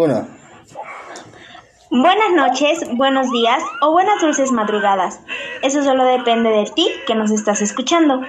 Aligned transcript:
Uno. 0.00 0.26
Buenas 1.90 2.32
noches, 2.34 2.88
buenos 2.96 3.30
días 3.32 3.62
o 3.82 3.92
buenas 3.92 4.18
dulces 4.22 4.50
madrugadas. 4.50 5.20
Eso 5.60 5.82
solo 5.82 6.04
depende 6.04 6.48
de 6.48 6.64
ti 6.74 6.88
que 7.06 7.14
nos 7.14 7.30
estás 7.30 7.60
escuchando. 7.60 8.22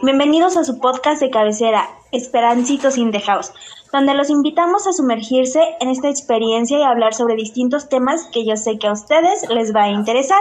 Bienvenidos 0.00 0.56
a 0.56 0.64
su 0.64 0.80
podcast 0.80 1.20
de 1.20 1.28
cabecera, 1.28 1.86
Esperancitos 2.12 2.96
in 2.96 3.10
the 3.10 3.20
House, 3.20 3.52
donde 3.92 4.14
los 4.14 4.30
invitamos 4.30 4.86
a 4.86 4.94
sumergirse 4.94 5.60
en 5.80 5.90
esta 5.90 6.08
experiencia 6.08 6.78
y 6.78 6.82
hablar 6.82 7.12
sobre 7.12 7.34
distintos 7.34 7.90
temas 7.90 8.24
que 8.32 8.46
yo 8.46 8.56
sé 8.56 8.78
que 8.78 8.86
a 8.86 8.92
ustedes 8.92 9.46
les 9.50 9.76
va 9.76 9.82
a 9.82 9.90
interesar. 9.90 10.40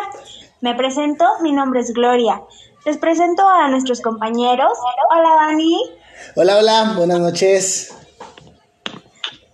Me 0.61 0.73
presento, 0.73 1.25
mi 1.41 1.51
nombre 1.51 1.81
es 1.81 1.91
Gloria. 1.91 2.43
Les 2.85 2.97
presento 2.97 3.45
a 3.45 3.67
nuestros 3.67 3.99
compañeros. 3.99 4.77
Hola 5.11 5.47
Dani. 5.47 5.81
Hola, 6.37 6.57
hola, 6.59 6.93
buenas 6.95 7.19
noches. 7.19 7.93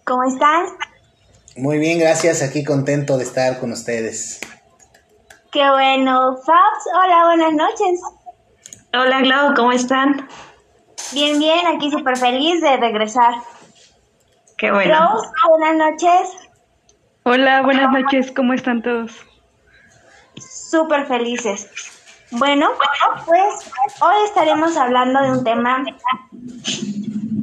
¿Cómo 0.05 0.21
están? 0.25 0.65
Muy 1.55 1.77
bien, 1.77 1.99
gracias. 1.99 2.41
Aquí 2.41 2.63
contento 2.63 3.17
de 3.17 3.23
estar 3.23 3.59
con 3.59 3.71
ustedes. 3.71 4.39
Qué 5.51 5.69
bueno. 5.69 6.35
Fabs, 6.37 6.85
hola, 6.95 7.25
buenas 7.25 7.53
noches. 7.53 8.01
Hola, 8.93 9.21
Glau, 9.21 9.53
¿cómo 9.53 9.71
están? 9.71 10.27
Bien, 11.11 11.37
bien, 11.37 11.67
aquí 11.67 11.91
súper 11.91 12.17
feliz 12.17 12.59
de 12.61 12.77
regresar. 12.77 13.35
Qué 14.57 14.71
bueno. 14.71 15.13
Rose, 15.13 15.29
buenas 15.49 15.91
noches. 15.91 16.29
Hola, 17.23 17.61
buenas 17.61 17.91
noches, 17.91 18.31
¿cómo 18.31 18.53
están 18.53 18.81
todos? 18.81 19.11
Súper 20.37 21.05
felices. 21.05 21.69
Bueno, 22.31 22.69
pues 23.25 23.71
hoy 24.01 24.15
estaremos 24.25 24.75
hablando 24.75 25.21
de 25.21 25.31
un 25.31 25.43
tema. 25.43 25.83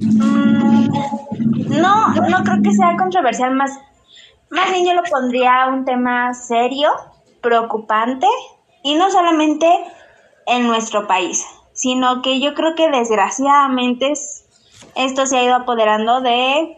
mm, 0.01 0.91
no, 1.81 2.15
no 2.15 2.43
creo 2.43 2.63
que 2.63 2.73
sea 2.73 2.97
controversial, 2.99 3.55
más, 3.55 3.79
más 4.51 4.71
bien 4.71 4.85
yo 4.87 4.95
lo 4.95 5.03
pondría 5.05 5.67
un 5.69 5.85
tema 5.85 6.35
serio, 6.35 6.91
preocupante, 7.41 8.27
y 8.83 8.95
no 8.95 9.11
solamente 9.11 9.67
en 10.47 10.67
nuestro 10.67 11.07
país, 11.07 11.47
sino 11.73 12.23
que 12.23 12.41
yo 12.41 12.55
creo 12.55 12.75
que 12.75 12.91
desgraciadamente 12.91 14.11
es- 14.11 14.45
esto 14.95 15.27
se 15.27 15.39
ha 15.39 15.45
ido 15.45 15.55
apoderando 15.55 16.21
de 16.21 16.77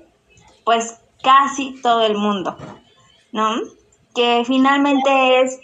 pues 0.65 1.01
casi 1.23 1.81
todo 1.83 2.03
el 2.03 2.17
mundo, 2.17 2.57
¿no? 3.33 3.57
Que 4.15 4.45
finalmente 4.47 5.41
es, 5.41 5.59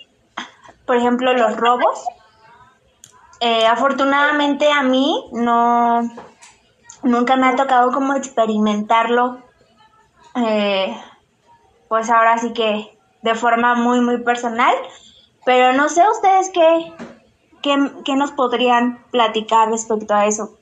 por 0.87 0.97
ejemplo, 0.97 1.33
los 1.35 1.57
robos. 1.57 2.05
Eh, 3.41 3.67
afortunadamente 3.67 4.73
a 4.73 4.83
mí 4.83 5.25
no, 5.33 6.01
nunca 7.03 7.37
me 7.37 7.47
ha 7.47 7.55
tocado 7.57 7.93
como 7.93 8.15
experimentarlo, 8.15 9.39
eh, 10.35 10.97
pues 11.89 12.11
ahora 12.11 12.39
sí 12.39 12.53
que 12.53 12.89
de 13.23 13.35
forma 13.35 13.75
muy, 13.75 14.01
muy 14.01 14.23
personal, 14.23 14.75
pero 15.45 15.73
no 15.73 15.89
sé 15.89 16.03
ustedes 16.11 16.51
qué, 16.53 16.93
qué, 17.63 17.77
qué 18.05 18.17
nos 18.17 18.33
podrían 18.33 18.99
platicar 19.11 19.71
respecto 19.71 20.15
a 20.15 20.27
eso. 20.27 20.59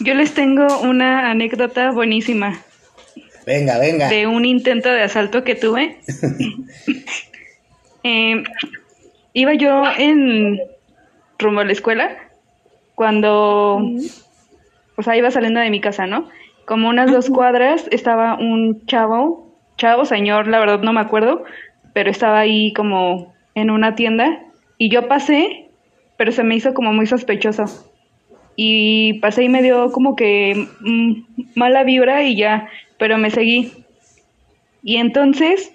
Yo 0.00 0.14
les 0.14 0.34
tengo 0.34 0.66
una 0.80 1.30
anécdota 1.30 1.90
buenísima 1.90 2.62
Venga, 3.46 3.78
venga. 3.78 4.08
de 4.08 4.26
un 4.26 4.44
intento 4.44 4.90
de 4.90 5.02
asalto 5.02 5.44
que 5.44 5.54
tuve. 5.54 5.98
Eh, 8.08 8.44
iba 9.32 9.54
yo 9.54 9.82
en 9.98 10.60
rumbo 11.40 11.62
a 11.62 11.64
la 11.64 11.72
escuela 11.72 12.16
cuando, 12.94 13.78
o 14.96 15.02
sea, 15.02 15.16
iba 15.16 15.28
saliendo 15.32 15.58
de 15.58 15.70
mi 15.70 15.80
casa, 15.80 16.06
¿no? 16.06 16.28
Como 16.66 16.88
unas 16.88 17.10
dos 17.12 17.30
cuadras 17.30 17.88
estaba 17.90 18.34
un 18.34 18.84
chavo, 18.86 19.56
chavo, 19.76 20.04
señor, 20.04 20.48
la 20.48 20.58
verdad 20.58 20.82
no 20.82 20.92
me 20.92 21.00
acuerdo, 21.00 21.44
pero 21.94 22.10
estaba 22.10 22.40
ahí 22.40 22.72
como 22.74 23.32
en 23.54 23.70
una 23.70 23.94
tienda 23.94 24.42
y 24.76 24.90
yo 24.90 25.08
pasé, 25.08 25.70
pero 26.16 26.32
se 26.32 26.42
me 26.44 26.56
hizo 26.56 26.74
como 26.74 26.92
muy 26.92 27.06
sospechoso. 27.06 27.64
y 28.58 29.20
pasé 29.20 29.44
y 29.44 29.48
me 29.48 29.62
dio 29.62 29.92
como 29.92 30.16
que 30.16 30.66
mm, 30.80 31.12
mala 31.54 31.84
vibra 31.84 32.22
y 32.22 32.36
ya, 32.36 32.68
pero 32.98 33.18
me 33.18 33.30
seguí. 33.30 33.72
Y 34.82 34.96
entonces 34.96 35.72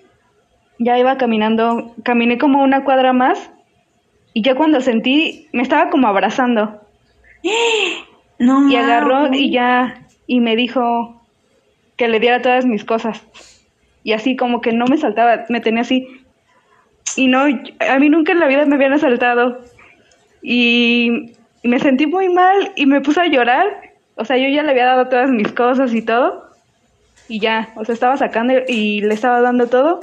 ya 0.80 0.98
iba 0.98 1.18
caminando, 1.18 1.94
caminé 2.04 2.38
como 2.38 2.64
una 2.64 2.84
cuadra 2.84 3.14
más 3.14 3.52
y 4.34 4.42
ya 4.42 4.56
cuando 4.56 4.82
sentí, 4.82 5.48
me 5.54 5.62
estaba 5.62 5.90
como 5.90 6.08
abrazando 6.08 6.82
No, 8.40 8.68
y 8.68 8.76
agarró 8.76 9.32
y 9.34 9.52
ya, 9.52 10.08
y 10.28 10.40
me 10.40 10.56
dijo 10.56 11.22
que 11.98 12.08
le 12.08 12.20
diera 12.20 12.42
todas 12.42 12.66
mis 12.66 12.84
cosas. 12.86 13.22
Y 14.04 14.14
así 14.14 14.36
como 14.36 14.62
que 14.62 14.72
no 14.72 14.86
me 14.86 14.98
saltaba, 14.98 15.46
me 15.50 15.62
tenía 15.62 15.82
así. 15.82 16.08
Y 17.16 17.28
no, 17.28 17.42
a 17.42 18.00
mí 18.00 18.10
nunca 18.10 18.32
en 18.32 18.40
la 18.40 18.48
vida 18.48 18.66
me 18.66 18.76
habían 18.76 18.94
asaltado. 18.94 19.60
Y, 20.42 21.34
y 21.62 21.68
me 21.68 21.80
sentí 21.80 22.08
muy 22.08 22.30
mal 22.30 22.72
y 22.76 22.86
me 22.86 23.02
puse 23.02 23.22
a 23.22 23.28
llorar. 23.28 23.66
O 24.16 24.26
sea, 24.26 24.38
yo 24.38 24.48
ya 24.50 24.64
le 24.64 24.72
había 24.72 24.86
dado 24.86 25.08
todas 25.08 25.30
mis 25.30 25.52
cosas 25.52 25.94
y 25.94 26.02
todo. 26.04 26.50
Y 27.28 27.40
ya, 27.40 27.70
o 27.76 27.86
sea, 27.86 27.94
estaba 27.94 28.18
sacando 28.18 28.54
y 28.68 29.02
le 29.02 29.14
estaba 29.14 29.42
dando 29.42 29.68
todo. 29.68 30.00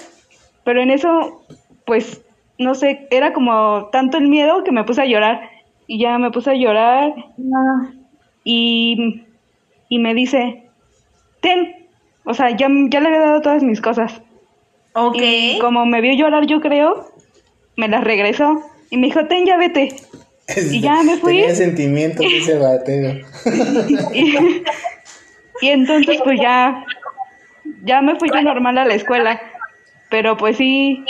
Pero 0.64 0.80
en 0.82 0.90
eso, 0.90 1.44
pues, 1.86 2.22
no 2.58 2.74
sé, 2.74 3.06
era 3.10 3.32
como 3.32 3.88
tanto 3.90 4.18
el 4.18 4.28
miedo 4.28 4.64
que 4.64 4.72
me 4.72 4.84
puse 4.84 5.02
a 5.02 5.06
llorar. 5.06 5.40
Y 5.86 5.98
ya 5.98 6.18
me 6.18 6.30
puse 6.30 6.50
a 6.50 6.54
llorar 6.54 7.14
No. 7.38 7.92
y, 8.44 9.22
y 9.88 9.98
me 9.98 10.14
dice, 10.14 10.68
ten, 11.40 11.88
o 12.24 12.34
sea, 12.34 12.50
ya, 12.50 12.68
ya 12.88 13.00
le 13.00 13.08
había 13.08 13.20
dado 13.20 13.40
todas 13.40 13.62
mis 13.62 13.80
cosas. 13.80 14.20
Ok. 14.94 15.16
Y 15.20 15.58
como 15.60 15.86
me 15.86 16.00
vio 16.00 16.14
llorar, 16.14 16.46
yo 16.46 16.60
creo, 16.60 17.10
me 17.76 17.88
las 17.88 18.04
regresó 18.04 18.62
y 18.90 18.96
me 18.96 19.06
dijo, 19.06 19.26
ten, 19.26 19.46
ya 19.46 19.56
vete. 19.56 19.94
Y 20.70 20.80
ya 20.80 21.02
me 21.02 21.16
fui. 21.18 21.36
Tenía 21.36 21.54
sentimientos 21.54 22.24
ese 22.32 22.58
batero. 22.58 23.26
Y, 24.12 24.62
y 25.60 25.68
entonces 25.68 26.18
pues 26.24 26.40
ya, 26.40 26.84
ya 27.84 28.00
me 28.00 28.16
fui 28.16 28.30
yo 28.32 28.42
normal 28.42 28.78
a 28.78 28.84
la 28.84 28.94
escuela. 28.94 29.40
Pero 30.10 30.36
pues 30.38 30.56
sí, 30.56 31.04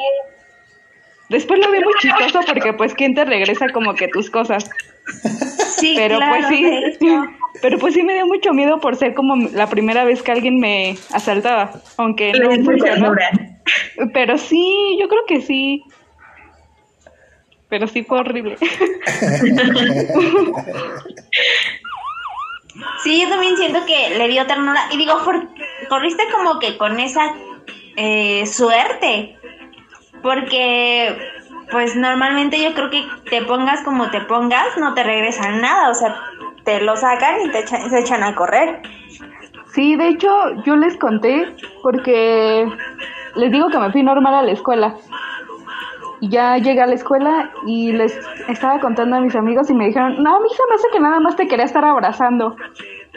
después 1.29 1.61
lo 1.61 1.71
vi 1.71 1.79
muy 1.79 1.95
chistoso 2.01 2.41
porque 2.47 2.73
pues 2.73 2.95
quién 2.95 3.15
te 3.15 3.25
regresa 3.25 3.69
como 3.73 3.95
que 3.95 4.09
tus 4.09 4.31
cosas. 4.31 4.71
Sí, 5.79 5.95
Pero 5.97 6.17
claro, 6.17 6.35
pues 6.49 6.49
sí, 6.99 7.09
pero 7.63 7.79
pues 7.79 7.95
sí 7.95 8.03
me 8.03 8.15
dio 8.15 8.27
mucho 8.27 8.53
miedo 8.53 8.81
por 8.81 8.97
ser 8.97 9.15
como 9.15 9.37
la 9.37 9.69
primera 9.69 10.05
vez 10.05 10.23
que 10.23 10.33
alguien 10.33 10.59
me 10.59 10.97
asaltaba, 11.13 11.73
aunque 11.97 12.33
no 12.33 12.51
funcionó. 12.51 12.83
ternura. 12.83 13.31
Pero 14.13 14.39
sí, 14.39 14.97
yo 15.01 15.09
creo 15.09 15.23
que 15.27 15.41
sí. 15.41 15.85
Pero 17.69 17.87
sí 17.87 18.03
fue 18.03 18.21
horrible. 18.21 18.57
Sí, 23.03 23.21
yo 23.21 23.29
también 23.29 23.57
siento 23.57 23.85
que 23.87 24.17
le 24.17 24.29
dio 24.29 24.47
ternura. 24.47 24.89
Y 24.93 24.97
digo, 24.97 25.15
corriste 25.89 26.23
como 26.33 26.59
que 26.59 26.77
con 26.77 26.99
esa 27.01 27.35
eh, 27.97 28.47
suerte. 28.47 29.37
Porque, 30.23 31.17
pues 31.71 31.97
normalmente 31.97 32.63
yo 32.63 32.75
creo 32.75 32.91
que 32.91 33.05
te 33.29 33.43
pongas 33.43 33.83
como 33.83 34.11
te 34.11 34.21
pongas, 34.23 34.77
no 34.79 34.95
te 34.95 35.03
regresan 35.03 35.61
nada. 35.61 35.91
O 35.91 35.95
sea, 35.95 36.15
te 36.65 36.81
lo 36.81 36.97
sacan 36.97 37.41
y 37.45 37.51
te 37.51 37.61
echan, 37.61 37.89
se 37.91 37.99
echan 37.99 38.23
a 38.23 38.35
correr. 38.35 38.83
Sí, 39.73 39.97
de 39.97 40.09
hecho, 40.09 40.29
yo 40.65 40.77
les 40.77 40.97
conté 40.97 41.55
porque 41.83 42.69
les 43.37 43.53
digo 43.53 43.69
que 43.69 43.79
me 43.79 43.93
fui 43.93 44.03
normal 44.03 44.35
a 44.35 44.43
la 44.43 44.53
escuela. 44.53 44.95
Y 46.21 46.31
ya 46.31 46.57
llegué 46.57 46.81
a 46.81 46.87
la 46.87 46.95
escuela 46.95 47.53
y 47.65 47.93
les 47.93 48.19
estaba 48.49 48.81
contando 48.81 49.17
a 49.17 49.21
mis 49.21 49.37
amigos 49.37 49.71
y 49.71 49.75
me 49.75 49.87
dijeron, 49.87 50.21
no, 50.21 50.37
a 50.37 50.41
mí 50.41 50.49
se 50.51 50.63
me 50.69 50.75
hace 50.75 50.89
que 50.93 50.99
nada 50.99 51.21
más 51.21 51.37
te 51.37 51.47
quería 51.47 51.65
estar 51.65 51.85
abrazando. 51.85 52.57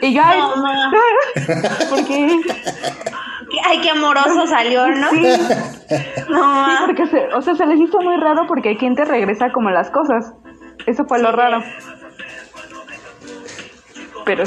Y 0.00 0.14
yo, 0.14 0.22
No, 0.22 0.56
no. 0.56 0.92
porque, 1.90 2.40
Ay, 3.64 3.80
qué 3.80 3.90
amoroso 3.90 4.46
salió, 4.46 4.86
¿no? 4.88 5.10
sí, 5.10 5.22
No, 6.30 6.66
sí, 6.66 6.72
porque, 6.86 7.06
se, 7.06 7.34
o 7.34 7.42
sea, 7.42 7.54
se 7.54 7.66
les 7.66 7.80
hizo 7.80 7.98
muy 8.00 8.16
raro 8.16 8.42
porque 8.48 8.76
quién 8.76 8.94
te 8.94 9.04
regresa 9.04 9.50
como 9.52 9.70
las 9.70 9.90
cosas. 9.90 10.32
Eso 10.86 11.04
fue 11.06 11.20
lo 11.20 11.32
raro. 11.32 11.62
Pero, 14.24 14.44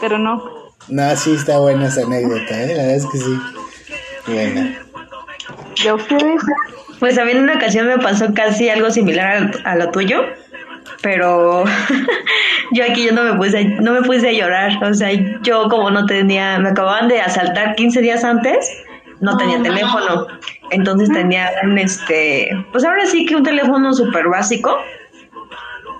pero 0.00 0.18
no. 0.18 0.42
No, 0.88 1.16
sí 1.16 1.34
está 1.34 1.58
buena 1.58 1.86
esa 1.86 2.02
anécdota, 2.02 2.62
¿eh? 2.62 2.74
La 2.74 2.82
verdad 2.82 2.96
es 2.96 3.06
que 3.06 3.18
sí. 3.18 3.38
Buena. 4.26 4.78
¿De 5.82 5.92
ustedes? 5.92 6.42
Pues 6.98 7.18
a 7.18 7.24
mí 7.24 7.32
en 7.32 7.42
una 7.42 7.54
ocasión 7.56 7.86
me 7.86 7.98
pasó 7.98 8.26
casi 8.34 8.68
algo 8.70 8.90
similar 8.90 9.50
a, 9.64 9.70
a 9.70 9.76
lo 9.76 9.90
tuyo, 9.90 10.18
pero 11.02 11.64
yo 12.72 12.84
aquí 12.84 13.06
yo 13.06 13.12
no 13.12 13.24
me 13.24 13.34
puse, 13.34 13.64
no 13.64 13.92
me 13.92 14.02
puse 14.02 14.28
a 14.28 14.32
llorar, 14.32 14.82
o 14.82 14.94
sea, 14.94 15.10
yo 15.42 15.68
como 15.68 15.90
no 15.90 16.06
tenía, 16.06 16.58
me 16.58 16.70
acababan 16.70 17.08
de 17.08 17.20
asaltar 17.20 17.74
15 17.74 18.00
días 18.00 18.24
antes, 18.24 18.70
no 19.20 19.36
tenía 19.36 19.62
teléfono, 19.62 20.26
entonces 20.70 21.10
tenía 21.10 21.50
un 21.62 21.78
este, 21.78 22.50
pues 22.72 22.84
ahora 22.84 23.06
sí 23.06 23.24
que 23.26 23.36
un 23.36 23.42
teléfono 23.42 23.92
súper 23.92 24.28
básico, 24.28 24.76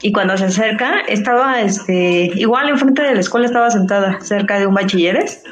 y 0.03 0.12
cuando 0.12 0.37
se 0.37 0.44
acerca, 0.47 1.00
estaba 1.09 1.62
este, 1.62 2.31
igual 2.35 2.69
enfrente 2.69 3.03
de 3.03 3.15
la 3.15 3.21
escuela 3.21 3.47
estaba 3.47 3.71
sentada, 3.71 4.21
cerca 4.21 4.59
de 4.59 4.67
un 4.67 4.75
bachilleres, 4.75 5.43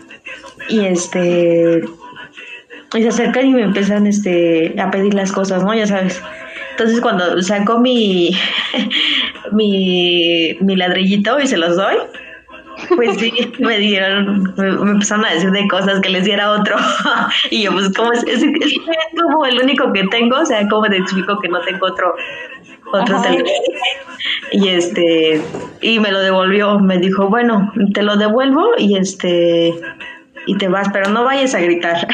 y 0.68 0.84
este 0.84 1.82
y 2.94 3.02
se 3.02 3.08
acercan 3.08 3.46
y 3.46 3.54
me 3.54 3.62
empiezan 3.62 4.06
este 4.06 4.74
a 4.80 4.90
pedir 4.90 5.14
las 5.14 5.32
cosas, 5.32 5.64
¿no? 5.64 5.74
Ya 5.74 5.86
sabes. 5.86 6.22
Entonces 6.74 7.00
cuando 7.00 7.40
saco 7.42 7.78
mi 7.78 8.36
mi, 9.52 10.56
mi 10.60 10.76
ladrillito 10.76 11.40
y 11.40 11.46
se 11.46 11.56
los 11.56 11.76
doy, 11.76 11.96
pues 12.96 13.16
sí, 13.18 13.32
me 13.58 13.78
dieron, 13.78 14.54
me, 14.56 14.72
me 14.72 14.90
empezaron 14.92 15.24
a 15.24 15.32
decir 15.32 15.50
de 15.50 15.66
cosas 15.68 16.00
que 16.00 16.10
les 16.10 16.24
diera 16.24 16.50
otro. 16.50 16.76
y 17.50 17.62
yo, 17.62 17.72
pues, 17.72 17.92
como 17.94 18.12
es, 18.12 18.24
es, 18.24 18.42
es 18.42 18.80
como 19.20 19.46
el 19.46 19.60
único 19.60 19.92
que 19.92 20.04
tengo, 20.04 20.38
o 20.38 20.46
sea, 20.46 20.66
como 20.68 20.88
te 20.88 20.96
explico 20.96 21.38
que 21.40 21.48
no 21.48 21.60
tengo 21.60 21.86
otro, 21.86 22.14
otro 22.92 23.22
teléfono. 23.22 23.50
Y 24.52 24.68
este, 24.68 25.42
y 25.80 25.98
me 26.00 26.10
lo 26.10 26.20
devolvió, 26.20 26.78
me 26.78 26.98
dijo, 26.98 27.28
bueno, 27.28 27.72
te 27.92 28.02
lo 28.02 28.16
devuelvo 28.16 28.72
y 28.78 28.96
este, 28.96 29.74
y 30.46 30.56
te 30.56 30.68
vas, 30.68 30.88
pero 30.92 31.10
no 31.10 31.24
vayas 31.24 31.54
a 31.54 31.60
gritar. 31.60 32.06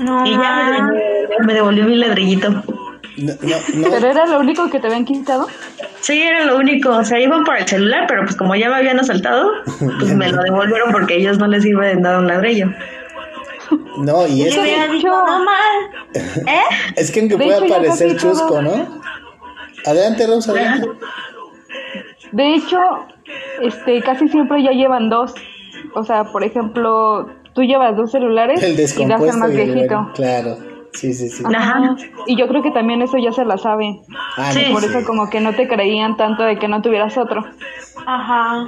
No, 0.00 0.26
y 0.26 0.32
ya 0.32 0.88
me, 1.38 1.46
me 1.46 1.54
devolvió 1.54 1.84
mi 1.84 1.96
ladrillito. 1.96 2.50
No, 2.50 3.34
no, 3.42 3.56
no. 3.74 3.90
¿Pero 3.90 4.06
era 4.08 4.26
lo 4.26 4.40
único 4.40 4.70
que 4.70 4.80
te 4.80 4.86
habían 4.86 5.04
quitado? 5.04 5.46
Sí, 6.00 6.22
era 6.22 6.44
lo 6.44 6.56
único. 6.56 6.90
O 6.90 7.04
sea, 7.04 7.18
iban 7.18 7.44
por 7.44 7.56
el 7.56 7.66
celular, 7.66 8.06
pero 8.08 8.22
pues 8.22 8.34
como 8.36 8.54
ya 8.54 8.70
me 8.70 8.76
habían 8.76 8.98
asaltado, 8.98 9.50
pues 9.98 10.14
me 10.14 10.30
lo 10.32 10.42
devolvieron 10.42 10.90
porque 10.92 11.14
a 11.14 11.16
ellos 11.18 11.38
no 11.38 11.46
les 11.46 11.62
sirve 11.62 11.94
de 11.94 12.00
dar 12.00 12.18
un 12.18 12.26
ladrillo. 12.26 12.68
No, 13.98 14.26
y 14.26 14.42
es 14.42 14.54
Yo 14.54 14.62
que, 14.62 14.88
dicho, 14.88 15.08
no 15.08 15.44
mal. 15.44 16.14
¿Eh? 16.14 16.62
es 16.96 17.10
que 17.10 17.20
aunque 17.20 17.36
De 17.36 17.44
pueda 17.44 17.66
parecer 17.66 18.16
chusco, 18.16 18.62
¿no? 18.62 19.00
Adelante, 19.86 20.26
Rosa, 20.26 20.52
adelante. 20.52 20.88
De 22.32 22.54
hecho, 22.54 22.78
este, 23.60 24.00
casi 24.02 24.28
siempre 24.28 24.62
ya 24.62 24.70
llevan 24.70 25.10
dos. 25.10 25.34
O 25.94 26.04
sea, 26.04 26.24
por 26.24 26.44
ejemplo, 26.44 27.30
tú 27.60 27.66
llevas 27.66 27.96
dos 27.96 28.10
celulares 28.10 28.62
El 28.62 28.72
y 28.72 28.76
das 28.76 28.96
el 28.96 29.08
descompuesto 29.08 29.38
más 29.38 29.52
viejito. 29.52 29.94
bueno. 29.96 30.12
Claro, 30.14 30.56
sí, 30.92 31.12
sí, 31.12 31.28
sí. 31.28 31.44
Ajá. 31.54 31.96
Y 32.26 32.36
yo 32.36 32.48
creo 32.48 32.62
que 32.62 32.70
también 32.70 33.02
eso 33.02 33.18
ya 33.18 33.32
se 33.32 33.44
la 33.44 33.58
saben. 33.58 34.00
Ah, 34.36 34.50
Sí. 34.52 34.64
Por 34.72 34.82
eso 34.84 35.04
como 35.04 35.28
que 35.28 35.40
no 35.40 35.54
te 35.54 35.68
creían 35.68 36.16
tanto 36.16 36.44
de 36.44 36.58
que 36.58 36.68
no 36.68 36.80
tuvieras 36.80 37.18
otro. 37.18 37.44
Ajá. 38.06 38.64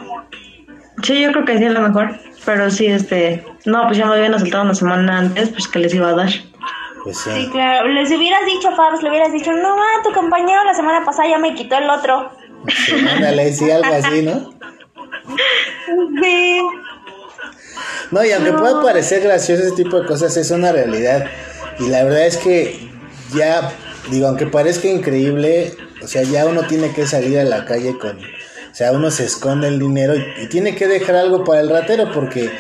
Sí, 1.03 1.21
yo 1.23 1.33
creo 1.33 1.45
que 1.45 1.59
sí 1.59 1.65
es 1.65 1.73
lo 1.73 1.81
mejor. 1.81 2.17
Pero 2.45 2.71
sí, 2.71 2.87
este, 2.87 3.45
no, 3.65 3.85
pues 3.87 3.97
ya 3.99 4.07
me 4.07 4.15
habían 4.15 4.35
asaltado 4.35 4.65
una 4.65 4.75
semana 4.75 5.19
antes, 5.19 5.49
pues 5.51 5.69
que 5.69 5.79
les 5.79 5.95
iba 5.95 6.09
a 6.09 6.15
dar. 6.15 6.29
Pues 7.05 7.19
Sí, 7.19 7.31
sí. 7.31 7.51
claro. 7.51 7.89
Les 7.89 8.11
hubieras 8.11 8.45
dicho, 8.47 8.71
Fabs, 8.77 9.03
le 9.03 9.09
hubieras 9.11 9.33
dicho, 9.33 9.53
no, 9.53 9.77
ma, 9.77 9.85
tu 10.05 10.13
compañero 10.13 10.63
la 10.65 10.75
semana 10.75 11.05
pasada 11.05 11.29
ya 11.31 11.39
me 11.39 11.55
quitó 11.55 11.77
el 11.79 11.89
otro. 11.89 12.31
sí, 12.69 12.93
ándale, 13.09 13.53
sí, 13.53 13.71
algo 13.71 13.93
así, 13.95 14.23
¿no? 14.23 14.33
Sí. 16.23 16.61
No, 18.13 18.25
y 18.25 18.31
aunque 18.31 18.53
pueda 18.53 18.81
parecer 18.83 19.23
gracioso 19.23 19.63
ese 19.63 19.73
tipo 19.75 20.01
de 20.01 20.07
cosas, 20.07 20.37
es 20.37 20.51
una 20.51 20.71
realidad. 20.71 21.25
Y 21.81 21.89
la 21.89 22.05
verdad 22.05 22.27
es 22.27 22.37
que 22.37 22.89
ya, 23.35 23.73
digo, 24.11 24.29
aunque 24.29 24.47
parezca 24.47 24.87
increíble, 24.87 25.75
o 26.03 26.07
sea, 26.07 26.23
ya 26.23 26.47
uno 26.47 26.67
tiene 26.67 26.93
que 26.93 27.07
salir 27.07 27.39
a 27.39 27.45
la 27.45 27.65
calle 27.65 27.99
con, 27.99 28.19
o 28.19 28.75
sea, 28.75 28.93
uno 28.93 29.11
se 29.11 29.25
esconde 29.25 29.69
el 29.69 29.79
dinero 29.79 30.15
y, 30.15 30.25
y 30.43 30.47
tiene 30.47 30.77
que 30.77 30.87
dejar 30.87 31.17
algo 31.17 31.43
para 31.43 31.61
el 31.61 31.71
ratero 31.71 32.13
porque 32.13 32.51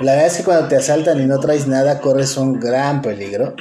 la 0.00 0.12
verdad 0.12 0.28
es 0.28 0.36
que 0.38 0.44
cuando 0.44 0.68
te 0.68 0.76
asaltan 0.76 1.20
y 1.20 1.26
no 1.26 1.40
traes 1.40 1.66
nada, 1.66 2.00
corres 2.00 2.36
un 2.38 2.58
gran 2.58 3.02
peligro. 3.02 3.54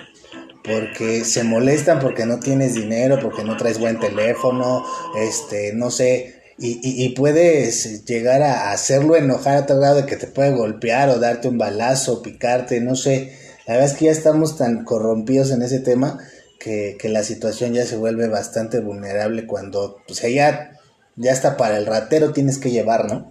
Porque 0.63 1.25
se 1.25 1.43
molestan 1.43 1.99
porque 1.99 2.25
no 2.25 2.39
tienes 2.39 2.75
dinero, 2.75 3.17
porque 3.19 3.43
no 3.43 3.57
traes 3.57 3.79
buen 3.79 3.99
teléfono, 3.99 4.85
este, 5.17 5.73
no 5.73 5.89
sé, 5.89 6.38
y, 6.59 6.79
y, 6.83 7.06
y 7.06 7.09
puedes 7.09 8.06
llegar 8.06 8.41
a 8.41 8.71
hacerlo 8.71 9.15
enojar 9.15 9.57
a 9.57 9.65
tal 9.65 9.79
grado 9.79 9.95
de 9.95 10.06
que 10.06 10.17
te 10.17 10.27
puede 10.27 10.51
golpear 10.51 11.09
o 11.09 11.19
darte 11.19 11.47
un 11.47 11.57
balazo, 11.57 12.21
picarte, 12.21 12.81
no 12.81 12.95
sé. 12.95 13.38
La 13.65 13.75
verdad 13.75 13.91
es 13.91 13.97
que 13.97 14.06
ya 14.06 14.11
estamos 14.11 14.57
tan 14.57 14.83
corrompidos 14.83 15.51
en 15.51 15.61
ese 15.61 15.79
tema 15.79 16.19
que, 16.59 16.97
que 17.00 17.09
la 17.09 17.23
situación 17.23 17.73
ya 17.73 17.85
se 17.85 17.97
vuelve 17.97 18.27
bastante 18.27 18.79
vulnerable 18.81 19.47
cuando, 19.47 19.97
pues 20.06 20.21
ya, 20.21 20.71
ya 21.15 21.31
hasta 21.31 21.56
para 21.56 21.77
el 21.77 21.85
ratero 21.85 22.33
tienes 22.33 22.57
que 22.57 22.71
llevar, 22.71 23.11
¿no? 23.11 23.29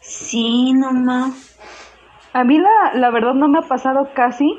Sí, 0.00 0.72
no, 0.72 0.92
ma. 0.92 1.32
A 2.32 2.44
mí 2.44 2.58
la, 2.58 2.94
la 2.94 3.10
verdad 3.10 3.34
no 3.34 3.48
me 3.48 3.58
ha 3.58 3.68
pasado 3.68 4.08
casi. 4.14 4.58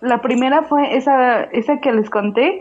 La 0.00 0.22
primera 0.22 0.62
fue 0.62 0.96
esa, 0.96 1.42
esa 1.42 1.80
que 1.80 1.92
les 1.92 2.08
conté 2.10 2.60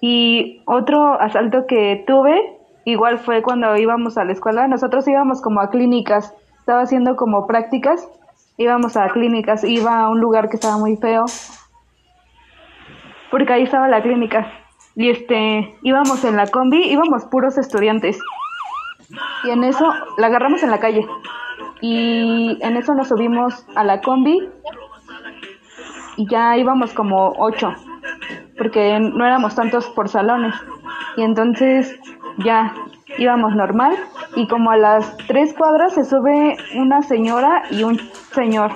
y 0.00 0.62
otro 0.66 1.20
asalto 1.20 1.66
que 1.66 2.04
tuve, 2.06 2.55
igual 2.86 3.18
fue 3.18 3.42
cuando 3.42 3.76
íbamos 3.76 4.16
a 4.16 4.24
la 4.24 4.32
escuela. 4.32 4.66
Nosotros 4.68 5.06
íbamos 5.06 5.42
como 5.42 5.60
a 5.60 5.68
clínicas, 5.68 6.32
estaba 6.60 6.82
haciendo 6.82 7.16
como 7.16 7.46
prácticas, 7.46 8.08
íbamos 8.56 8.96
a 8.96 9.08
clínicas, 9.08 9.64
iba 9.64 10.00
a 10.00 10.08
un 10.08 10.20
lugar 10.20 10.48
que 10.48 10.56
estaba 10.56 10.78
muy 10.78 10.96
feo, 10.96 11.24
porque 13.30 13.52
ahí 13.52 13.64
estaba 13.64 13.88
la 13.88 14.02
clínica. 14.02 14.50
Y 14.94 15.10
este, 15.10 15.76
íbamos 15.82 16.24
en 16.24 16.36
la 16.36 16.46
combi, 16.46 16.82
íbamos 16.90 17.24
puros 17.26 17.58
estudiantes. 17.58 18.18
Y 19.44 19.50
en 19.50 19.64
eso 19.64 19.92
la 20.16 20.28
agarramos 20.28 20.62
en 20.62 20.70
la 20.70 20.78
calle. 20.78 21.06
Y 21.80 22.58
en 22.62 22.76
eso 22.76 22.94
nos 22.94 23.08
subimos 23.08 23.66
a 23.74 23.84
la 23.84 24.00
combi 24.00 24.48
y 26.16 26.26
ya 26.30 26.56
íbamos 26.56 26.94
como 26.94 27.34
ocho, 27.36 27.74
porque 28.56 28.98
no 28.98 29.26
éramos 29.26 29.54
tantos 29.54 29.86
por 29.88 30.08
salones. 30.08 30.54
Y 31.16 31.22
entonces 31.22 31.98
ya 32.38 32.74
íbamos 33.18 33.54
normal 33.54 33.96
y 34.34 34.46
como 34.46 34.70
a 34.70 34.76
las 34.76 35.16
tres 35.26 35.54
cuadras 35.54 35.94
se 35.94 36.04
sube 36.04 36.56
una 36.74 37.02
señora 37.02 37.62
y 37.70 37.84
un 37.84 37.98
señor 38.32 38.72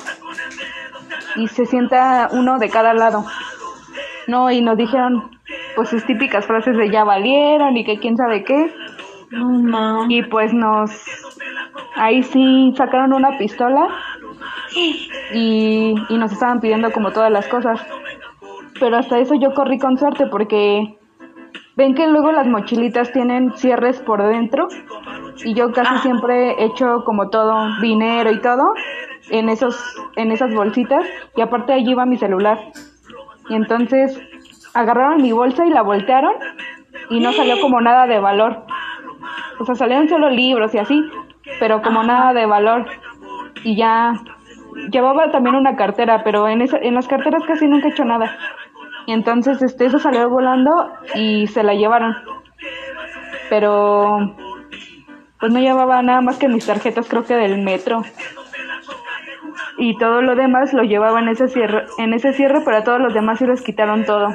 y 1.37 1.49
se 1.49 1.67
sienta 1.67 2.29
uno 2.33 2.59
de 2.59 2.69
cada 2.69 2.95
lado. 2.95 3.25
No, 4.27 4.51
y 4.51 4.61
nos 4.61 4.77
dijeron 4.77 5.31
pues 5.75 5.89
sus 5.89 6.05
típicas 6.05 6.47
frases 6.47 6.77
de 6.77 6.91
ya 6.91 7.05
valieron 7.05 7.77
y 7.77 7.85
que 7.85 7.99
quién 7.99 8.17
sabe 8.17 8.45
qué. 8.45 8.73
No, 9.31 9.49
ma. 9.49 10.07
Y 10.09 10.23
pues 10.23 10.53
nos... 10.53 10.91
Ahí 11.97 12.23
sí 12.23 12.73
sacaron 12.77 13.13
una 13.13 13.37
pistola 13.39 13.89
y, 15.33 15.95
y 16.09 16.19
nos 16.19 16.33
estaban 16.33 16.61
pidiendo 16.61 16.93
como 16.93 17.11
todas 17.13 17.31
las 17.31 17.47
cosas. 17.49 17.81
Pero 18.79 18.97
hasta 18.97 19.19
eso 19.19 19.35
yo 19.35 19.53
corrí 19.55 19.79
con 19.79 19.99
suerte 19.99 20.27
porque 20.27 21.00
ven 21.81 21.95
que 21.95 22.07
luego 22.07 22.31
las 22.31 22.47
mochilitas 22.47 23.11
tienen 23.11 23.57
cierres 23.57 24.01
por 24.01 24.23
dentro 24.23 24.69
y 25.43 25.55
yo 25.55 25.73
casi 25.73 25.97
siempre 26.03 26.51
he 26.51 26.65
hecho 26.67 27.05
como 27.07 27.31
todo 27.31 27.81
dinero 27.81 28.31
y 28.31 28.39
todo 28.43 28.75
en 29.31 29.49
esos 29.49 29.83
en 30.17 30.31
esas 30.31 30.55
bolsitas 30.55 31.07
y 31.35 31.41
aparte 31.41 31.73
allí 31.73 31.93
iba 31.93 32.05
mi 32.05 32.19
celular. 32.19 32.59
Y 33.49 33.55
entonces 33.55 34.21
agarraron 34.75 35.23
mi 35.23 35.33
bolsa 35.33 35.65
y 35.65 35.71
la 35.71 35.81
voltearon 35.81 36.35
y 37.09 37.19
no 37.21 37.33
salió 37.33 37.59
como 37.63 37.81
nada 37.81 38.07
de 38.07 38.21
valor. 38.21 38.67
O 39.59 39.65
sea, 39.65 39.75
salieron 39.75 40.07
solo 40.11 40.29
libros 40.29 40.75
y 40.75 40.79
así, 40.79 41.03
pero 41.61 41.81
como 41.81 42.03
nada 42.03 42.35
de 42.35 42.45
valor. 42.45 42.85
Y 43.65 43.75
ya 43.77 44.21
llevaba 44.91 45.31
también 45.31 45.57
una 45.57 45.77
cartera, 45.77 46.23
pero 46.25 46.47
en 46.47 46.61
esa, 46.61 46.77
en 46.77 46.95
las 46.95 47.09
carteras 47.09 47.43
casi 47.47 47.67
nunca 47.67 47.89
he 47.89 47.91
hecho 47.93 48.05
nada. 48.05 48.37
Y 49.11 49.13
entonces 49.13 49.61
este 49.61 49.87
eso 49.87 49.99
salió 49.99 50.31
volando 50.31 50.89
y 51.17 51.49
se 51.49 51.65
la 51.65 51.75
llevaron. 51.75 52.15
Pero 53.49 54.37
pues 55.41 55.53
no 55.53 55.59
llevaba 55.59 56.01
nada 56.01 56.21
más 56.21 56.39
que 56.39 56.47
mis 56.47 56.65
tarjetas 56.65 57.09
creo 57.09 57.25
que 57.25 57.35
del 57.35 57.61
metro. 57.61 58.03
Y 59.79 59.99
todo 59.99 60.23
lo 60.23 60.37
demás 60.37 60.73
lo 60.75 60.85
llevaba 60.85 61.19
en 61.19 61.29
ese 61.29 61.49
cierre, 61.49 61.87
en 61.99 62.15
ese 62.15 62.33
cierre, 62.35 62.61
pero 62.65 62.77
a 62.77 62.85
todos 62.85 63.01
los 63.01 63.13
demás 63.13 63.41
sí 63.41 63.49
les 63.49 63.63
quitaron 63.63 64.05
todo. 64.05 64.29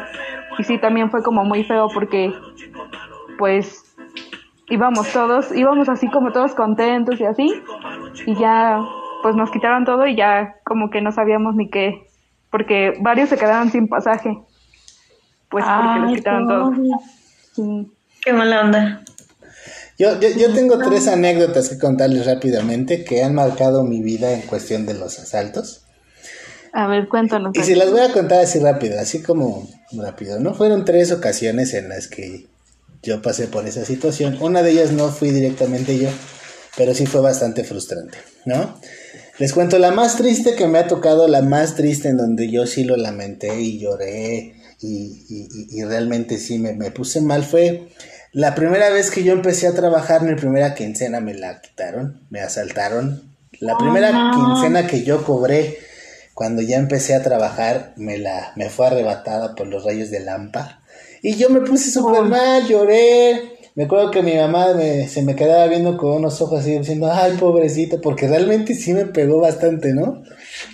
Y 0.58 0.66
sí 0.66 0.78
también 0.78 1.10
fue 1.10 1.24
como 1.24 1.46
muy 1.46 1.64
feo 1.64 1.88
porque 1.94 2.34
pues 3.38 3.96
íbamos 4.68 5.10
todos, 5.14 5.56
íbamos 5.56 5.88
así 5.88 6.10
como 6.10 6.34
todos 6.34 6.54
contentos 6.54 7.18
y 7.22 7.24
así, 7.24 7.64
y 8.26 8.36
ya 8.36 8.82
pues 9.24 9.38
nos 9.38 9.52
quitaron 9.52 9.86
todo 9.86 10.06
y 10.06 10.18
ya 10.18 10.56
como 10.66 10.90
que 10.90 11.00
no 11.00 11.14
sabíamos 11.14 11.56
ni 11.56 11.70
qué, 11.70 12.08
porque 12.50 12.92
varios 13.02 13.30
se 13.30 13.38
quedaron 13.38 13.70
sin 13.70 13.88
pasaje, 13.88 14.38
pues 15.50 15.64
porque 15.66 16.08
Ay, 16.08 16.16
quitaron 16.16 16.48
todo. 16.48 16.72
Sí. 17.56 17.92
Qué 18.24 18.34
mala 18.34 18.62
onda. 18.62 19.04
Yo, 19.98 20.20
yo, 20.20 20.30
yo 20.30 20.54
tengo 20.54 20.78
tres 20.80 21.08
anécdotas 21.08 21.70
que 21.70 21.78
contarles 21.78 22.26
rápidamente 22.26 23.06
que 23.06 23.24
han 23.24 23.34
marcado 23.34 23.84
mi 23.84 24.02
vida 24.02 24.34
en 24.34 24.42
cuestión 24.42 24.86
de 24.86 24.94
los 24.94 25.20
asaltos. 25.20 25.86
A 26.74 26.88
ver, 26.88 27.08
cuéntanos. 27.08 27.54
Y 27.56 27.64
si 27.64 27.76
las 27.76 27.90
voy 27.92 28.02
a 28.02 28.12
contar 28.12 28.42
así 28.42 28.60
rápido, 28.60 29.00
así 29.00 29.22
como 29.22 29.70
rápido, 29.94 30.42
¿no? 30.42 30.54
Fueron 30.54 30.84
tres 30.84 31.14
ocasiones 31.14 31.74
en 31.74 31.88
las 31.88 32.10
que 32.10 32.48
yo 33.02 33.22
pasé 33.22 33.48
por 33.48 33.66
esa 33.66 33.86
situación. 33.86 34.38
Una 34.42 34.62
de 34.62 34.72
ellas 34.72 34.92
no 34.92 35.08
fui 35.08 35.30
directamente 35.30 35.98
yo, 35.98 36.10
pero 36.76 36.94
sí 36.94 37.06
fue 37.06 37.22
bastante 37.22 37.64
frustrante, 37.64 38.18
¿no? 38.44 38.78
Les 39.38 39.54
cuento 39.54 39.80
la 39.80 39.92
más 39.92 40.18
triste 40.18 40.56
que 40.56 40.68
me 40.68 40.80
ha 40.80 40.88
tocado, 40.88 41.30
la 41.30 41.42
más 41.42 41.76
triste 41.76 42.10
en 42.10 42.18
donde 42.18 42.50
yo 42.50 42.66
sí 42.66 42.84
lo 42.84 42.98
lamenté 42.98 43.62
y 43.62 43.80
lloré 43.80 44.56
y, 44.82 45.26
y- 45.30 45.80
y- 45.80 45.84
realmente 45.84 46.38
sí 46.38 46.60
me, 46.60 46.74
me 46.74 46.92
puse 46.92 47.22
mal 47.22 47.44
fue 47.44 47.88
la 48.32 48.54
primera 48.56 48.90
vez 48.90 49.12
que 49.12 49.24
yo 49.24 49.32
empecé 49.34 49.68
a 49.68 49.74
trabajar, 49.74 50.22
mi 50.24 50.36
primera 50.36 50.76
quincena 50.76 51.22
me 51.22 51.34
la 51.34 51.62
quitaron, 51.62 52.26
me 52.30 52.42
asaltaron 52.42 53.34
La 53.62 53.78
primera 53.78 54.32
quincena 54.34 54.88
que 54.88 55.04
yo 55.04 55.24
cobré 55.24 55.78
cuando 56.34 56.62
ya 56.62 56.76
empecé 56.78 57.16
a 57.16 57.24
trabajar 57.24 57.94
me 57.96 58.18
la 58.18 58.52
me 58.58 58.70
fue 58.70 58.88
arrebatada 58.88 59.56
por 59.56 59.68
los 59.68 59.86
rayos 59.86 60.10
de 60.12 60.20
Lampa. 60.20 60.82
Y 61.22 61.36
yo 61.36 61.50
me 61.50 61.62
puse 61.62 61.90
súper 61.92 62.24
mal, 62.24 62.68
lloré. 62.68 63.54
Me 63.76 63.86
acuerdo 63.86 64.12
que 64.12 64.22
mi 64.22 64.36
mamá 64.36 64.68
se 65.08 65.22
me 65.22 65.36
quedaba 65.36 65.68
viendo 65.68 65.98
con 65.98 66.12
unos 66.12 66.42
ojos 66.42 66.60
así 66.62 66.78
diciendo, 66.78 67.10
ay, 67.12 67.36
pobrecito, 67.38 68.00
porque 68.02 68.28
realmente 68.28 68.74
sí 68.76 68.94
me 68.94 69.06
pegó 69.06 69.40
bastante, 69.40 69.94
¿no? 69.94 70.24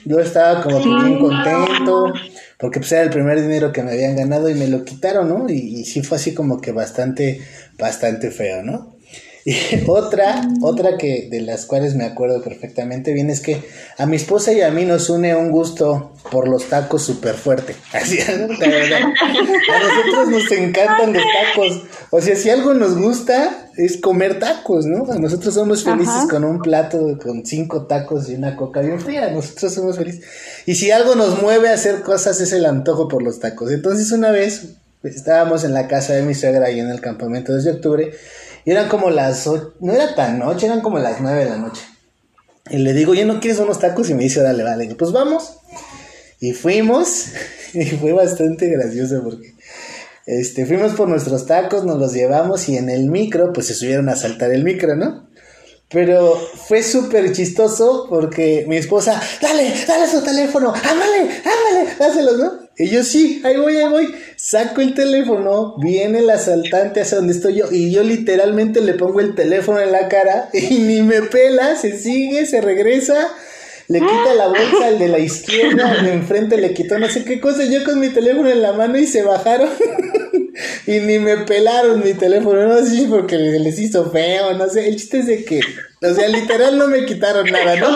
Yo 0.05 0.19
estaba 0.19 0.61
como 0.63 0.79
bien 0.83 1.19
contento, 1.19 2.13
porque 2.61 2.79
pues 2.79 2.91
era 2.91 3.01
el 3.01 3.09
primer 3.09 3.41
dinero 3.41 3.73
que 3.73 3.81
me 3.81 3.93
habían 3.93 4.15
ganado 4.15 4.47
y 4.47 4.53
me 4.53 4.67
lo 4.67 4.85
quitaron, 4.85 5.27
¿no? 5.27 5.49
Y, 5.49 5.83
sí 5.83 6.03
fue 6.03 6.17
así 6.17 6.35
como 6.35 6.61
que 6.61 6.71
bastante, 6.71 7.41
bastante 7.79 8.29
feo, 8.29 8.61
¿no? 8.61 8.97
Y 9.43 9.55
otra, 9.87 10.47
otra 10.61 10.97
que 10.97 11.27
de 11.29 11.41
las 11.41 11.65
cuales 11.65 11.95
me 11.95 12.05
acuerdo 12.05 12.41
perfectamente 12.41 13.13
bien 13.13 13.29
es 13.29 13.41
que 13.41 13.61
a 13.97 14.05
mi 14.05 14.15
esposa 14.15 14.53
y 14.53 14.61
a 14.61 14.71
mí 14.71 14.85
nos 14.85 15.09
une 15.09 15.35
un 15.35 15.51
gusto 15.51 16.13
por 16.31 16.47
los 16.47 16.65
tacos 16.65 17.03
súper 17.03 17.35
fuerte. 17.35 17.75
Así, 17.93 18.17
la 18.17 18.67
verdad. 18.67 19.01
A 19.01 19.79
nosotros 19.79 20.29
nos 20.29 20.51
encantan 20.51 21.13
los 21.13 21.23
tacos. 21.23 21.83
O 22.11 22.21
sea, 22.21 22.35
si 22.35 22.49
algo 22.49 22.73
nos 22.73 22.97
gusta 22.97 23.69
es 23.77 23.97
comer 23.97 24.39
tacos, 24.39 24.85
¿no? 24.85 25.05
Nosotros 25.05 25.53
somos 25.53 25.83
felices 25.83 26.27
con 26.29 26.43
un 26.43 26.59
plato 26.59 27.17
con 27.23 27.45
cinco 27.45 27.87
tacos 27.87 28.29
y 28.29 28.35
una 28.35 28.55
coca 28.55 28.81
bien 28.81 28.99
fría. 28.99 29.29
Nosotros 29.31 29.73
somos 29.73 29.97
felices. 29.97 30.23
Y 30.65 30.75
si 30.75 30.91
algo 30.91 31.15
nos 31.15 31.41
mueve 31.41 31.69
a 31.69 31.73
hacer 31.73 32.01
cosas 32.01 32.39
es 32.41 32.51
el 32.53 32.65
antojo 32.65 33.07
por 33.07 33.23
los 33.23 33.39
tacos. 33.39 33.71
Entonces 33.71 34.11
una 34.11 34.31
vez 34.31 34.75
estábamos 35.03 35.63
en 35.63 35.73
la 35.73 35.87
casa 35.87 36.13
de 36.13 36.21
mi 36.21 36.35
suegra 36.35 36.69
y 36.69 36.79
en 36.79 36.89
el 36.89 37.01
campamento 37.01 37.53
desde 37.53 37.71
octubre 37.71 38.11
y 38.65 38.71
eran 38.71 38.89
como 38.89 39.09
las, 39.09 39.47
no 39.79 39.93
era 39.93 40.15
tan 40.15 40.39
noche, 40.39 40.67
eran 40.67 40.81
como 40.81 40.99
las 40.99 41.21
nueve 41.21 41.45
de 41.45 41.49
la 41.49 41.57
noche. 41.57 41.81
Y 42.69 42.77
le 42.77 42.93
digo, 42.93 43.13
¿ya 43.13 43.25
no 43.25 43.39
quieres 43.39 43.59
unos 43.59 43.79
tacos? 43.79 44.09
Y 44.09 44.13
me 44.13 44.23
dice, 44.23 44.41
dale, 44.41 44.63
vale. 44.63 44.93
pues 44.95 45.11
vamos. 45.11 45.57
Y 46.39 46.53
fuimos, 46.53 47.27
y 47.73 47.85
fue 47.85 48.13
bastante 48.13 48.69
gracioso 48.69 49.21
porque 49.23 49.55
este, 50.25 50.65
fuimos 50.65 50.93
por 50.93 51.09
nuestros 51.09 51.45
tacos, 51.45 51.83
nos 51.83 51.99
los 51.99 52.13
llevamos 52.13 52.69
y 52.69 52.77
en 52.77 52.89
el 52.89 53.07
micro, 53.07 53.51
pues 53.53 53.67
se 53.67 53.73
subieron 53.73 54.09
a 54.09 54.15
saltar 54.15 54.51
el 54.51 54.63
micro, 54.63 54.95
¿no? 54.95 55.27
Pero 55.89 56.35
fue 56.67 56.83
súper 56.83 57.33
chistoso 57.33 58.07
porque 58.09 58.65
mi 58.67 58.77
esposa, 58.77 59.21
dale, 59.41 59.73
dale 59.85 60.07
su 60.07 60.23
teléfono, 60.23 60.73
ándale, 60.73 61.19
ándale, 61.19 61.95
dáselos, 61.99 62.37
¿no? 62.37 62.53
Y 62.81 62.89
yo 62.89 63.03
sí, 63.03 63.41
ahí 63.43 63.57
voy, 63.57 63.77
ahí 63.77 63.87
voy. 63.87 64.15
Saco 64.37 64.81
el 64.81 64.95
teléfono, 64.95 65.75
viene 65.77 66.17
el 66.19 66.29
asaltante 66.31 67.01
hacia 67.01 67.17
donde 67.17 67.33
estoy 67.33 67.57
yo 67.57 67.71
y 67.71 67.91
yo 67.91 68.01
literalmente 68.01 68.81
le 68.81 68.95
pongo 68.95 69.19
el 69.19 69.35
teléfono 69.35 69.79
en 69.79 69.91
la 69.91 70.07
cara 70.07 70.49
y 70.53 70.79
ni 70.79 71.03
me 71.03 71.21
pela, 71.21 71.75
se 71.75 71.95
sigue, 71.99 72.47
se 72.47 72.59
regresa, 72.59 73.29
le 73.87 73.99
quita 73.99 74.33
la 74.35 74.47
bolsa 74.47 74.87
al 74.87 74.97
de 74.97 75.09
la 75.09 75.19
izquierda, 75.19 75.91
al 75.91 76.05
de 76.05 76.13
enfrente 76.13 76.57
le 76.57 76.73
quitó 76.73 76.97
no 76.97 77.07
sé 77.07 77.23
qué 77.23 77.39
cosa, 77.39 77.65
yo 77.65 77.83
con 77.83 77.99
mi 77.99 78.09
teléfono 78.09 78.49
en 78.49 78.63
la 78.63 78.73
mano 78.73 78.97
y 78.97 79.05
se 79.05 79.21
bajaron. 79.21 79.69
y 80.87 80.99
ni 81.01 81.19
me 81.19 81.37
pelaron 81.37 82.03
mi 82.03 82.15
teléfono, 82.15 82.67
no 82.67 82.83
sé 82.83 83.05
porque 83.07 83.37
les 83.37 83.77
hizo 83.77 84.09
feo, 84.09 84.53
no 84.53 84.67
sé. 84.69 84.87
El 84.87 84.95
chiste 84.95 85.19
es 85.19 85.27
de 85.27 85.45
que, 85.45 85.59
o 86.03 86.15
sea, 86.15 86.27
literal 86.29 86.79
no 86.79 86.87
me 86.87 87.05
quitaron 87.05 87.45
nada, 87.51 87.75
¿no? 87.75 87.95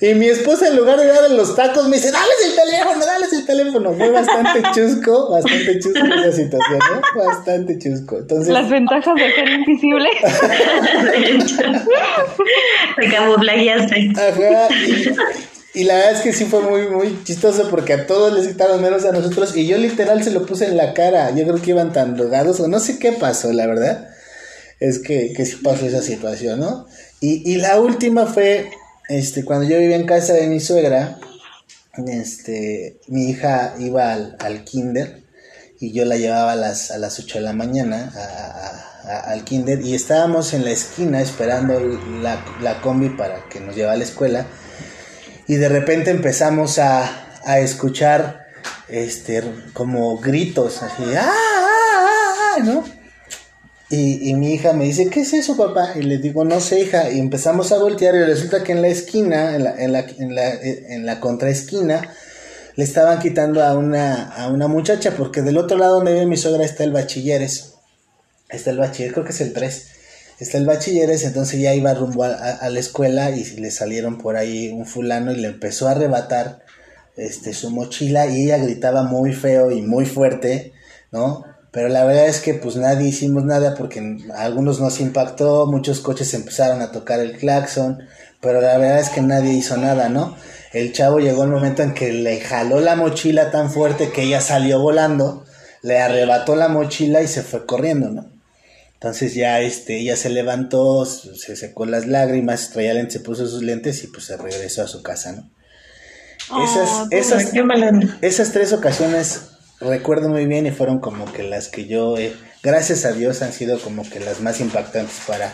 Y 0.00 0.14
mi 0.14 0.28
esposa 0.28 0.68
en 0.68 0.76
lugar 0.76 0.98
de 0.98 1.08
darle 1.08 1.36
los 1.36 1.54
tacos 1.54 1.88
me 1.88 1.96
dice, 1.96 2.10
dales 2.10 2.36
el 2.46 2.54
teléfono, 2.54 3.04
dales 3.04 3.32
el 3.34 3.44
teléfono. 3.44 3.92
Fue 3.92 4.10
bastante 4.10 4.62
chusco, 4.74 5.30
bastante 5.30 5.78
chusco 5.78 6.06
esa 6.06 6.32
situación, 6.32 6.78
¿no? 6.78 7.02
Bastante 7.24 7.78
chusco. 7.78 8.18
Entonces... 8.18 8.48
Las 8.48 8.70
ventajas 8.70 9.14
de 9.14 9.32
ser 9.32 9.48
invisible. 9.48 10.08
Te 12.96 13.10
camuflajeaste. 13.10 14.12
Ajá, 14.16 14.68
y, 14.74 15.80
y 15.80 15.84
la 15.84 15.96
verdad 15.96 16.12
es 16.12 16.20
que 16.22 16.32
sí 16.32 16.46
fue 16.46 16.62
muy, 16.62 16.88
muy 16.88 17.18
chistoso 17.24 17.68
porque 17.68 17.92
a 17.92 18.06
todos 18.06 18.32
les 18.32 18.48
quitaron 18.48 18.80
menos 18.80 19.04
a 19.04 19.12
nosotros 19.12 19.54
y 19.54 19.66
yo 19.66 19.76
literal 19.76 20.24
se 20.24 20.30
lo 20.30 20.46
puse 20.46 20.64
en 20.64 20.78
la 20.78 20.94
cara. 20.94 21.30
Yo 21.34 21.44
creo 21.44 21.60
que 21.60 21.70
iban 21.70 21.92
tan 21.92 22.16
drogados 22.16 22.60
o 22.60 22.68
no 22.68 22.80
sé 22.80 22.98
qué 22.98 23.12
pasó, 23.12 23.52
la 23.52 23.66
verdad. 23.66 24.13
Es 24.80 24.98
que, 24.98 25.32
que 25.32 25.44
pasó 25.62 25.86
esa 25.86 26.02
situación, 26.02 26.60
¿no? 26.60 26.86
Y, 27.20 27.50
y 27.50 27.56
la 27.56 27.80
última 27.80 28.26
fue, 28.26 28.70
este, 29.08 29.44
cuando 29.44 29.68
yo 29.68 29.78
vivía 29.78 29.96
en 29.96 30.06
casa 30.06 30.34
de 30.34 30.46
mi 30.46 30.60
suegra, 30.60 31.18
este, 32.06 32.98
mi 33.08 33.30
hija 33.30 33.74
iba 33.78 34.12
al, 34.12 34.36
al 34.40 34.64
kinder 34.64 35.22
y 35.78 35.92
yo 35.92 36.04
la 36.04 36.16
llevaba 36.16 36.52
a 36.52 36.56
las, 36.56 36.90
a 36.90 36.98
las 36.98 37.18
8 37.18 37.38
de 37.38 37.44
la 37.44 37.52
mañana 37.52 38.12
al 39.04 39.44
kinder 39.44 39.82
y 39.82 39.94
estábamos 39.94 40.54
en 40.54 40.64
la 40.64 40.70
esquina 40.70 41.20
esperando 41.20 41.78
la, 42.22 42.42
la 42.62 42.80
combi 42.80 43.10
para 43.10 43.48
que 43.48 43.60
nos 43.60 43.76
llevara 43.76 43.94
a 43.94 43.98
la 43.98 44.04
escuela 44.04 44.46
y 45.46 45.56
de 45.56 45.68
repente 45.68 46.10
empezamos 46.10 46.78
a, 46.78 47.40
a 47.44 47.58
escuchar 47.58 48.46
este 48.88 49.42
como 49.74 50.18
gritos 50.18 50.82
así 50.82 51.02
¡Ah, 51.16 51.30
ah, 51.30 52.34
ah, 52.56 52.58
¿no? 52.64 52.84
Y, 53.94 54.34
mi 54.34 54.54
hija 54.54 54.72
me 54.72 54.84
dice, 54.84 55.08
¿qué 55.08 55.20
es 55.20 55.32
eso, 55.32 55.56
papá? 55.56 55.92
Y 55.96 56.02
le 56.02 56.18
digo, 56.18 56.44
no 56.44 56.60
sé, 56.60 56.80
hija. 56.80 57.10
Y 57.10 57.18
empezamos 57.18 57.72
a 57.72 57.78
voltear 57.78 58.14
y 58.14 58.24
resulta 58.24 58.62
que 58.62 58.72
en 58.72 58.82
la 58.82 58.88
esquina, 58.88 59.54
en 59.54 59.64
la, 59.64 59.74
en 59.78 59.92
la, 59.92 60.00
en 60.00 60.34
la, 60.34 60.54
en 60.54 61.06
la 61.06 61.20
contraesquina, 61.20 62.10
le 62.76 62.84
estaban 62.84 63.20
quitando 63.20 63.62
a 63.62 63.76
una, 63.76 64.30
a 64.30 64.48
una 64.48 64.68
muchacha, 64.68 65.12
porque 65.16 65.42
del 65.42 65.58
otro 65.58 65.78
lado 65.78 65.96
donde 65.96 66.12
vive 66.12 66.26
mi 66.26 66.36
suegra 66.36 66.64
está 66.64 66.84
el 66.84 66.92
bachilleres. 66.92 67.74
Está 68.48 68.70
el 68.70 68.78
bachiller, 68.78 69.12
creo 69.12 69.24
que 69.24 69.32
es 69.32 69.40
el 69.40 69.52
3 69.52 69.94
está 70.38 70.58
el 70.58 70.66
bachilleres, 70.66 71.24
entonces 71.24 71.60
ya 71.60 71.74
iba 71.74 71.94
rumbo 71.94 72.24
a, 72.24 72.68
la 72.68 72.80
escuela 72.80 73.30
y 73.30 73.44
le 73.56 73.70
salieron 73.70 74.18
por 74.18 74.36
ahí 74.36 74.70
un 74.70 74.86
fulano 74.86 75.32
y 75.32 75.36
le 75.36 75.48
empezó 75.48 75.88
a 75.88 75.92
arrebatar 75.92 76.64
este, 77.16 77.54
su 77.54 77.70
mochila 77.70 78.26
y 78.26 78.44
ella 78.44 78.58
gritaba 78.58 79.04
muy 79.04 79.32
feo 79.32 79.70
y 79.70 79.82
muy 79.82 80.06
fuerte, 80.06 80.72
¿no? 81.12 81.44
Pero 81.74 81.88
la 81.88 82.04
verdad 82.04 82.28
es 82.28 82.40
que 82.40 82.54
pues 82.54 82.76
nadie 82.76 83.08
hicimos 83.08 83.44
nada 83.44 83.74
porque 83.74 84.18
a 84.32 84.44
algunos 84.44 84.78
nos 84.78 85.00
impactó, 85.00 85.66
muchos 85.66 85.98
coches 85.98 86.32
empezaron 86.32 86.80
a 86.82 86.92
tocar 86.92 87.18
el 87.18 87.36
claxon, 87.36 87.98
pero 88.40 88.60
la 88.60 88.78
verdad 88.78 89.00
es 89.00 89.08
que 89.08 89.20
nadie 89.20 89.54
hizo 89.54 89.76
nada, 89.76 90.08
¿no? 90.08 90.36
El 90.72 90.92
chavo 90.92 91.18
llegó 91.18 91.42
el 91.42 91.50
momento 91.50 91.82
en 91.82 91.92
que 91.92 92.12
le 92.12 92.40
jaló 92.40 92.78
la 92.78 92.94
mochila 92.94 93.50
tan 93.50 93.72
fuerte 93.72 94.10
que 94.10 94.22
ella 94.22 94.40
salió 94.40 94.78
volando, 94.78 95.44
le 95.82 95.98
arrebató 95.98 96.54
la 96.54 96.68
mochila 96.68 97.22
y 97.22 97.26
se 97.26 97.42
fue 97.42 97.66
corriendo, 97.66 98.08
¿no? 98.08 98.30
Entonces 98.92 99.34
ya 99.34 99.60
este, 99.60 99.98
ella 99.98 100.14
se 100.14 100.30
levantó, 100.30 101.04
se 101.04 101.56
secó 101.56 101.86
las 101.86 102.06
lágrimas, 102.06 102.70
traía 102.70 102.94
lentes, 102.94 103.14
se 103.14 103.20
puso 103.20 103.48
sus 103.48 103.64
lentes 103.64 104.04
y 104.04 104.06
pues 104.06 104.26
se 104.26 104.36
regresó 104.36 104.82
a 104.82 104.86
su 104.86 105.02
casa, 105.02 105.32
¿no? 105.32 105.50
esas, 106.62 106.88
oh, 106.90 107.08
esas, 107.10 107.52
esas 108.22 108.52
tres 108.52 108.72
ocasiones 108.72 109.53
recuerdo 109.88 110.28
muy 110.28 110.46
bien 110.46 110.66
y 110.66 110.70
fueron 110.70 111.00
como 111.00 111.32
que 111.32 111.42
las 111.42 111.68
que 111.68 111.86
yo, 111.86 112.14
gracias 112.62 113.04
a 113.04 113.12
Dios, 113.12 113.42
han 113.42 113.52
sido 113.52 113.78
como 113.78 114.08
que 114.08 114.20
las 114.20 114.40
más 114.40 114.60
impactantes 114.60 115.20
para, 115.26 115.52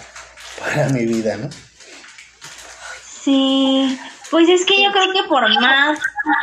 para 0.59 0.89
mi 0.89 1.07
vida, 1.07 1.37
¿no? 1.37 1.51
Sí, 3.23 3.99
pues 4.31 4.49
es 4.49 4.65
que 4.65 4.83
yo 4.83 4.91
creo 4.93 5.13
que 5.13 5.29
por 5.29 5.43
más 5.61 5.99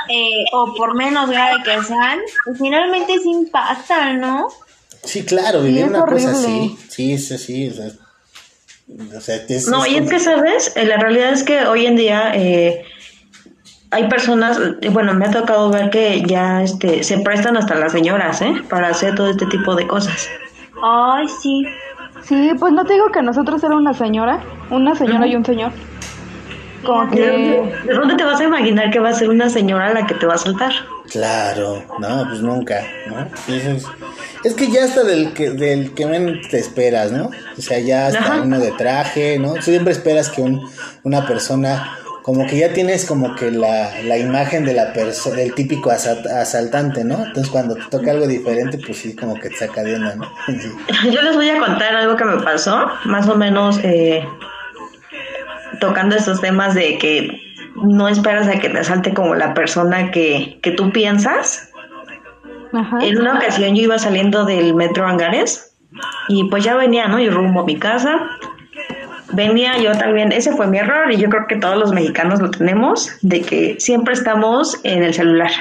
eh, 0.09 0.45
o 0.53 0.73
por 0.75 0.95
menos 0.95 1.29
grave 1.29 1.63
que 1.63 1.83
sean, 1.83 2.19
pues 2.45 2.59
finalmente 2.59 3.13
sí 3.21 3.29
impactan, 3.29 4.19
¿no? 4.19 4.47
Sí, 5.03 5.23
claro, 5.23 5.61
vivir 5.61 5.85
una 5.85 6.05
cosa 6.05 6.31
así. 6.31 6.77
Sí, 6.89 7.13
es 7.13 7.31
así. 7.31 7.69
O 7.69 7.73
sea, 7.73 7.91
no, 9.69 9.85
y 9.85 9.97
es 9.97 10.09
que, 10.09 10.19
¿sabes? 10.19 10.71
Eh, 10.75 10.85
la 10.85 10.97
realidad 10.97 11.33
es 11.33 11.43
que 11.43 11.65
hoy 11.65 11.85
en 11.85 11.97
día 11.97 12.31
eh, 12.33 12.85
hay 13.91 14.09
personas, 14.09 14.59
bueno, 14.91 15.13
me 15.13 15.25
ha 15.25 15.31
tocado 15.31 15.69
ver 15.69 15.89
que 15.89 16.21
ya 16.23 16.61
este, 16.61 17.03
se 17.03 17.19
prestan 17.19 17.57
hasta 17.57 17.75
las 17.75 17.91
señoras, 17.91 18.41
¿eh? 18.41 18.53
Para 18.69 18.89
hacer 18.89 19.15
todo 19.15 19.29
este 19.29 19.45
tipo 19.45 19.75
de 19.75 19.87
cosas. 19.87 20.27
Ay, 20.83 21.27
sí. 21.41 21.65
Sí, 22.23 22.51
pues 22.59 22.73
no 22.73 22.83
te 22.83 22.93
digo 22.93 23.11
que 23.11 23.21
nosotros 23.21 23.63
era 23.63 23.75
una 23.75 23.93
señora, 23.93 24.43
una 24.69 24.95
señora 24.95 25.27
y 25.27 25.35
un 25.35 25.45
señor. 25.45 25.71
Como 26.85 27.09
que... 27.09 27.71
¿De 27.85 27.93
dónde 27.93 28.15
te 28.15 28.23
vas 28.23 28.39
a 28.39 28.43
imaginar 28.43 28.91
que 28.91 28.99
va 28.99 29.09
a 29.09 29.13
ser 29.13 29.29
una 29.29 29.49
señora 29.49 29.93
la 29.93 30.05
que 30.05 30.13
te 30.13 30.25
va 30.25 30.35
a 30.35 30.37
saltar? 30.37 30.73
Claro, 31.09 31.83
no, 31.99 32.25
pues 32.27 32.41
nunca, 32.41 32.85
¿no? 33.07 33.27
Es, 34.43 34.53
que 34.53 34.69
ya 34.69 34.83
hasta 34.83 35.03
del 35.03 35.33
que, 35.33 35.51
del 35.51 35.93
que 35.93 36.05
menos 36.05 36.47
te 36.49 36.59
esperas, 36.59 37.11
¿no? 37.11 37.29
O 37.57 37.61
sea, 37.61 37.79
ya 37.79 38.07
hasta 38.07 38.41
uno 38.41 38.59
de 38.59 38.71
traje, 38.71 39.39
¿no? 39.39 39.61
Siempre 39.61 39.93
esperas 39.93 40.29
que 40.29 40.41
un, 40.41 40.69
una 41.03 41.25
persona, 41.25 41.97
como 42.27 42.45
que 42.45 42.57
ya 42.57 42.73
tienes 42.73 43.05
como 43.05 43.35
que 43.35 43.51
la, 43.51 43.89
la 44.03 44.17
imagen 44.17 44.65
de 44.65 44.73
la 44.73 44.91
persona, 44.91 45.37
del 45.37 45.53
típico 45.53 45.91
asaltante, 45.91 47.05
¿no? 47.05 47.25
Entonces 47.25 47.49
cuando 47.49 47.75
te 47.75 47.83
toca 47.83 48.11
algo 48.11 48.27
diferente, 48.27 48.77
pues 48.85 48.97
sí, 48.97 49.15
como 49.15 49.35
que 49.35 49.47
te 49.47 49.55
saca 49.55 49.81
de 49.81 49.95
onda, 49.95 50.13
¿no? 50.15 50.29
Yo 51.09 51.21
les 51.21 51.37
voy 51.37 51.47
a 51.47 51.57
contar 51.57 51.95
algo 51.95 52.17
que 52.17 52.25
me 52.25 52.43
pasó, 52.43 52.91
más 53.05 53.29
o 53.29 53.37
menos 53.37 53.79
eh, 53.81 54.27
tocando 55.79 56.17
estos 56.17 56.41
temas 56.41 56.75
de 56.75 56.97
que 56.97 57.31
no 57.75 58.09
esperas 58.09 58.49
a 58.49 58.59
que 58.59 58.67
te 58.67 58.83
salte 58.83 59.13
como 59.13 59.33
la 59.33 59.53
persona 59.53 60.11
que, 60.11 60.59
que 60.61 60.71
tú 60.71 60.91
piensas. 60.91 61.71
En 62.99 63.21
una 63.21 63.35
ocasión 63.37 63.73
yo 63.73 63.83
iba 63.83 63.99
saliendo 63.99 64.43
del 64.43 64.75
metro 64.75 65.07
Angares 65.07 65.77
y 66.27 66.43
pues 66.49 66.65
ya 66.65 66.75
venía, 66.75 67.07
¿no? 67.07 67.19
Y 67.21 67.29
rumbo 67.29 67.61
a 67.61 67.65
mi 67.65 67.77
casa 67.77 68.19
venía 69.33 69.77
yo 69.77 69.91
también, 69.93 70.31
ese 70.31 70.51
fue 70.53 70.67
mi 70.67 70.77
error 70.77 71.11
y 71.11 71.17
yo 71.17 71.29
creo 71.29 71.47
que 71.47 71.57
todos 71.57 71.77
los 71.77 71.93
mexicanos 71.93 72.41
lo 72.41 72.51
tenemos, 72.51 73.11
de 73.21 73.41
que 73.41 73.75
siempre 73.79 74.13
estamos 74.13 74.79
en 74.83 75.03
el 75.03 75.13
celular. 75.13 75.51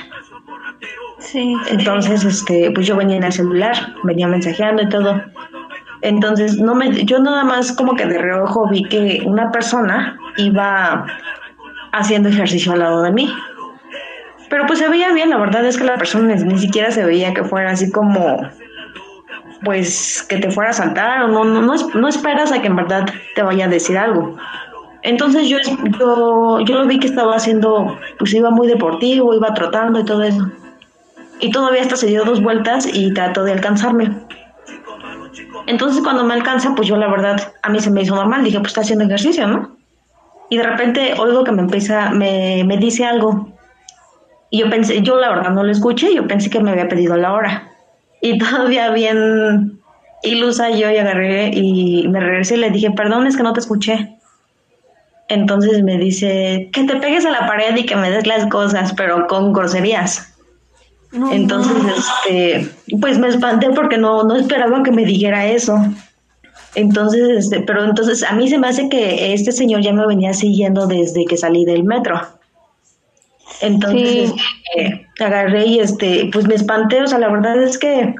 Sí. 1.18 1.56
Entonces, 1.70 2.24
este, 2.24 2.70
pues 2.72 2.86
yo 2.86 2.96
venía 2.96 3.16
en 3.16 3.24
el 3.24 3.32
celular, 3.32 3.74
venía 4.04 4.28
mensajeando 4.28 4.82
y 4.82 4.88
todo. 4.88 5.20
Entonces, 6.02 6.58
no 6.58 6.74
me, 6.74 7.04
yo 7.04 7.18
nada 7.18 7.42
más 7.44 7.72
como 7.72 7.96
que 7.96 8.06
de 8.06 8.18
reojo 8.18 8.68
vi 8.68 8.84
que 8.84 9.22
una 9.24 9.50
persona 9.50 10.18
iba 10.36 11.06
haciendo 11.92 12.28
ejercicio 12.28 12.72
al 12.72 12.80
lado 12.80 13.02
de 13.02 13.12
mí. 13.12 13.34
Pero 14.48 14.66
pues 14.66 14.78
se 14.78 14.88
veía 14.88 15.12
bien, 15.12 15.30
la 15.30 15.38
verdad 15.38 15.64
es 15.66 15.76
que 15.76 15.84
la 15.84 15.96
persona 15.96 16.34
ni, 16.34 16.44
ni 16.44 16.58
siquiera 16.58 16.90
se 16.90 17.04
veía 17.04 17.34
que 17.34 17.42
fuera 17.42 17.70
así 17.70 17.90
como, 17.90 18.48
pues, 19.64 20.24
que 20.28 20.38
te 20.38 20.50
fuera 20.50 20.70
a 20.70 20.74
saltar 20.74 21.22
o 21.22 21.28
no, 21.28 21.44
no, 21.44 21.62
no, 21.62 21.74
es- 21.74 21.94
no 21.94 22.08
esperas 22.08 22.52
a 22.52 22.60
que 22.60 22.66
en 22.68 22.76
verdad 22.76 23.06
te 23.34 23.42
vaya 23.42 23.66
a 23.66 23.68
decir 23.68 23.96
algo. 23.98 24.36
Entonces 25.02 25.48
yo, 25.48 25.58
yo, 25.98 26.60
yo 26.60 26.74
lo 26.78 26.86
vi 26.86 26.98
que 26.98 27.06
estaba 27.06 27.36
haciendo, 27.36 27.96
pues 28.18 28.34
iba 28.34 28.50
muy 28.50 28.66
deportivo, 28.66 29.34
iba 29.34 29.54
trotando 29.54 30.00
y 30.00 30.04
todo 30.04 30.22
eso. 30.22 30.50
Y 31.38 31.50
todavía 31.50 31.82
hasta 31.82 31.96
se 31.96 32.06
dio 32.08 32.24
dos 32.24 32.42
vueltas 32.42 32.88
y 32.92 33.12
trató 33.12 33.44
de 33.44 33.52
alcanzarme. 33.52 34.10
Entonces 35.66 36.02
cuando 36.02 36.24
me 36.24 36.34
alcanza, 36.34 36.74
pues 36.74 36.88
yo 36.88 36.96
la 36.96 37.08
verdad, 37.08 37.52
a 37.62 37.68
mí 37.70 37.80
se 37.80 37.90
me 37.90 38.02
hizo 38.02 38.14
normal, 38.14 38.44
dije, 38.44 38.58
pues 38.58 38.68
está 38.68 38.80
haciendo 38.82 39.04
ejercicio, 39.04 39.46
¿no? 39.46 39.76
Y 40.48 40.56
de 40.58 40.62
repente 40.62 41.14
oigo 41.18 41.44
que 41.44 41.52
me 41.52 41.62
empieza, 41.62 42.10
me, 42.10 42.62
me 42.64 42.76
dice 42.76 43.04
algo. 43.04 43.48
Y 44.50 44.60
yo 44.60 44.70
pensé, 44.70 45.02
yo 45.02 45.16
la 45.16 45.28
verdad 45.30 45.50
no 45.50 45.62
lo 45.64 45.72
escuché, 45.72 46.14
yo 46.14 46.26
pensé 46.26 46.50
que 46.50 46.60
me 46.60 46.70
había 46.70 46.88
pedido 46.88 47.16
la 47.16 47.32
hora. 47.32 47.70
Y 48.20 48.38
todavía 48.38 48.90
bien 48.90 49.80
ilusa 50.22 50.70
yo 50.70 50.90
y 50.90 50.96
agarré 50.96 51.50
y 51.52 52.08
me 52.08 52.20
regresé 52.20 52.56
y 52.56 52.60
le 52.60 52.70
dije, 52.70 52.90
perdón, 52.90 53.26
es 53.26 53.36
que 53.36 53.42
no 53.42 53.52
te 53.52 53.60
escuché. 53.60 54.16
Entonces 55.28 55.82
me 55.82 55.98
dice, 55.98 56.70
que 56.72 56.84
te 56.84 56.96
pegues 56.96 57.26
a 57.26 57.30
la 57.30 57.46
pared 57.46 57.76
y 57.76 57.84
que 57.84 57.96
me 57.96 58.10
des 58.10 58.26
las 58.26 58.46
cosas, 58.46 58.92
pero 58.96 59.26
con 59.26 59.52
groserías. 59.52 60.32
No, 61.12 61.32
Entonces, 61.32 61.72
no. 61.82 61.88
este, 61.94 62.68
pues 63.00 63.18
me 63.18 63.28
espanté 63.28 63.70
porque 63.70 63.98
no, 63.98 64.22
no 64.24 64.36
esperaba 64.36 64.82
que 64.82 64.92
me 64.92 65.04
dijera 65.04 65.46
eso. 65.46 65.78
Entonces, 66.74 67.22
este, 67.38 67.60
pero 67.60 67.84
entonces 67.84 68.22
a 68.22 68.32
mí 68.32 68.48
se 68.48 68.58
me 68.58 68.68
hace 68.68 68.88
que 68.88 69.32
este 69.32 69.50
señor 69.50 69.80
ya 69.80 69.92
me 69.92 70.06
venía 70.06 70.34
siguiendo 70.34 70.86
desde 70.86 71.24
que 71.24 71.36
salí 71.36 71.64
del 71.64 71.84
metro. 71.84 72.20
Entonces, 73.60 74.30
Sí. 74.30 74.34
este, 74.76 75.05
agarré 75.18 75.66
y 75.66 75.78
este, 75.80 76.28
pues 76.32 76.46
me 76.46 76.54
espanté, 76.54 77.02
o 77.02 77.06
sea, 77.06 77.18
la 77.18 77.28
verdad 77.28 77.62
es 77.62 77.78
que 77.78 78.14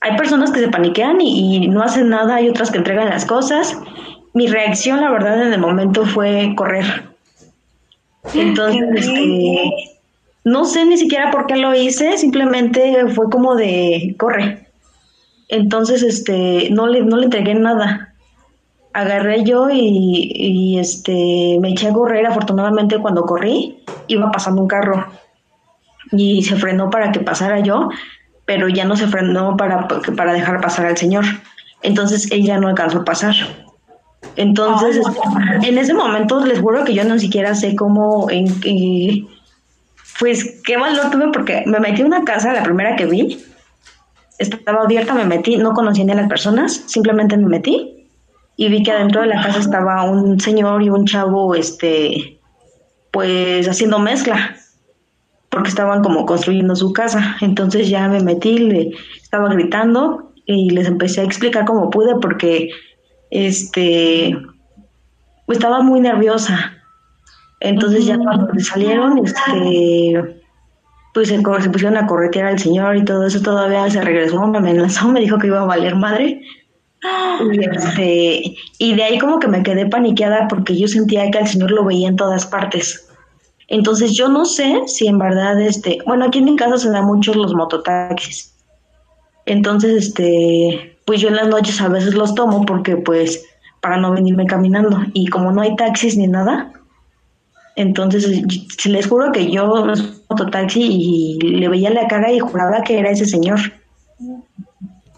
hay 0.00 0.16
personas 0.16 0.50
que 0.50 0.60
se 0.60 0.68
paniquean 0.68 1.20
y, 1.20 1.56
y 1.56 1.68
no 1.68 1.82
hacen 1.82 2.08
nada, 2.08 2.36
hay 2.36 2.48
otras 2.48 2.70
que 2.70 2.78
entregan 2.78 3.10
las 3.10 3.24
cosas. 3.24 3.76
Mi 4.32 4.46
reacción, 4.46 5.00
la 5.00 5.10
verdad, 5.10 5.42
en 5.42 5.52
el 5.52 5.60
momento 5.60 6.06
fue 6.06 6.54
correr. 6.56 7.10
Entonces, 8.34 8.82
este, 8.94 9.72
no 10.44 10.64
sé 10.64 10.84
ni 10.86 10.96
siquiera 10.96 11.30
por 11.30 11.46
qué 11.46 11.56
lo 11.56 11.74
hice, 11.74 12.16
simplemente 12.16 13.06
fue 13.08 13.28
como 13.28 13.56
de 13.56 14.14
corre. 14.18 14.66
Entonces, 15.48 16.02
este, 16.02 16.68
no 16.70 16.86
le, 16.86 17.02
no 17.02 17.16
le 17.16 17.24
entregué 17.24 17.54
nada. 17.54 18.14
Agarré 18.92 19.44
yo 19.44 19.68
y, 19.70 20.32
y, 20.34 20.78
este, 20.78 21.58
me 21.60 21.70
eché 21.70 21.88
a 21.88 21.92
correr. 21.92 22.26
Afortunadamente, 22.26 22.98
cuando 22.98 23.22
corrí, 23.22 23.78
iba 24.06 24.30
pasando 24.30 24.62
un 24.62 24.68
carro 24.68 25.06
y 26.12 26.42
se 26.42 26.56
frenó 26.56 26.90
para 26.90 27.12
que 27.12 27.20
pasara 27.20 27.60
yo, 27.60 27.88
pero 28.44 28.68
ya 28.68 28.84
no 28.84 28.96
se 28.96 29.06
frenó 29.06 29.56
para, 29.56 29.86
para 29.88 30.32
dejar 30.32 30.60
pasar 30.60 30.86
al 30.86 30.96
señor. 30.96 31.24
Entonces, 31.82 32.30
ella 32.30 32.58
no 32.58 32.68
alcanzó 32.68 32.98
a 32.98 33.04
pasar. 33.04 33.34
Entonces, 34.36 34.96
este, 34.96 35.68
en 35.68 35.78
ese 35.78 35.94
momento 35.94 36.44
les 36.44 36.60
juro 36.60 36.84
que 36.84 36.94
yo 36.94 37.04
no 37.04 37.18
siquiera 37.18 37.54
sé 37.54 37.74
cómo, 37.74 38.28
en, 38.30 38.46
pues 40.18 40.60
qué 40.64 40.76
valor 40.76 41.10
tuve 41.10 41.30
porque 41.32 41.64
me 41.66 41.80
metí 41.80 42.02
a 42.02 42.06
una 42.06 42.24
casa, 42.24 42.52
la 42.52 42.62
primera 42.62 42.96
que 42.96 43.06
vi, 43.06 43.42
estaba 44.38 44.82
abierta, 44.82 45.14
me 45.14 45.24
metí, 45.24 45.56
no 45.56 45.72
conocía 45.72 46.04
ni 46.04 46.12
a 46.12 46.16
las 46.16 46.28
personas, 46.28 46.84
simplemente 46.86 47.36
me 47.36 47.46
metí 47.46 48.08
y 48.56 48.68
vi 48.68 48.82
que 48.82 48.92
adentro 48.92 49.22
de 49.22 49.28
la 49.28 49.42
casa 49.42 49.58
estaba 49.58 50.04
un 50.04 50.38
señor 50.38 50.82
y 50.82 50.90
un 50.90 51.06
chavo, 51.06 51.54
este, 51.54 52.38
pues 53.10 53.66
haciendo 53.68 53.98
mezcla, 53.98 54.56
porque 55.50 55.68
estaban 55.68 56.02
como 56.02 56.24
construyendo 56.24 56.74
su 56.76 56.92
casa. 56.92 57.36
Entonces 57.40 57.88
ya 57.88 58.08
me 58.08 58.20
metí, 58.20 58.58
le 58.58 58.92
estaba 59.20 59.52
gritando 59.52 60.32
y 60.46 60.70
les 60.70 60.86
empecé 60.86 61.20
a 61.20 61.24
explicar 61.24 61.64
cómo 61.64 61.90
pude 61.90 62.14
porque 62.20 62.70
este 63.30 64.36
pues 65.46 65.58
estaba 65.58 65.82
muy 65.82 66.00
nerviosa. 66.00 66.72
Entonces 67.60 68.06
ya 68.06 68.16
cuando 68.16 68.48
salieron, 68.60 69.18
este 69.18 70.40
pues 71.12 71.28
se, 71.28 71.36
se 71.36 71.70
pusieron 71.70 71.96
a 71.96 72.06
corretear 72.06 72.46
al 72.46 72.58
señor 72.58 72.96
y 72.96 73.04
todo 73.04 73.26
eso, 73.26 73.42
todavía 73.42 73.90
se 73.90 74.00
regresó, 74.00 74.46
me 74.46 74.58
amenazó, 74.58 75.08
me 75.08 75.20
dijo 75.20 75.38
que 75.38 75.48
iba 75.48 75.60
a 75.60 75.66
valer 75.66 75.96
madre. 75.96 76.40
Y, 77.52 77.64
este, 77.64 78.56
y 78.78 78.94
de 78.94 79.02
ahí 79.02 79.18
como 79.18 79.40
que 79.40 79.48
me 79.48 79.62
quedé 79.62 79.86
paniqueada 79.86 80.46
porque 80.48 80.78
yo 80.78 80.86
sentía 80.86 81.30
que 81.30 81.38
al 81.38 81.48
señor 81.48 81.72
lo 81.72 81.84
veía 81.84 82.08
en 82.08 82.16
todas 82.16 82.46
partes. 82.46 83.09
Entonces 83.70 84.12
yo 84.12 84.28
no 84.28 84.44
sé 84.44 84.82
si 84.86 85.06
en 85.06 85.18
verdad, 85.18 85.58
este, 85.60 86.00
bueno, 86.04 86.26
aquí 86.26 86.40
en 86.40 86.44
mi 86.44 86.56
casa 86.56 86.76
se 86.76 86.90
dan 86.90 87.06
muchos 87.06 87.36
los 87.36 87.54
mototaxis. 87.54 88.52
Entonces, 89.46 90.08
este, 90.08 90.98
pues 91.06 91.20
yo 91.20 91.28
en 91.28 91.36
las 91.36 91.48
noches 91.48 91.80
a 91.80 91.88
veces 91.88 92.14
los 92.14 92.34
tomo 92.34 92.66
porque 92.66 92.96
pues 92.96 93.46
para 93.80 93.96
no 93.96 94.10
venirme 94.10 94.44
caminando 94.46 94.98
y 95.14 95.28
como 95.28 95.52
no 95.52 95.62
hay 95.62 95.76
taxis 95.76 96.16
ni 96.16 96.26
nada, 96.26 96.72
entonces 97.76 98.28
les 98.86 99.06
juro 99.06 99.30
que 99.30 99.50
yo 99.50 99.72
un 99.72 99.94
mototaxi 100.28 100.82
y 100.82 101.38
le 101.38 101.68
veía 101.68 101.90
la 101.90 102.08
cara 102.08 102.32
y 102.32 102.40
juraba 102.40 102.82
que 102.82 102.98
era 102.98 103.10
ese 103.10 103.24
señor. 103.24 103.60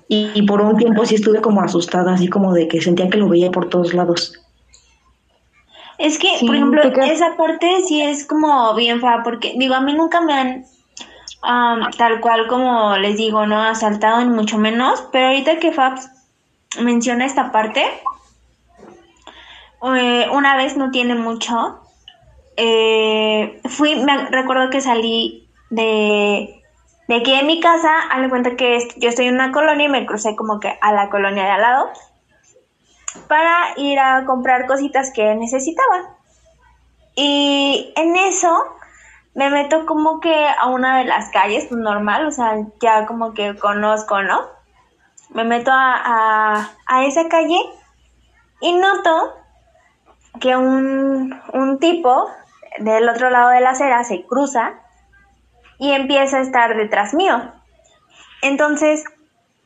Y, 0.09 0.31
y 0.35 0.43
por 0.43 0.61
un 0.61 0.77
tiempo 0.77 1.07
sí 1.07 1.15
estuve 1.15 1.41
como 1.41 1.63
asustada, 1.63 2.13
así 2.13 2.29
como 2.29 2.53
de 2.53 2.69
que 2.69 2.83
sentía 2.83 3.09
que 3.09 3.17
lo 3.17 3.31
veía 3.31 3.51
por 3.51 3.71
todos 3.71 3.95
lados. 3.95 4.42
Es 6.03 6.19
que, 6.19 6.37
Sí, 6.37 6.47
por 6.49 6.57
ejemplo, 6.57 6.83
esa 6.83 7.37
parte 7.37 7.81
sí 7.87 8.03
es 8.03 8.27
como 8.27 8.75
bien 8.75 9.01
fea, 9.01 9.21
porque, 9.23 9.55
digo, 9.57 9.77
a 9.77 9.81
mí 9.81 9.95
nunca 9.95 10.21
me 10.21 10.33
han, 10.35 10.65
am, 11.43 11.93
tal 11.93 12.21
cual 12.21 12.49
como 12.49 12.97
les 12.97 13.17
digo, 13.17 13.47
no 13.47 13.63
asaltado 13.63 14.21
ni 14.25 14.35
mucho 14.35 14.59
menos, 14.59 15.05
pero 15.13 15.29
ahorita 15.29 15.61
que 15.61 15.71
Fabs 15.71 16.11
menciona 16.81 17.25
esta 17.25 17.53
parte, 17.53 17.85
eh, 19.97 20.27
una 20.33 20.57
vez 20.57 20.77
no 20.77 20.91
tiene 20.91 21.15
mucho, 21.15 21.79
eh, 22.57 23.61
fui, 23.67 23.95
me 23.95 24.27
recuerdo 24.27 24.71
que 24.71 24.81
salí 24.81 25.47
de, 25.71 26.65
de 27.07 27.15
aquí 27.15 27.37
de 27.37 27.45
mi 27.45 27.61
casa, 27.61 27.93
hazle 28.11 28.29
cuenta 28.29 28.57
que 28.57 28.89
yo 28.97 29.09
estoy 29.09 29.27
en 29.27 29.35
una 29.35 29.53
colonia 29.53 29.87
y 29.87 29.89
me 29.89 30.05
crucé 30.05 30.35
como 30.35 30.59
que 30.59 30.77
a 30.81 30.93
la 30.93 31.11
colonia 31.11 31.45
de 31.45 31.51
al 31.51 31.63
lado 31.63 31.91
para 33.29 33.75
ir 33.77 33.99
a 33.99 34.25
comprar 34.25 34.67
cositas 34.67 35.13
que 35.13 35.35
necesitaban. 35.35 36.07
Y 37.15 37.93
en 37.97 38.17
eso 38.17 38.65
me 39.35 39.51
meto 39.51 39.87
como 39.87 40.21
que 40.21 40.47
a 40.49 40.69
una 40.69 40.99
de 40.99 41.05
las 41.05 41.31
calles, 41.31 41.67
pues 41.69 41.81
normal, 41.81 42.27
o 42.27 42.31
sea, 42.31 42.57
ya 42.81 43.07
como 43.07 43.35
que 43.35 43.57
conozco, 43.57 44.23
¿no? 44.23 44.41
Me 45.31 45.45
meto 45.45 45.71
a, 45.71 45.97
a, 46.05 46.71
a 46.87 47.05
esa 47.05 47.29
calle 47.29 47.59
y 48.61 48.73
noto 48.75 49.35
que 50.41 50.57
un, 50.57 51.41
un 51.53 51.79
tipo 51.79 52.31
del 52.79 53.09
otro 53.09 53.31
lado 53.31 53.51
de 53.51 53.61
la 53.61 53.71
acera 53.71 54.05
se 54.05 54.25
cruza 54.27 54.75
y 55.79 55.93
empieza 55.93 56.39
a 56.39 56.43
estar 56.43 56.77
detrás 56.77 57.15
mío. 57.15 57.53
Entonces, 58.43 59.05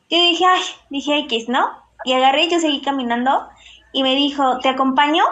yo 0.09 0.17
dije, 0.17 0.45
ay, 0.45 0.61
dije 0.89 1.19
X, 1.19 1.49
¿no? 1.49 1.86
Y 2.03 2.13
agarré 2.13 2.45
y 2.45 2.49
yo 2.49 2.59
seguí 2.59 2.81
caminando 2.81 3.47
y 3.91 4.03
me 4.03 4.15
dijo, 4.15 4.59
¿te 4.59 4.69
acompaño? 4.69 5.23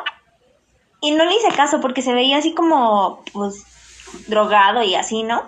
Y 1.02 1.12
no 1.12 1.26
le 1.26 1.36
hice 1.36 1.50
caso 1.56 1.82
porque 1.82 2.02
se 2.02 2.14
veía 2.14 2.38
así 2.38 2.54
como, 2.54 3.24
pues, 3.34 3.64
drogado 4.28 4.82
y 4.82 4.96
así, 4.96 5.24
¿no? 5.24 5.44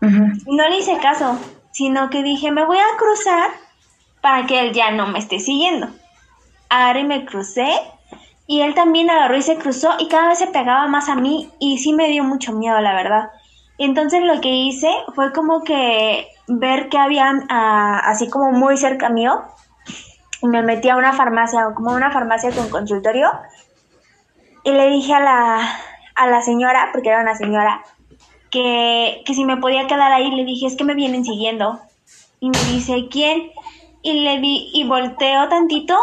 No 0.00 0.68
le 0.68 0.78
hice 0.78 0.98
caso, 0.98 1.38
sino 1.70 2.10
que 2.10 2.22
dije, 2.22 2.50
me 2.50 2.66
voy 2.66 2.78
a 2.78 2.96
cruzar 2.98 3.50
para 4.20 4.46
que 4.46 4.60
él 4.60 4.72
ya 4.72 4.90
no 4.90 5.06
me 5.06 5.18
esté 5.18 5.38
siguiendo. 5.38 5.88
Agarré 6.68 7.00
y 7.00 7.04
me 7.04 7.24
crucé 7.24 7.70
y 8.46 8.60
él 8.60 8.74
también 8.74 9.10
agarró 9.10 9.36
y 9.36 9.42
se 9.42 9.56
cruzó 9.56 9.94
y 9.98 10.08
cada 10.08 10.28
vez 10.28 10.38
se 10.38 10.48
pegaba 10.48 10.86
más 10.88 11.08
a 11.08 11.14
mí 11.14 11.50
y 11.58 11.78
sí 11.78 11.92
me 11.92 12.08
dio 12.08 12.24
mucho 12.24 12.52
miedo, 12.52 12.80
la 12.80 12.94
verdad. 12.94 13.30
Entonces 13.78 14.22
lo 14.22 14.40
que 14.40 14.50
hice 14.50 14.90
fue 15.14 15.32
como 15.32 15.62
que 15.62 16.28
ver 16.48 16.88
que 16.88 16.98
había 16.98 17.32
ah, 17.48 18.00
así 18.04 18.28
como 18.28 18.52
muy 18.52 18.76
cerca 18.76 19.08
mío 19.08 19.42
y 20.42 20.48
me 20.48 20.62
metí 20.62 20.88
a 20.88 20.96
una 20.96 21.12
farmacia, 21.12 21.68
como 21.74 21.92
una 21.92 22.10
farmacia 22.10 22.50
con 22.50 22.68
consultorio 22.68 23.30
y 24.64 24.72
le 24.72 24.90
dije 24.90 25.14
a 25.14 25.20
la, 25.20 25.78
a 26.14 26.26
la 26.26 26.42
señora, 26.42 26.90
porque 26.92 27.08
era 27.08 27.20
una 27.20 27.36
señora, 27.36 27.82
que, 28.50 29.22
que 29.24 29.34
si 29.34 29.44
me 29.44 29.56
podía 29.56 29.86
quedar 29.86 30.12
ahí, 30.12 30.30
le 30.30 30.44
dije, 30.44 30.66
es 30.66 30.76
que 30.76 30.84
me 30.84 30.94
vienen 30.94 31.24
siguiendo. 31.24 31.80
Y 32.40 32.50
me 32.50 32.58
dice, 32.72 33.08
¿quién? 33.10 33.50
Y 34.02 34.20
le 34.24 34.40
di, 34.40 34.70
y 34.74 34.84
volteo 34.84 35.48
tantito 35.48 35.96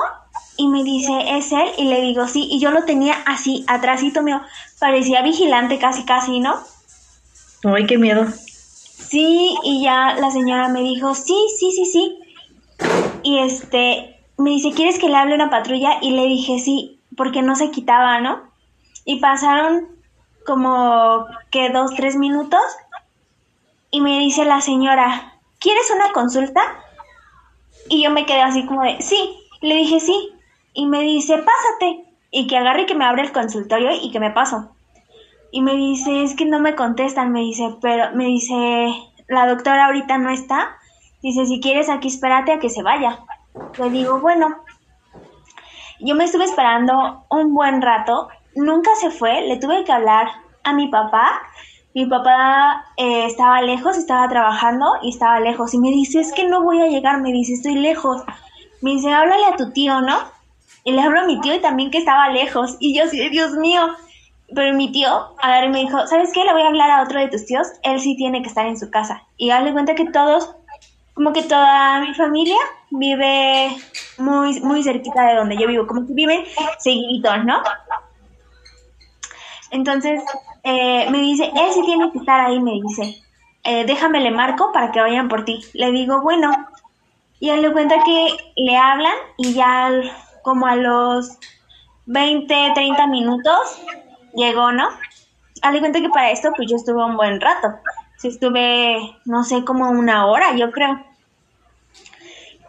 Y 0.57 0.69
me 0.69 0.83
dice, 0.83 1.11
¿es 1.37 1.51
él? 1.51 1.69
Y 1.77 1.85
le 1.85 2.01
digo, 2.01 2.27
sí. 2.27 2.47
Y 2.49 2.59
yo 2.59 2.71
lo 2.71 2.85
tenía 2.85 3.15
así, 3.25 3.65
atrásito 3.67 4.23
mío. 4.23 4.41
Parecía 4.79 5.21
vigilante 5.21 5.79
casi, 5.79 6.03
casi, 6.03 6.39
¿no? 6.39 6.55
Ay, 7.65 7.85
qué 7.85 7.97
miedo. 7.97 8.25
Sí, 8.25 9.55
y 9.63 9.83
ya 9.83 10.15
la 10.19 10.31
señora 10.31 10.69
me 10.69 10.81
dijo, 10.81 11.13
sí, 11.13 11.35
sí, 11.57 11.71
sí, 11.71 11.85
sí. 11.85 12.19
Y 13.23 13.39
este, 13.39 14.18
me 14.39 14.51
dice, 14.51 14.71
¿quieres 14.71 14.97
que 14.99 15.09
le 15.09 15.17
hable 15.17 15.35
una 15.35 15.49
patrulla? 15.49 15.97
Y 16.01 16.11
le 16.11 16.23
dije, 16.23 16.59
sí, 16.59 16.99
porque 17.17 17.41
no 17.41 17.55
se 17.55 17.71
quitaba, 17.71 18.21
¿no? 18.21 18.41
Y 19.03 19.19
pasaron 19.19 19.87
como 20.45 21.25
que 21.51 21.69
dos, 21.69 21.93
tres 21.95 22.15
minutos. 22.15 22.61
Y 23.91 23.99
me 23.99 24.17
dice 24.19 24.45
la 24.45 24.61
señora, 24.61 25.33
¿quieres 25.59 25.91
una 25.93 26.13
consulta? 26.13 26.61
Y 27.89 28.03
yo 28.03 28.11
me 28.11 28.25
quedé 28.25 28.41
así 28.41 28.65
como 28.65 28.83
de, 28.83 29.01
sí. 29.01 29.37
Le 29.61 29.75
dije, 29.75 29.99
sí. 29.99 30.31
Y 30.73 30.85
me 30.85 31.01
dice, 31.01 31.33
pásate. 31.33 32.05
Y 32.31 32.47
que 32.47 32.57
agarre 32.57 32.83
y 32.83 32.85
que 32.85 32.95
me 32.95 33.05
abre 33.05 33.23
el 33.23 33.33
consultorio 33.33 33.91
y 33.91 34.09
que 34.11 34.21
me 34.21 34.31
paso. 34.31 34.69
Y 35.51 35.61
me 35.61 35.75
dice, 35.75 36.23
es 36.23 36.35
que 36.35 36.45
no 36.45 36.59
me 36.59 36.75
contestan. 36.75 37.33
Me 37.33 37.41
dice, 37.41 37.75
pero, 37.81 38.15
me 38.15 38.25
dice, 38.25 38.55
la 39.27 39.47
doctora 39.47 39.87
ahorita 39.87 40.17
no 40.17 40.29
está. 40.29 40.77
Dice, 41.21 41.45
si 41.45 41.59
quieres 41.59 41.89
aquí 41.89 42.07
espérate 42.07 42.53
a 42.53 42.59
que 42.59 42.69
se 42.69 42.83
vaya. 42.83 43.19
Le 43.77 43.89
digo, 43.89 44.19
bueno. 44.19 44.47
Yo 45.99 46.15
me 46.15 46.25
estuve 46.25 46.45
esperando 46.45 47.25
un 47.29 47.53
buen 47.53 47.81
rato. 47.81 48.29
Nunca 48.55 48.91
se 48.95 49.11
fue. 49.11 49.41
Le 49.41 49.57
tuve 49.57 49.83
que 49.83 49.91
hablar 49.91 50.27
a 50.63 50.73
mi 50.73 50.87
papá. 50.87 51.41
Mi 51.93 52.05
papá 52.05 52.85
eh, 52.97 53.25
estaba 53.25 53.61
lejos, 53.61 53.97
estaba 53.97 54.29
trabajando 54.29 54.85
y 55.01 55.09
estaba 55.09 55.39
lejos. 55.39 55.73
Y 55.73 55.79
me 55.79 55.89
dice, 55.89 56.19
es 56.19 56.31
que 56.31 56.47
no 56.47 56.63
voy 56.63 56.81
a 56.81 56.87
llegar. 56.87 57.21
Me 57.21 57.31
dice, 57.31 57.53
estoy 57.53 57.75
lejos. 57.75 58.21
Me 58.81 58.91
dice, 58.91 59.11
háblale 59.11 59.45
a 59.45 59.55
tu 59.55 59.71
tío, 59.71 60.01
¿no? 60.01 60.17
Y 60.83 60.93
le 60.93 61.01
hablo 61.01 61.21
a 61.21 61.25
mi 61.25 61.39
tío 61.41 61.55
y 61.55 61.59
también 61.59 61.91
que 61.91 61.97
estaba 61.97 62.29
lejos. 62.29 62.77
Y 62.79 62.97
yo 62.97 63.07
sí, 63.07 63.29
Dios 63.29 63.51
mío. 63.53 63.81
Pero 64.55 64.75
mi 64.75 64.91
tío 64.91 65.35
a 65.41 65.51
ver, 65.51 65.69
me 65.69 65.79
dijo, 65.79 66.07
¿sabes 66.07 66.31
qué? 66.33 66.43
Le 66.43 66.53
voy 66.53 66.63
a 66.63 66.67
hablar 66.67 66.89
a 66.89 67.03
otro 67.03 67.19
de 67.19 67.27
tus 67.27 67.45
tíos. 67.45 67.67
Él 67.83 67.99
sí 67.99 68.15
tiene 68.15 68.41
que 68.41 68.47
estar 68.47 68.65
en 68.65 68.79
su 68.79 68.89
casa. 68.89 69.23
Y 69.37 69.49
darle 69.49 69.73
cuenta 69.73 69.95
que 69.95 70.05
todos, 70.05 70.55
como 71.19 71.33
que 71.33 71.43
toda 71.43 71.99
mi 71.99 72.13
familia 72.13 72.55
vive 72.91 73.75
muy, 74.19 74.57
muy 74.61 74.81
cerquita 74.81 75.21
de 75.23 75.35
donde 75.35 75.57
yo 75.57 75.67
vivo. 75.67 75.85
Como 75.85 76.07
que 76.07 76.13
viven 76.13 76.45
seguiditos, 76.77 77.43
¿no? 77.43 77.61
Entonces, 79.69 80.23
eh, 80.63 81.09
me 81.11 81.17
dice, 81.17 81.51
él 81.53 81.73
sí 81.73 81.81
tiene 81.85 82.09
que 82.13 82.19
estar 82.19 82.39
ahí, 82.39 82.61
me 82.61 82.71
dice. 82.71 83.21
Eh, 83.65 83.83
déjame 83.83 84.21
le 84.21 84.31
marco 84.31 84.71
para 84.71 84.93
que 84.93 85.01
vayan 85.01 85.27
por 85.27 85.43
ti. 85.43 85.59
Le 85.73 85.91
digo, 85.91 86.21
bueno. 86.21 86.53
Y 87.41 87.49
él 87.49 87.63
le 87.63 87.73
cuenta 87.73 88.01
que 88.05 88.37
le 88.55 88.77
hablan 88.77 89.15
y 89.37 89.53
ya 89.53 89.91
como 90.41 90.67
a 90.67 90.77
los 90.77 91.37
20, 92.05 92.71
30 92.75 93.07
minutos 93.07 93.81
llegó, 94.35 94.71
¿no? 94.71 94.87
Haz 95.63 95.79
cuenta 95.79 95.99
que 95.99 96.07
para 96.07 96.31
esto 96.31 96.49
pues 96.55 96.69
yo 96.71 96.77
estuve 96.77 97.03
un 97.03 97.17
buen 97.17 97.41
rato. 97.41 97.73
estuve, 98.23 99.17
no 99.25 99.43
sé, 99.43 99.65
como 99.65 99.89
una 99.89 100.25
hora, 100.25 100.55
yo 100.55 100.71
creo. 100.71 101.08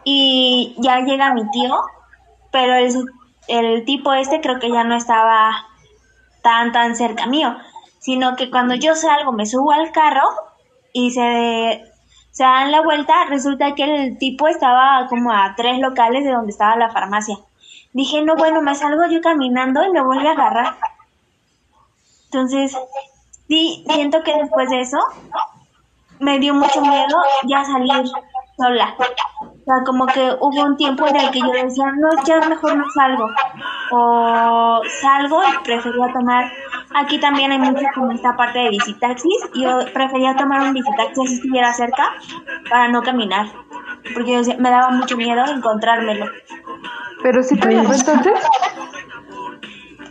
Y 0.04 0.74
ya 0.78 1.00
llega 1.00 1.34
mi 1.34 1.48
tío, 1.50 1.76
pero 2.50 2.74
el, 2.74 2.94
el 3.48 3.84
tipo 3.84 4.12
este 4.12 4.40
creo 4.40 4.58
que 4.58 4.70
ya 4.70 4.84
no 4.84 4.96
estaba 4.96 5.66
tan, 6.42 6.72
tan 6.72 6.96
cerca 6.96 7.26
mío, 7.26 7.56
sino 7.98 8.36
que 8.36 8.50
cuando 8.50 8.74
yo 8.74 8.94
salgo, 8.94 9.32
me 9.32 9.46
subo 9.46 9.72
al 9.72 9.92
carro 9.92 10.28
y 10.92 11.10
se, 11.10 11.84
se 12.30 12.42
dan 12.42 12.72
la 12.72 12.80
vuelta, 12.80 13.24
resulta 13.26 13.74
que 13.74 13.84
el 13.84 14.18
tipo 14.18 14.48
estaba 14.48 15.06
como 15.08 15.32
a 15.32 15.54
tres 15.56 15.78
locales 15.78 16.24
de 16.24 16.32
donde 16.32 16.52
estaba 16.52 16.76
la 16.76 16.90
farmacia. 16.90 17.36
Dije, 17.92 18.22
no, 18.22 18.36
bueno, 18.36 18.62
me 18.62 18.74
salgo 18.74 19.02
yo 19.10 19.20
caminando 19.20 19.84
y 19.84 19.90
me 19.90 20.02
vuelve 20.02 20.28
a 20.28 20.32
agarrar. 20.32 20.76
Entonces, 22.26 22.76
sí, 23.48 23.84
siento 23.92 24.22
que 24.22 24.36
después 24.36 24.70
de 24.70 24.80
eso 24.80 24.98
me 26.20 26.38
dio 26.38 26.54
mucho 26.54 26.80
miedo 26.80 27.16
ya 27.48 27.64
salir 27.64 28.04
sola. 28.60 28.94
O 29.40 29.64
sea, 29.64 29.84
como 29.84 30.06
que 30.06 30.20
hubo 30.40 30.64
un 30.64 30.76
tiempo 30.76 31.06
en 31.06 31.16
el 31.16 31.30
que 31.30 31.40
yo 31.40 31.52
decía, 31.52 31.84
no, 31.96 32.08
ya 32.24 32.40
mejor 32.48 32.76
no 32.76 32.84
salgo. 32.94 33.26
O 33.92 34.80
salgo 35.00 35.42
y 35.42 35.64
prefería 35.64 36.12
tomar, 36.12 36.50
aquí 36.94 37.18
también 37.18 37.52
hay 37.52 37.58
mucho 37.58 37.84
como 37.94 38.12
esta 38.12 38.36
parte 38.36 38.58
de 38.58 38.70
visitaxis, 38.70 39.50
yo 39.54 39.80
prefería 39.92 40.34
tomar 40.36 40.62
un 40.62 40.72
visitaxi 40.72 41.26
si 41.26 41.34
estuviera 41.34 41.72
cerca 41.72 42.14
para 42.68 42.88
no 42.88 43.02
caminar. 43.02 43.46
Porque 44.14 44.42
me 44.58 44.70
daba 44.70 44.90
mucho 44.90 45.16
miedo 45.16 45.44
encontrármelo. 45.46 46.26
¿Pero 47.22 47.42
si 47.42 47.56
te 47.56 47.68
pues, 47.82 48.08
entonces? 48.08 48.40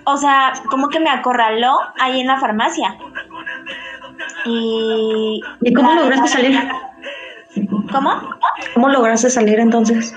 O 0.04 0.18
sea, 0.18 0.54
como 0.70 0.90
que 0.90 1.00
me 1.00 1.10
acorraló 1.10 1.80
ahí 2.00 2.22
en 2.22 2.28
la 2.28 2.40
farmacia. 2.40 2.96
Y... 4.46 5.42
¿Y 5.62 5.74
cómo 5.74 5.94
lograste 5.94 6.28
salir? 6.28 6.60
¿Cómo? 7.92 8.12
¿Cómo 8.74 8.90
lograste 8.90 9.30
salir 9.30 9.60
entonces? 9.60 10.16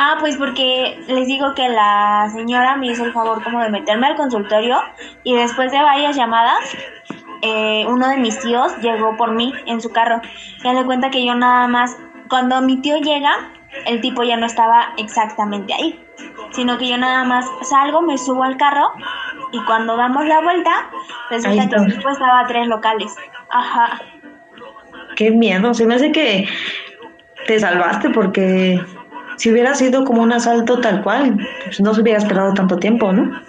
Ah, 0.00 0.16
pues 0.20 0.36
porque 0.36 0.96
les 1.08 1.26
digo 1.26 1.54
que 1.54 1.68
la 1.68 2.28
señora 2.32 2.76
me 2.76 2.86
hizo 2.86 3.04
el 3.04 3.12
favor 3.12 3.42
como 3.42 3.60
de 3.60 3.68
meterme 3.68 4.06
al 4.06 4.16
consultorio 4.16 4.78
y 5.24 5.34
después 5.34 5.72
de 5.72 5.82
varias 5.82 6.14
llamadas, 6.16 6.60
eh, 7.42 7.84
uno 7.88 8.08
de 8.08 8.16
mis 8.18 8.38
tíos 8.38 8.76
llegó 8.78 9.16
por 9.16 9.32
mí 9.32 9.52
en 9.66 9.80
su 9.80 9.90
carro. 9.90 10.20
Ya 10.62 10.72
le 10.72 10.84
cuenta 10.84 11.10
que 11.10 11.24
yo 11.24 11.34
nada 11.34 11.66
más, 11.66 11.96
cuando 12.28 12.60
mi 12.60 12.80
tío 12.80 12.98
llega, 12.98 13.50
el 13.86 14.00
tipo 14.00 14.22
ya 14.22 14.36
no 14.36 14.46
estaba 14.46 14.92
exactamente 14.98 15.74
ahí, 15.74 16.06
sino 16.52 16.78
que 16.78 16.88
yo 16.88 16.96
nada 16.96 17.24
más 17.24 17.46
salgo, 17.62 18.00
me 18.00 18.18
subo 18.18 18.44
al 18.44 18.56
carro 18.56 18.92
y 19.50 19.60
cuando 19.64 19.96
damos 19.96 20.24
la 20.26 20.40
vuelta, 20.40 20.90
resulta 21.28 21.68
que 21.68 21.74
el 21.74 21.96
tipo 21.96 22.08
estaba 22.08 22.40
a 22.40 22.46
tres 22.46 22.68
locales. 22.68 23.16
Ajá. 23.50 24.00
Qué 25.16 25.30
miedo, 25.30 25.74
se 25.74 25.86
me 25.86 25.94
hace 25.94 26.12
que 26.12 26.46
te 27.46 27.58
salvaste 27.58 28.10
porque 28.10 28.80
si 29.36 29.50
hubiera 29.50 29.74
sido 29.74 30.04
como 30.04 30.22
un 30.22 30.32
asalto 30.32 30.80
tal 30.80 31.02
cual, 31.02 31.38
pues 31.64 31.80
no 31.80 31.94
se 31.94 32.02
hubiera 32.02 32.18
esperado 32.18 32.54
tanto 32.54 32.76
tiempo, 32.76 33.12
¿no? 33.12 33.40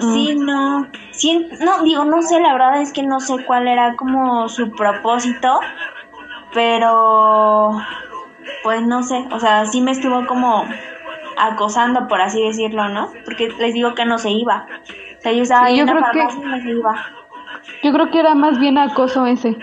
Sí, 0.00 0.34
no. 0.34 0.88
Sí, 1.12 1.48
no, 1.60 1.82
digo, 1.82 2.04
no 2.04 2.22
sé, 2.22 2.40
la 2.40 2.52
verdad 2.52 2.80
es 2.82 2.92
que 2.92 3.02
no 3.02 3.20
sé 3.20 3.44
cuál 3.46 3.68
era 3.68 3.94
como 3.96 4.48
su 4.48 4.70
propósito, 4.72 5.60
pero 6.52 7.78
pues 8.62 8.82
no 8.82 9.02
sé, 9.02 9.24
o 9.30 9.38
sea, 9.38 9.66
sí 9.66 9.80
me 9.80 9.92
estuvo 9.92 10.26
como 10.26 10.64
acosando, 11.36 12.08
por 12.08 12.20
así 12.20 12.42
decirlo, 12.42 12.88
¿no? 12.88 13.12
Porque 13.24 13.48
les 13.58 13.74
digo 13.74 13.94
que 13.94 14.04
no 14.04 14.18
se 14.18 14.30
iba. 14.30 14.66
O 15.18 15.22
sea, 15.22 15.32
yo 15.32 15.42
estaba 15.42 15.70
yo 15.70 15.86
creo 15.86 16.02
que, 16.12 16.18
y 16.18 16.40
no 16.40 16.60
se 16.60 16.70
iba. 16.70 17.06
Yo 17.82 17.92
creo 17.92 18.10
que 18.10 18.20
era 18.20 18.34
más 18.34 18.58
bien 18.58 18.78
acoso 18.78 19.26
ese. 19.26 19.56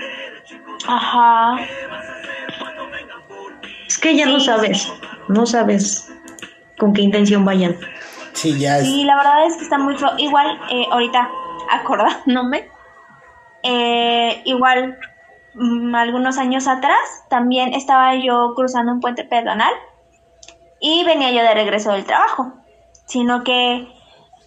Ajá. 0.88 1.58
Es 3.88 3.98
que 3.98 4.15
ya 4.15 4.26
no 4.26 4.39
sabes, 4.39 4.91
no 5.28 5.45
sabes 5.45 6.12
con 6.80 6.93
qué 6.93 7.02
intención 7.02 7.45
vayan. 7.45 7.78
Sí, 8.34 8.60
ya. 8.60 8.82
Sí, 8.82 9.06
la 9.06 9.15
verdad 9.15 9.45
es 9.45 9.58
que 9.58 9.63
está 9.63 9.78
muy 9.78 9.95
feo. 9.98 10.12
Igual, 10.17 10.60
eh, 10.69 10.86
ahorita, 10.91 11.30
acordándome, 11.71 12.69
eh, 13.63 14.41
igual, 14.45 14.98
mm, 15.54 15.95
algunos 15.95 16.38
años 16.38 16.67
atrás, 16.67 17.26
también 17.30 17.74
estaba 17.74 18.15
yo 18.15 18.54
cruzando 18.56 18.91
un 18.91 19.00
puente 19.00 19.24
pedonal 19.24 19.74
y 20.82 21.04
venía 21.06 21.32
yo 21.32 21.41
de 21.41 21.54
regreso 21.54 21.91
del 21.93 22.06
trabajo. 22.06 22.54
Sino 23.06 23.43
que 23.43 23.88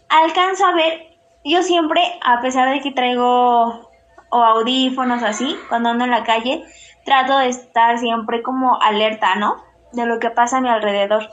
alcanzo 0.08 0.66
a 0.66 0.74
ver, 0.74 1.16
yo 1.44 1.62
siempre, 1.62 2.02
a 2.22 2.40
pesar 2.40 2.70
de 2.70 2.80
que 2.80 2.90
traigo 2.90 3.87
o 4.30 4.42
audífonos 4.42 5.22
así, 5.22 5.56
cuando 5.68 5.90
ando 5.90 6.04
en 6.04 6.10
la 6.10 6.24
calle, 6.24 6.64
trato 7.04 7.38
de 7.38 7.48
estar 7.48 7.98
siempre 7.98 8.42
como 8.42 8.80
alerta, 8.80 9.34
¿no? 9.36 9.56
De 9.92 10.06
lo 10.06 10.18
que 10.18 10.30
pasa 10.30 10.58
a 10.58 10.60
mi 10.60 10.68
alrededor. 10.68 11.30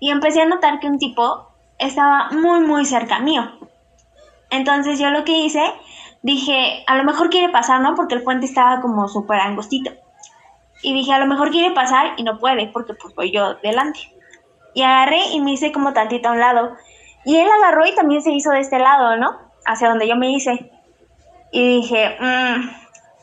Y 0.00 0.10
empecé 0.10 0.42
a 0.42 0.46
notar 0.46 0.80
que 0.80 0.86
un 0.86 0.98
tipo 0.98 1.48
estaba 1.78 2.30
muy, 2.30 2.60
muy 2.60 2.84
cerca 2.84 3.18
mío. 3.20 3.50
Entonces 4.50 4.98
yo 4.98 5.10
lo 5.10 5.24
que 5.24 5.38
hice, 5.38 5.62
dije, 6.22 6.84
a 6.86 6.96
lo 6.96 7.04
mejor 7.04 7.30
quiere 7.30 7.50
pasar, 7.50 7.80
¿no? 7.80 7.94
Porque 7.94 8.14
el 8.14 8.22
puente 8.22 8.46
estaba 8.46 8.80
como 8.80 9.08
súper 9.08 9.40
angostito. 9.40 9.90
Y 10.82 10.94
dije, 10.94 11.12
a 11.12 11.18
lo 11.18 11.26
mejor 11.26 11.50
quiere 11.50 11.74
pasar 11.74 12.12
y 12.16 12.22
no 12.22 12.38
puede, 12.38 12.68
porque 12.68 12.94
pues 12.94 13.14
voy 13.14 13.32
yo 13.32 13.54
delante. 13.54 14.00
Y 14.74 14.82
agarré 14.82 15.20
y 15.32 15.40
me 15.40 15.52
hice 15.52 15.72
como 15.72 15.92
tantito 15.92 16.28
a 16.28 16.32
un 16.32 16.40
lado. 16.40 16.76
Y 17.24 17.36
él 17.36 17.48
agarró 17.58 17.86
y 17.86 17.94
también 17.94 18.22
se 18.22 18.30
hizo 18.30 18.50
de 18.50 18.60
este 18.60 18.78
lado, 18.78 19.16
¿no? 19.16 19.38
Hacia 19.66 19.88
donde 19.88 20.06
yo 20.06 20.16
me 20.16 20.30
hice. 20.30 20.70
Y 21.52 21.80
dije, 21.80 22.16
mmm. 22.20 22.70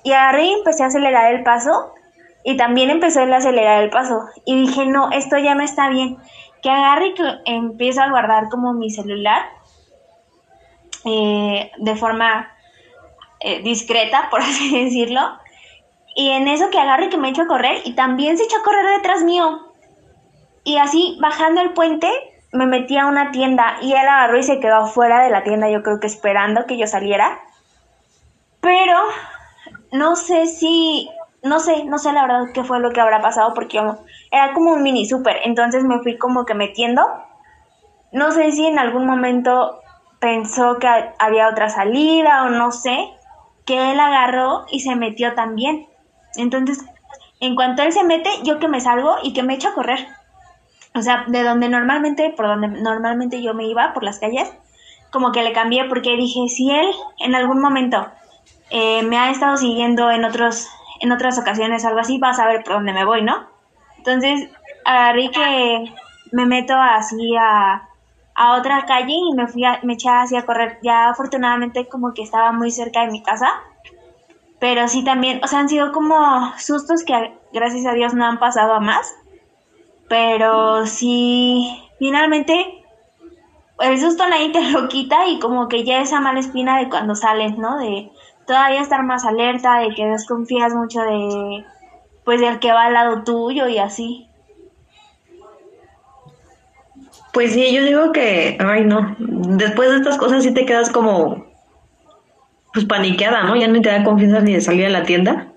Y 0.04 0.12
agarré 0.14 0.46
y 0.46 0.54
empecé 0.54 0.84
a 0.84 0.88
acelerar 0.88 1.34
el 1.34 1.44
paso. 1.44 1.94
Y 2.44 2.58
también 2.58 2.90
empezó 2.90 3.22
a 3.22 3.36
acelerar 3.36 3.84
el 3.84 3.90
paso. 3.90 4.26
Y 4.46 4.68
dije, 4.68 4.86
no, 4.86 5.12
esto 5.12 5.38
ya 5.38 5.56
no 5.56 5.64
está 5.64 5.90
bien. 5.90 6.18
Que 6.62 6.70
agarre 6.70 7.08
y 7.08 7.14
que 7.16 7.24
empiezo 7.46 8.02
a 8.02 8.10
guardar 8.10 8.50
como 8.50 8.74
mi 8.74 8.92
celular. 8.92 9.42
Eh, 11.06 11.72
de 11.78 11.96
forma 11.96 12.52
eh, 13.40 13.62
discreta, 13.62 14.30
por 14.30 14.42
así 14.42 14.84
decirlo. 14.84 15.22
Y 16.16 16.30
en 16.32 16.48
eso 16.48 16.70
que 16.70 16.80
agarre 16.80 17.06
y 17.06 17.10
que 17.10 17.18
me 17.18 17.30
echo 17.30 17.44
a 17.44 17.48
correr. 17.48 17.82
Y 17.84 17.94
también 17.94 18.38
se 18.38 18.44
echó 18.44 18.58
a 18.58 18.64
correr 18.64 18.86
detrás 18.98 19.24
mío. 19.24 19.74
Y 20.64 20.78
así, 20.78 21.18
bajando 21.22 21.62
el 21.62 21.74
puente, 21.74 22.10
me 22.52 22.66
metí 22.66 22.98
a 22.98 23.06
una 23.06 23.32
tienda 23.32 23.78
y 23.82 23.92
él 23.92 24.08
agarró 24.08 24.38
y 24.38 24.44
se 24.44 24.60
quedó 24.60 24.78
afuera 24.78 25.22
de 25.24 25.30
la 25.30 25.44
tienda, 25.44 25.70
yo 25.70 25.84
creo 25.84 26.00
que 26.00 26.08
esperando 26.08 26.66
que 26.66 26.78
yo 26.78 26.88
saliera. 26.88 27.40
Pero 28.66 28.98
no 29.92 30.16
sé 30.16 30.48
si, 30.48 31.08
no 31.44 31.60
sé, 31.60 31.84
no 31.84 32.00
sé 32.00 32.12
la 32.14 32.24
verdad 32.24 32.52
qué 32.52 32.64
fue 32.64 32.80
lo 32.80 32.90
que 32.90 33.00
habrá 33.00 33.22
pasado 33.22 33.54
porque 33.54 33.80
era 34.32 34.54
como 34.56 34.72
un 34.72 34.82
mini 34.82 35.06
super, 35.06 35.38
entonces 35.44 35.84
me 35.84 36.00
fui 36.00 36.18
como 36.18 36.46
que 36.46 36.56
metiendo. 36.56 37.04
No 38.12 38.32
sé 38.32 38.52
si 38.54 38.66
en 38.66 38.80
algún 38.80 39.06
momento 39.06 39.82
pensó 40.20 40.80
que 40.80 40.88
había 41.20 41.48
otra 41.48 41.70
salida 41.70 42.44
o 42.46 42.50
no 42.50 42.72
sé, 42.72 43.14
que 43.68 43.92
él 43.92 44.00
agarró 44.00 44.66
y 44.72 44.80
se 44.80 44.96
metió 44.96 45.36
también. 45.36 45.86
Entonces, 46.36 46.84
en 47.42 47.54
cuanto 47.54 47.84
él 47.84 47.94
se 47.94 48.04
mete, 48.04 48.32
yo 48.42 48.58
que 48.58 48.68
me 48.68 48.82
salgo 48.82 49.18
y 49.22 49.34
que 49.34 49.44
me 49.44 49.54
echo 49.54 49.70
a 49.70 49.74
correr. 49.76 50.08
O 50.96 51.04
sea, 51.04 51.26
de 51.28 51.44
donde 51.44 51.70
normalmente, 51.70 52.34
por 52.36 52.48
donde 52.48 52.68
normalmente 52.68 53.44
yo 53.44 53.54
me 53.54 53.68
iba, 53.68 53.94
por 53.94 54.04
las 54.04 54.18
calles, 54.18 54.52
como 55.12 55.32
que 55.32 55.44
le 55.44 55.54
cambié 55.54 55.86
porque 55.86 56.18
dije, 56.18 56.50
si 56.50 56.72
él 56.72 56.90
en 57.20 57.36
algún 57.36 57.62
momento 57.62 58.08
eh, 58.78 59.04
me 59.04 59.18
ha 59.18 59.32
estado 59.32 59.56
siguiendo 59.56 60.12
en 60.12 60.26
otros 60.26 60.68
en 61.00 61.14
otras 61.14 61.40
ocasiones 61.40 61.86
algo 61.86 62.00
así, 62.00 62.18
va 62.18 62.32
a 62.32 62.34
saber 62.34 62.62
por 62.62 62.74
dónde 62.74 62.92
me 62.92 63.06
voy, 63.06 63.22
¿no? 63.22 63.48
Entonces, 63.98 64.50
agarré 64.84 65.32
que 65.32 65.94
me 66.34 66.46
meto 66.46 66.74
así 66.76 67.38
a, 67.40 67.88
a 68.34 68.58
otra 68.58 68.86
calle 68.86 69.14
y 69.14 69.34
me 69.34 69.48
fui 69.48 69.64
a, 69.64 69.80
me 69.84 69.94
eché 69.94 70.10
así 70.10 70.36
a 70.36 70.46
correr. 70.46 70.80
Ya 70.84 71.08
afortunadamente 71.08 71.88
como 71.88 72.14
que 72.14 72.22
estaba 72.24 72.52
muy 72.52 72.70
cerca 72.70 73.06
de 73.06 73.12
mi 73.12 73.24
casa. 73.24 73.48
Pero 74.60 74.90
sí 74.90 75.06
también, 75.06 75.42
o 75.42 75.48
sea, 75.48 75.60
han 75.60 75.70
sido 75.70 75.94
como 75.94 76.52
sustos 76.58 77.06
que 77.06 77.34
gracias 77.54 77.86
a 77.86 77.94
Dios 77.94 78.14
no 78.14 78.26
han 78.26 78.40
pasado 78.40 78.74
a 78.74 78.82
más. 78.82 79.16
Pero 80.10 80.86
sí, 80.86 81.82
finalmente 81.98 82.84
el 83.80 84.00
susto 84.00 84.28
nadie 84.28 84.52
te 84.52 84.62
lo 84.72 84.88
quita 84.90 85.28
y 85.28 85.40
como 85.40 85.68
que 85.70 85.84
ya 85.84 86.02
esa 86.02 86.20
mala 86.20 86.40
espina 86.40 86.78
de 86.80 86.90
cuando 86.90 87.16
sales, 87.16 87.58
¿no? 87.58 87.78
De 87.78 88.12
todavía 88.46 88.82
estar 88.82 89.04
más 89.04 89.26
alerta, 89.26 89.80
de 89.80 89.94
que 89.96 90.06
desconfías 90.06 90.74
mucho 90.74 91.02
de, 91.02 91.66
pues, 92.24 92.42
del 92.42 92.60
que 92.60 92.72
va 92.72 92.86
al 92.86 92.94
lado 92.94 93.24
tuyo 93.24 93.68
y 93.68 93.78
así. 93.78 94.28
Pues 97.34 97.52
sí, 97.52 97.74
yo 97.74 97.84
digo 97.84 98.12
que, 98.14 98.58
ay 98.62 98.86
no, 98.86 99.16
después 99.20 99.90
de 99.90 99.98
estas 99.98 100.18
cosas 100.18 100.42
sí 100.42 100.54
te 100.54 100.66
quedas 100.66 100.90
como, 100.90 101.46
pues 102.74 102.86
paniqueada, 102.86 103.44
¿no? 103.44 103.58
Ya 103.58 103.68
no 103.68 103.82
te 103.82 103.90
da 103.90 104.06
confianza 104.06 104.40
ni 104.40 104.54
de 104.54 104.62
salir 104.62 104.86
a 104.86 104.90
la 104.90 105.04
tienda. 105.04 105.48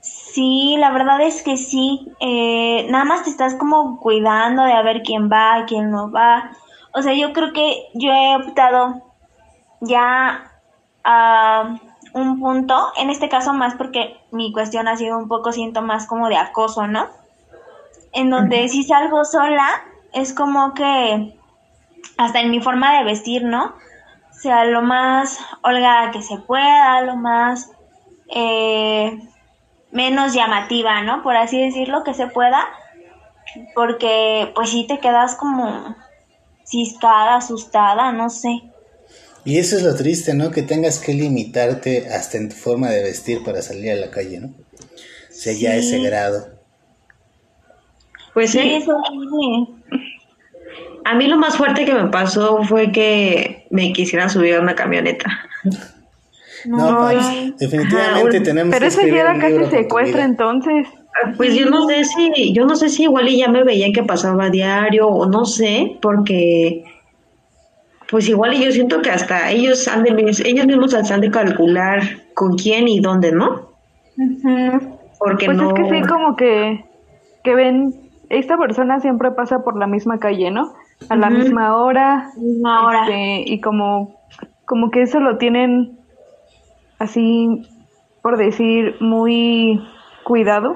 Sí, 0.00 0.76
la 0.78 0.90
verdad 0.90 1.20
es 1.20 1.42
que 1.42 1.56
sí. 1.56 2.12
Eh, 2.20 2.86
nada 2.90 3.04
más 3.04 3.22
te 3.22 3.30
estás 3.30 3.54
como 3.54 4.00
cuidando 4.00 4.64
de 4.64 4.72
a 4.72 4.82
ver 4.82 5.02
quién 5.02 5.30
va, 5.30 5.64
quién 5.66 5.90
no 5.90 6.10
va. 6.10 6.50
O 6.92 7.02
sea, 7.02 7.14
yo 7.14 7.32
creo 7.32 7.52
que 7.52 7.84
yo 7.94 8.12
he 8.12 8.36
optado 8.36 9.02
ya 9.80 10.50
a 11.04 11.78
un 12.16 12.40
punto, 12.40 12.92
en 12.96 13.10
este 13.10 13.28
caso 13.28 13.52
más 13.52 13.74
porque 13.74 14.16
mi 14.30 14.52
cuestión 14.52 14.88
ha 14.88 14.96
sido 14.96 15.18
un 15.18 15.28
poco, 15.28 15.52
siento 15.52 15.82
más 15.82 16.06
como 16.06 16.28
de 16.28 16.36
acoso, 16.36 16.86
¿no? 16.86 17.08
En 18.12 18.30
donde 18.30 18.68
si 18.68 18.82
salgo 18.82 19.24
sola, 19.24 19.68
es 20.14 20.32
como 20.32 20.72
que 20.72 21.38
hasta 22.16 22.40
en 22.40 22.50
mi 22.50 22.60
forma 22.60 22.96
de 22.96 23.04
vestir, 23.04 23.44
¿no? 23.44 23.74
Sea 24.30 24.64
lo 24.64 24.82
más 24.82 25.38
holgada 25.62 26.10
que 26.10 26.22
se 26.22 26.38
pueda, 26.38 27.02
lo 27.02 27.16
más 27.16 27.70
eh, 28.28 29.18
menos 29.92 30.32
llamativa, 30.32 31.02
¿no? 31.02 31.22
Por 31.22 31.36
así 31.36 31.60
decirlo, 31.60 32.02
que 32.02 32.14
se 32.14 32.28
pueda, 32.28 32.66
porque 33.74 34.52
pues 34.54 34.70
sí 34.70 34.86
te 34.86 34.98
quedas 35.00 35.36
como 35.36 35.94
ciscada, 36.64 37.36
asustada, 37.36 38.12
no 38.12 38.30
sé. 38.30 38.62
Y 39.46 39.58
eso 39.58 39.76
es 39.76 39.84
lo 39.84 39.94
triste, 39.94 40.34
¿no? 40.34 40.50
Que 40.50 40.62
tengas 40.62 40.98
que 40.98 41.14
limitarte 41.14 42.08
hasta 42.08 42.36
en 42.36 42.48
tu 42.48 42.56
forma 42.56 42.90
de 42.90 43.04
vestir 43.04 43.44
para 43.44 43.62
salir 43.62 43.92
a 43.92 43.94
la 43.94 44.10
calle, 44.10 44.40
¿no? 44.40 44.48
O 44.48 45.30
sea, 45.30 45.52
ya 45.52 45.76
ese 45.76 46.00
grado. 46.00 46.48
Pues 48.34 48.50
sí. 48.50 48.84
A 51.04 51.14
mí 51.14 51.28
lo 51.28 51.36
más 51.36 51.56
fuerte 51.56 51.84
que 51.84 51.94
me 51.94 52.08
pasó 52.08 52.64
fue 52.64 52.90
que 52.90 53.68
me 53.70 53.92
quisieran 53.92 54.28
subir 54.28 54.56
a 54.56 54.60
una 54.60 54.74
camioneta. 54.74 55.26
No, 56.64 57.06
definitivamente 57.58 58.40
tenemos 58.40 58.74
Pero 58.74 58.86
eso 58.86 59.00
ya 59.02 59.20
era 59.20 59.38
casi 59.38 59.70
secuestro 59.70 60.20
entonces. 60.20 60.88
Pues 61.36 61.54
yo 61.54 61.70
no 61.70 61.86
sé 61.86 62.02
si, 62.02 62.52
yo 62.52 62.66
no 62.66 62.74
sé 62.74 62.88
si 62.88 63.04
igual 63.04 63.28
y 63.28 63.38
ya 63.38 63.48
me 63.48 63.62
veían 63.62 63.92
que 63.92 64.02
pasaba 64.02 64.46
a 64.46 64.50
diario 64.50 65.06
o 65.06 65.26
no 65.26 65.44
sé, 65.44 65.96
porque 66.02 66.82
pues 68.10 68.28
igual 68.28 68.54
y 68.54 68.64
yo 68.64 68.72
siento 68.72 69.02
que 69.02 69.10
hasta 69.10 69.50
ellos 69.50 69.88
han 69.88 70.04
de, 70.04 70.10
ellos 70.44 70.66
mismos 70.66 70.94
han 70.94 71.20
de 71.20 71.30
calcular 71.30 72.00
con 72.34 72.56
quién 72.56 72.88
y 72.88 73.00
dónde, 73.00 73.32
¿no? 73.32 73.70
Porque 75.18 75.46
pues 75.46 75.60
es 75.60 75.72
que 75.74 75.84
sí, 75.90 76.02
como 76.08 76.36
que, 76.36 76.84
que 77.42 77.54
ven, 77.54 77.94
esta 78.28 78.56
persona 78.56 79.00
siempre 79.00 79.30
pasa 79.32 79.64
por 79.64 79.78
la 79.78 79.86
misma 79.86 80.18
calle, 80.18 80.50
¿no? 80.50 80.72
A 81.08 81.16
la 81.16 81.30
misma 81.30 81.76
hora. 81.76 82.30
Misma 82.36 82.86
hora. 82.86 83.02
Este, 83.02 83.52
y 83.52 83.60
como, 83.60 84.20
como 84.64 84.90
que 84.90 85.02
eso 85.02 85.20
lo 85.20 85.36
tienen 85.38 85.98
así, 86.98 87.62
por 88.22 88.36
decir, 88.36 88.96
muy 89.00 89.82
cuidado. 90.24 90.74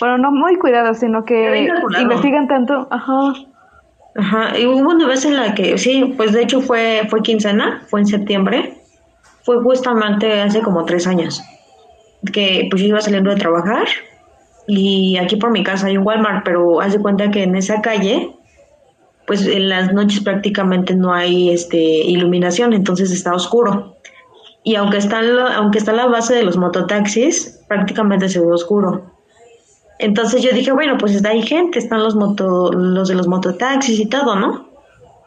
Bueno, 0.00 0.18
no 0.18 0.32
muy 0.32 0.56
cuidado, 0.56 0.94
sino 0.94 1.24
que 1.24 1.68
investigan 2.00 2.48
tanto, 2.48 2.88
ajá, 2.90 3.34
Ajá, 4.14 4.58
y 4.58 4.66
hubo 4.66 4.90
una 4.90 5.06
vez 5.06 5.24
en 5.24 5.36
la 5.36 5.54
que, 5.54 5.78
sí, 5.78 6.12
pues 6.16 6.32
de 6.32 6.42
hecho 6.42 6.60
fue, 6.60 7.06
fue 7.08 7.22
quincena, 7.22 7.82
fue 7.88 8.00
en 8.00 8.06
septiembre, 8.06 8.74
fue 9.42 9.62
justamente 9.62 10.40
hace 10.40 10.60
como 10.60 10.84
tres 10.84 11.06
años, 11.06 11.42
que 12.32 12.68
pues 12.70 12.82
yo 12.82 12.88
iba 12.88 13.00
saliendo 13.00 13.30
de 13.30 13.36
trabajar 13.36 13.86
y 14.66 15.16
aquí 15.16 15.36
por 15.36 15.50
mi 15.50 15.62
casa 15.64 15.86
hay 15.86 15.96
un 15.96 16.06
Walmart, 16.06 16.44
pero 16.44 16.80
haz 16.80 16.92
de 16.92 17.00
cuenta 17.00 17.30
que 17.30 17.42
en 17.42 17.56
esa 17.56 17.80
calle, 17.80 18.36
pues 19.26 19.46
en 19.46 19.68
las 19.68 19.92
noches 19.92 20.20
prácticamente 20.20 20.94
no 20.94 21.12
hay 21.12 21.50
este 21.50 21.78
iluminación, 21.78 22.72
entonces 22.74 23.10
está 23.10 23.34
oscuro. 23.34 23.96
Y 24.62 24.76
aunque 24.76 24.98
está, 24.98 25.20
aunque 25.56 25.78
está 25.78 25.92
la 25.92 26.06
base 26.06 26.34
de 26.34 26.44
los 26.44 26.56
mototaxis, 26.56 27.60
prácticamente 27.66 28.28
se 28.28 28.38
ve 28.38 28.46
oscuro. 28.46 29.11
Entonces 30.02 30.42
yo 30.42 30.50
dije, 30.50 30.72
bueno, 30.72 30.98
pues 30.98 31.14
está 31.14 31.28
ahí 31.28 31.42
gente, 31.42 31.78
están 31.78 32.02
los 32.02 32.16
moto, 32.16 32.72
los 32.72 33.06
de 33.06 33.14
los 33.14 33.28
mototaxis 33.28 34.00
y 34.00 34.06
todo, 34.06 34.34
¿no? 34.34 34.66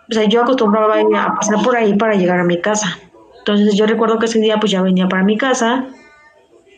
O 0.10 0.14
sea, 0.14 0.26
yo 0.26 0.42
acostumbraba 0.42 0.98
a 1.00 1.36
pasar 1.36 1.64
por 1.64 1.78
ahí 1.78 1.96
para 1.96 2.16
llegar 2.16 2.42
a 2.42 2.44
mi 2.44 2.60
casa. 2.60 3.00
Entonces 3.40 3.76
yo 3.76 3.86
recuerdo 3.86 4.20
que 4.20 4.26
ese 4.26 4.40
día 4.40 4.60
pues 4.60 4.74
ya 4.74 4.82
venía 4.82 5.08
para 5.08 5.24
mi 5.24 5.38
casa. 5.38 5.86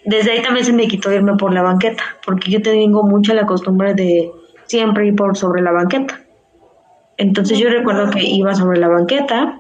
Desde 0.06 0.32
ahí 0.32 0.44
también 0.44 0.64
se 0.64 0.74
me 0.74 0.88
quitó 0.88 1.12
irme 1.12 1.38
por 1.38 1.52
la 1.52 1.64
banqueta, 1.64 2.04
porque 2.24 2.52
yo 2.52 2.62
tengo 2.62 3.02
mucha 3.02 3.34
la 3.34 3.48
costumbre 3.48 3.96
de 3.96 4.32
siempre 4.68 5.08
ir 5.08 5.16
por 5.16 5.36
sobre 5.36 5.64
la 5.64 5.72
banqueta. 5.72 6.22
Entonces 7.18 7.58
yo 7.58 7.68
recuerdo 7.68 8.12
que 8.12 8.24
iba 8.24 8.54
sobre 8.54 8.78
la 8.78 8.90
banqueta 8.90 9.60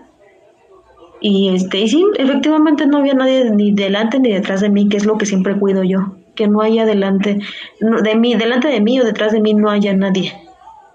y 1.21 1.56
este 1.56 1.80
y 1.80 1.89
sí, 1.89 2.06
efectivamente 2.17 2.86
no 2.86 3.00
había 3.00 3.15
nadie 3.15 3.50
ni 3.50 3.71
delante 3.71 4.19
ni 4.19 4.32
detrás 4.32 4.62
de 4.62 4.69
mí, 4.69 4.89
que 4.89 4.97
es 4.97 5.08
lo 5.08 5.17
que 5.17 5.26
siempre 5.26 5.58
cuido 5.58 5.84
yo 5.84 6.17
que 6.38 6.47
no 6.47 6.62
haya 6.62 6.86
delante 6.86 7.39
de 7.82 8.15
mí, 8.15 8.36
delante 8.36 8.69
de 8.69 8.80
mí 8.80 9.02
o 9.02 9.04
detrás 9.04 9.34
de 9.34 9.41
mí 9.41 9.54
no 9.54 9.69
haya 9.69 9.93
nadie. 9.93 10.34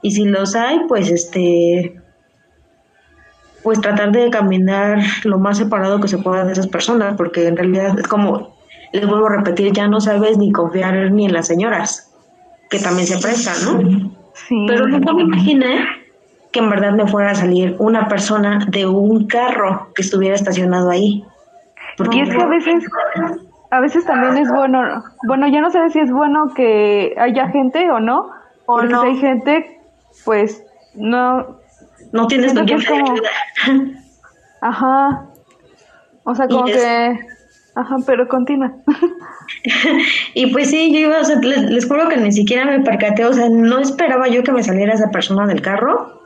Y 0.00 0.12
si 0.12 0.24
los 0.24 0.54
hay, 0.56 0.80
pues 0.88 1.10
este 1.10 2.00
pues 3.62 3.80
tratar 3.80 4.10
de 4.10 4.30
caminar 4.30 4.98
lo 5.24 5.38
más 5.38 5.58
separado 5.58 6.00
que 6.00 6.08
se 6.08 6.18
pueda 6.18 6.44
de 6.44 6.52
esas 6.52 6.66
personas, 6.66 7.14
porque 7.16 7.46
en 7.46 7.56
realidad 7.56 7.96
es 7.98 8.08
como, 8.08 8.56
les 8.92 9.06
vuelvo 9.06 9.26
a 9.26 9.36
repetir, 9.36 9.72
ya 9.72 9.86
no 9.86 10.00
sabes 10.00 10.36
ni 10.36 10.50
confiar 10.50 11.12
ni 11.12 11.26
en 11.26 11.32
las 11.32 11.46
señoras, 11.46 12.12
que 12.70 12.80
también 12.80 13.06
se 13.06 13.18
prestan, 13.18 13.54
¿no? 13.64 14.12
Pero 14.66 14.88
nunca 14.88 15.12
me 15.12 15.22
imaginé 15.22 15.84
que 16.50 16.60
en 16.60 16.70
verdad 16.70 16.92
me 16.92 17.06
fuera 17.06 17.30
a 17.30 17.34
salir 17.34 17.76
una 17.78 18.08
persona 18.08 18.66
de 18.68 18.86
un 18.86 19.26
carro 19.26 19.92
que 19.94 20.02
estuviera 20.02 20.34
estacionado 20.34 20.90
ahí. 20.90 21.24
Porque 21.96 22.18
y 22.18 22.20
es 22.22 22.30
que 22.30 22.42
a 22.42 22.46
veces 22.46 22.84
a 23.72 23.80
veces 23.80 24.04
también 24.04 24.36
es 24.36 24.50
bueno, 24.50 25.02
bueno, 25.26 25.48
ya 25.48 25.62
no 25.62 25.70
sé 25.70 25.78
si 25.88 25.98
es 25.98 26.12
bueno 26.12 26.52
que 26.54 27.14
haya 27.18 27.48
gente 27.48 27.90
o 27.90 28.00
no, 28.00 28.26
o 28.66 28.76
porque 28.76 28.88
si 28.88 28.94
hay 28.94 29.16
gente, 29.16 29.80
pues 30.26 30.62
no. 30.94 31.56
No 32.12 32.26
tienes 32.26 32.52
que 32.52 32.86
como, 32.86 33.14
Ajá. 34.60 35.26
O 36.24 36.34
sea, 36.34 36.48
como 36.48 36.66
que. 36.66 37.18
Ajá, 37.74 37.96
pero 38.06 38.28
continúa. 38.28 38.74
y 40.34 40.52
pues 40.52 40.68
sí, 40.68 40.92
yo 40.92 41.08
iba, 41.08 41.20
o 41.20 41.24
sea, 41.24 41.36
les, 41.36 41.62
les, 41.62 41.88
juro 41.88 42.10
que 42.10 42.18
ni 42.18 42.30
siquiera 42.30 42.66
me 42.66 42.80
percaté, 42.80 43.24
o 43.24 43.32
sea, 43.32 43.48
no 43.48 43.78
esperaba 43.78 44.28
yo 44.28 44.42
que 44.42 44.52
me 44.52 44.62
saliera 44.62 44.92
esa 44.92 45.10
persona 45.10 45.46
del 45.46 45.62
carro. 45.62 46.20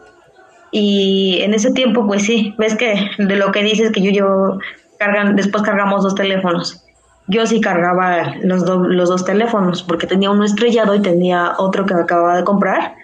Y 0.72 1.38
en 1.42 1.54
ese 1.54 1.70
tiempo, 1.70 2.04
pues 2.08 2.24
sí, 2.24 2.56
ves 2.58 2.74
que 2.74 3.08
de 3.18 3.36
lo 3.36 3.52
que 3.52 3.62
dices 3.62 3.92
que 3.92 4.02
yo 4.02 4.10
llevo, 4.10 4.58
cargan, 4.98 5.36
después 5.36 5.62
cargamos 5.62 6.02
dos 6.02 6.16
teléfonos 6.16 6.82
yo 7.28 7.46
sí 7.46 7.60
cargaba 7.60 8.36
los, 8.42 8.62
los 8.62 9.08
dos 9.08 9.24
teléfonos 9.24 9.82
porque 9.82 10.06
tenía 10.06 10.30
uno 10.30 10.44
estrellado 10.44 10.94
y 10.94 11.02
tenía 11.02 11.54
otro 11.58 11.86
que 11.86 11.94
acababa 11.94 12.36
de 12.36 12.44
comprar. 12.44 12.94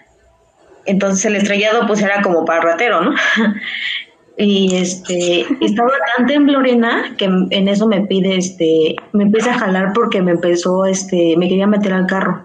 Entonces 0.84 1.24
el 1.24 1.36
estrellado 1.36 1.86
pues 1.86 2.02
era 2.02 2.22
como 2.22 2.44
para 2.44 2.60
ratero, 2.60 3.02
¿no? 3.02 3.14
y 4.36 4.76
este 4.76 5.46
estaba 5.60 5.90
tan 6.16 6.26
temblorina 6.26 7.14
que 7.18 7.26
en 7.26 7.68
eso 7.68 7.86
me 7.86 8.00
pide 8.02 8.36
este 8.36 8.96
me 9.12 9.24
empieza 9.24 9.50
a 9.50 9.58
jalar 9.58 9.92
porque 9.94 10.22
me 10.22 10.32
empezó 10.32 10.86
este 10.86 11.36
me 11.36 11.48
quería 11.48 11.66
meter 11.66 11.92
al 11.92 12.06
carro 12.06 12.42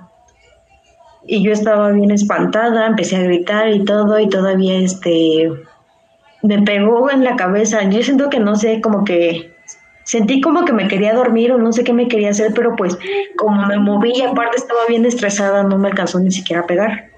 y 1.25 1.41
yo 1.43 1.53
estaba 1.53 1.91
bien 1.91 2.11
espantada 2.11 2.87
empecé 2.87 3.15
a 3.15 3.21
gritar 3.21 3.69
y 3.69 3.85
todo 3.85 4.19
y 4.19 4.27
todavía 4.27 4.77
este 4.79 5.49
me 6.43 6.61
pegó 6.63 7.09
en 7.09 7.23
la 7.23 7.37
cabeza 7.37 7.81
yo 7.83 8.03
siento 8.03 8.29
que 8.29 8.39
no 8.39 8.57
sé 8.57 8.81
como 8.81 9.05
que 9.05 9.55
sentí 10.07 10.41
como 10.41 10.65
que 10.65 10.73
me 10.73 10.87
quería 10.87 11.13
dormir 11.13 11.51
o 11.51 11.57
no 11.57 11.71
sé 11.73 11.83
qué 11.83 11.93
me 11.93 12.07
quería 12.07 12.29
hacer 12.29 12.53
pero 12.55 12.75
pues 12.75 12.97
como 13.35 13.67
me 13.67 13.77
moví 13.77 14.13
y 14.15 14.21
aparte 14.21 14.55
estaba 14.55 14.79
bien 14.87 15.05
estresada 15.05 15.63
no 15.63 15.77
me 15.77 15.89
alcanzó 15.89 16.19
ni 16.19 16.31
siquiera 16.31 16.61
a 16.63 16.65
pegar 16.65 17.09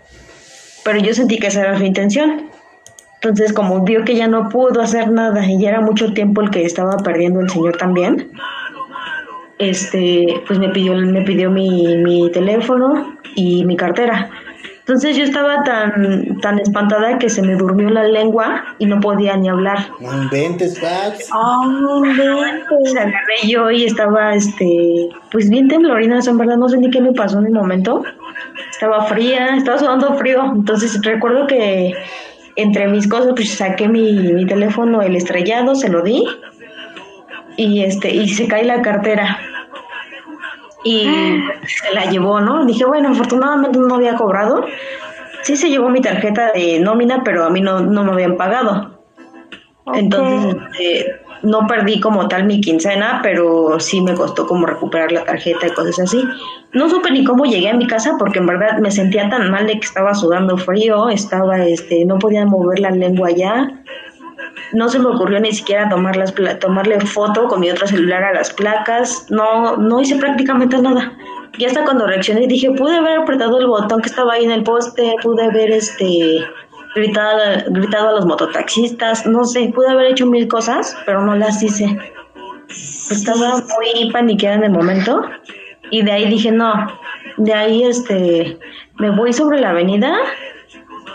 pero 0.83 0.97
yo 0.99 1.13
sentí 1.13 1.37
que 1.37 1.47
esa 1.47 1.61
era 1.61 1.77
su 1.77 1.83
intención 1.83 2.49
entonces, 3.21 3.51
como 3.51 3.83
vio 3.83 4.05
que 4.05 4.15
ya 4.15 4.29
no 4.29 4.47
pudo 4.47 4.79
hacer 4.81 5.11
nada 5.11 5.45
y 5.45 5.59
ya 5.59 5.69
era 5.69 5.81
mucho 5.81 6.13
tiempo 6.13 6.41
el 6.41 6.51
que 6.51 6.63
estaba 6.63 6.95
perdiendo 6.97 7.41
el 7.41 7.49
señor 7.49 7.75
también, 7.75 8.31
este, 9.57 10.41
pues 10.47 10.57
me 10.57 10.69
pidió, 10.69 10.95
me 10.95 11.23
pidió 11.23 11.51
mi, 11.51 11.97
mi 11.97 12.31
teléfono 12.31 13.17
y 13.35 13.65
mi 13.65 13.75
cartera. 13.75 14.29
Entonces 14.89 15.17
yo 15.17 15.23
estaba 15.23 15.63
tan, 15.63 16.39
tan 16.41 16.57
espantada 16.57 17.19
que 17.19 17.29
se 17.29 17.43
me 17.43 17.53
durmió 17.53 17.91
la 17.91 18.05
lengua 18.05 18.63
y 18.79 18.87
no 18.87 18.99
podía 18.99 19.37
ni 19.37 19.47
hablar. 19.47 19.91
No 19.99 20.23
inventes, 20.23 20.79
Pax. 20.79 21.29
Oh, 21.31 21.67
no 21.67 22.03
inventes. 22.03 22.93
Se 22.93 22.97
agarré 22.97 23.47
yo 23.47 23.69
y 23.69 23.85
estaba, 23.85 24.33
este, 24.33 25.09
pues 25.29 25.47
bien 25.51 25.67
temblorina, 25.67 26.17
en 26.25 26.37
verdad 26.39 26.57
no 26.57 26.67
sé 26.67 26.79
ni 26.79 26.89
qué 26.89 27.01
me 27.01 27.13
pasó 27.13 27.37
en 27.37 27.45
el 27.45 27.53
momento. 27.53 28.03
Estaba 28.71 29.05
fría, 29.05 29.57
estaba 29.57 29.77
sudando 29.77 30.15
frío. 30.15 30.41
Entonces 30.55 30.99
recuerdo 31.03 31.45
que 31.45 31.93
entre 32.55 32.87
mis 32.87 33.07
cosas, 33.07 33.33
pues 33.35 33.53
saqué 33.53 33.87
mi, 33.87 34.11
mi 34.33 34.47
teléfono, 34.47 35.03
el 35.03 35.15
estrellado, 35.15 35.75
se 35.75 35.89
lo 35.89 36.01
di 36.01 36.25
y 37.57 37.83
este 37.83 38.09
y 38.09 38.27
se 38.29 38.47
cae 38.47 38.63
la 38.63 38.81
cartera 38.81 39.37
y 40.83 41.41
se 41.65 41.93
la 41.93 42.05
llevó, 42.05 42.39
¿no? 42.41 42.65
Dije, 42.65 42.85
bueno, 42.85 43.09
afortunadamente 43.09 43.79
no 43.79 43.95
había 43.95 44.15
cobrado. 44.15 44.65
Sí 45.43 45.55
se 45.55 45.69
llevó 45.69 45.89
mi 45.89 46.01
tarjeta 46.01 46.51
de 46.53 46.79
nómina, 46.79 47.23
pero 47.23 47.45
a 47.45 47.49
mí 47.49 47.61
no, 47.61 47.79
no 47.79 48.03
me 48.03 48.11
habían 48.11 48.37
pagado. 48.37 48.99
Entonces, 49.93 50.55
este, 50.71 51.21
no 51.41 51.67
perdí 51.67 51.99
como 51.99 52.27
tal 52.27 52.45
mi 52.45 52.61
quincena, 52.61 53.19
pero 53.23 53.79
sí 53.79 54.01
me 54.01 54.13
costó 54.13 54.45
como 54.45 54.65
recuperar 54.65 55.11
la 55.11 55.23
tarjeta 55.23 55.67
y 55.67 55.71
cosas 55.71 55.99
así. 55.99 56.23
No 56.73 56.89
supe 56.89 57.11
ni 57.11 57.23
cómo 57.23 57.45
llegué 57.45 57.69
a 57.69 57.75
mi 57.75 57.87
casa 57.87 58.15
porque 58.19 58.39
en 58.39 58.47
verdad 58.47 58.77
me 58.79 58.91
sentía 58.91 59.29
tan 59.29 59.49
mal 59.49 59.67
de 59.67 59.73
que 59.73 59.85
estaba 59.85 60.13
sudando 60.13 60.57
frío, 60.57 61.09
estaba, 61.09 61.65
este, 61.65 62.05
no 62.05 62.19
podía 62.19 62.45
mover 62.45 62.79
la 62.79 62.91
lengua 62.91 63.31
ya. 63.31 63.83
No 64.73 64.87
se 64.89 64.99
me 64.99 65.07
ocurrió 65.07 65.39
ni 65.39 65.51
siquiera 65.51 65.89
tomar 65.89 66.15
las 66.15 66.33
tomarle 66.59 66.99
foto 66.99 67.47
con 67.47 67.59
mi 67.59 67.69
otro 67.69 67.87
celular 67.87 68.23
a 68.23 68.33
las 68.33 68.53
placas. 68.53 69.25
No, 69.29 69.77
no 69.77 70.01
hice 70.01 70.15
prácticamente 70.15 70.77
nada. 70.81 71.13
Y 71.57 71.65
hasta 71.65 71.83
cuando 71.83 72.07
reaccioné 72.07 72.47
dije, 72.47 72.71
pude 72.71 72.95
haber 72.95 73.19
apretado 73.19 73.59
el 73.59 73.67
botón 73.67 74.01
que 74.01 74.09
estaba 74.09 74.33
ahí 74.33 74.45
en 74.45 74.51
el 74.51 74.63
poste, 74.63 75.15
pude 75.23 75.43
haber 75.43 75.71
este 75.71 76.45
gritado, 76.95 77.39
gritado 77.67 78.09
a 78.09 78.13
los 78.13 78.25
mototaxistas, 78.25 79.25
no 79.25 79.43
sé, 79.45 79.71
pude 79.73 79.89
haber 79.89 80.07
hecho 80.07 80.25
mil 80.25 80.47
cosas, 80.47 80.97
pero 81.05 81.21
no 81.21 81.35
las 81.35 81.61
hice. 81.61 81.97
Estaba 82.69 83.55
muy 83.57 84.11
paniqueada 84.11 84.57
en 84.57 84.63
el 84.65 84.71
momento 84.71 85.21
y 85.89 86.03
de 86.03 86.11
ahí 86.11 86.29
dije, 86.29 86.51
no, 86.51 86.71
de 87.37 87.53
ahí 87.53 87.83
este, 87.83 88.57
me 88.97 89.09
voy 89.09 89.33
sobre 89.33 89.59
la 89.59 89.71
avenida 89.71 90.13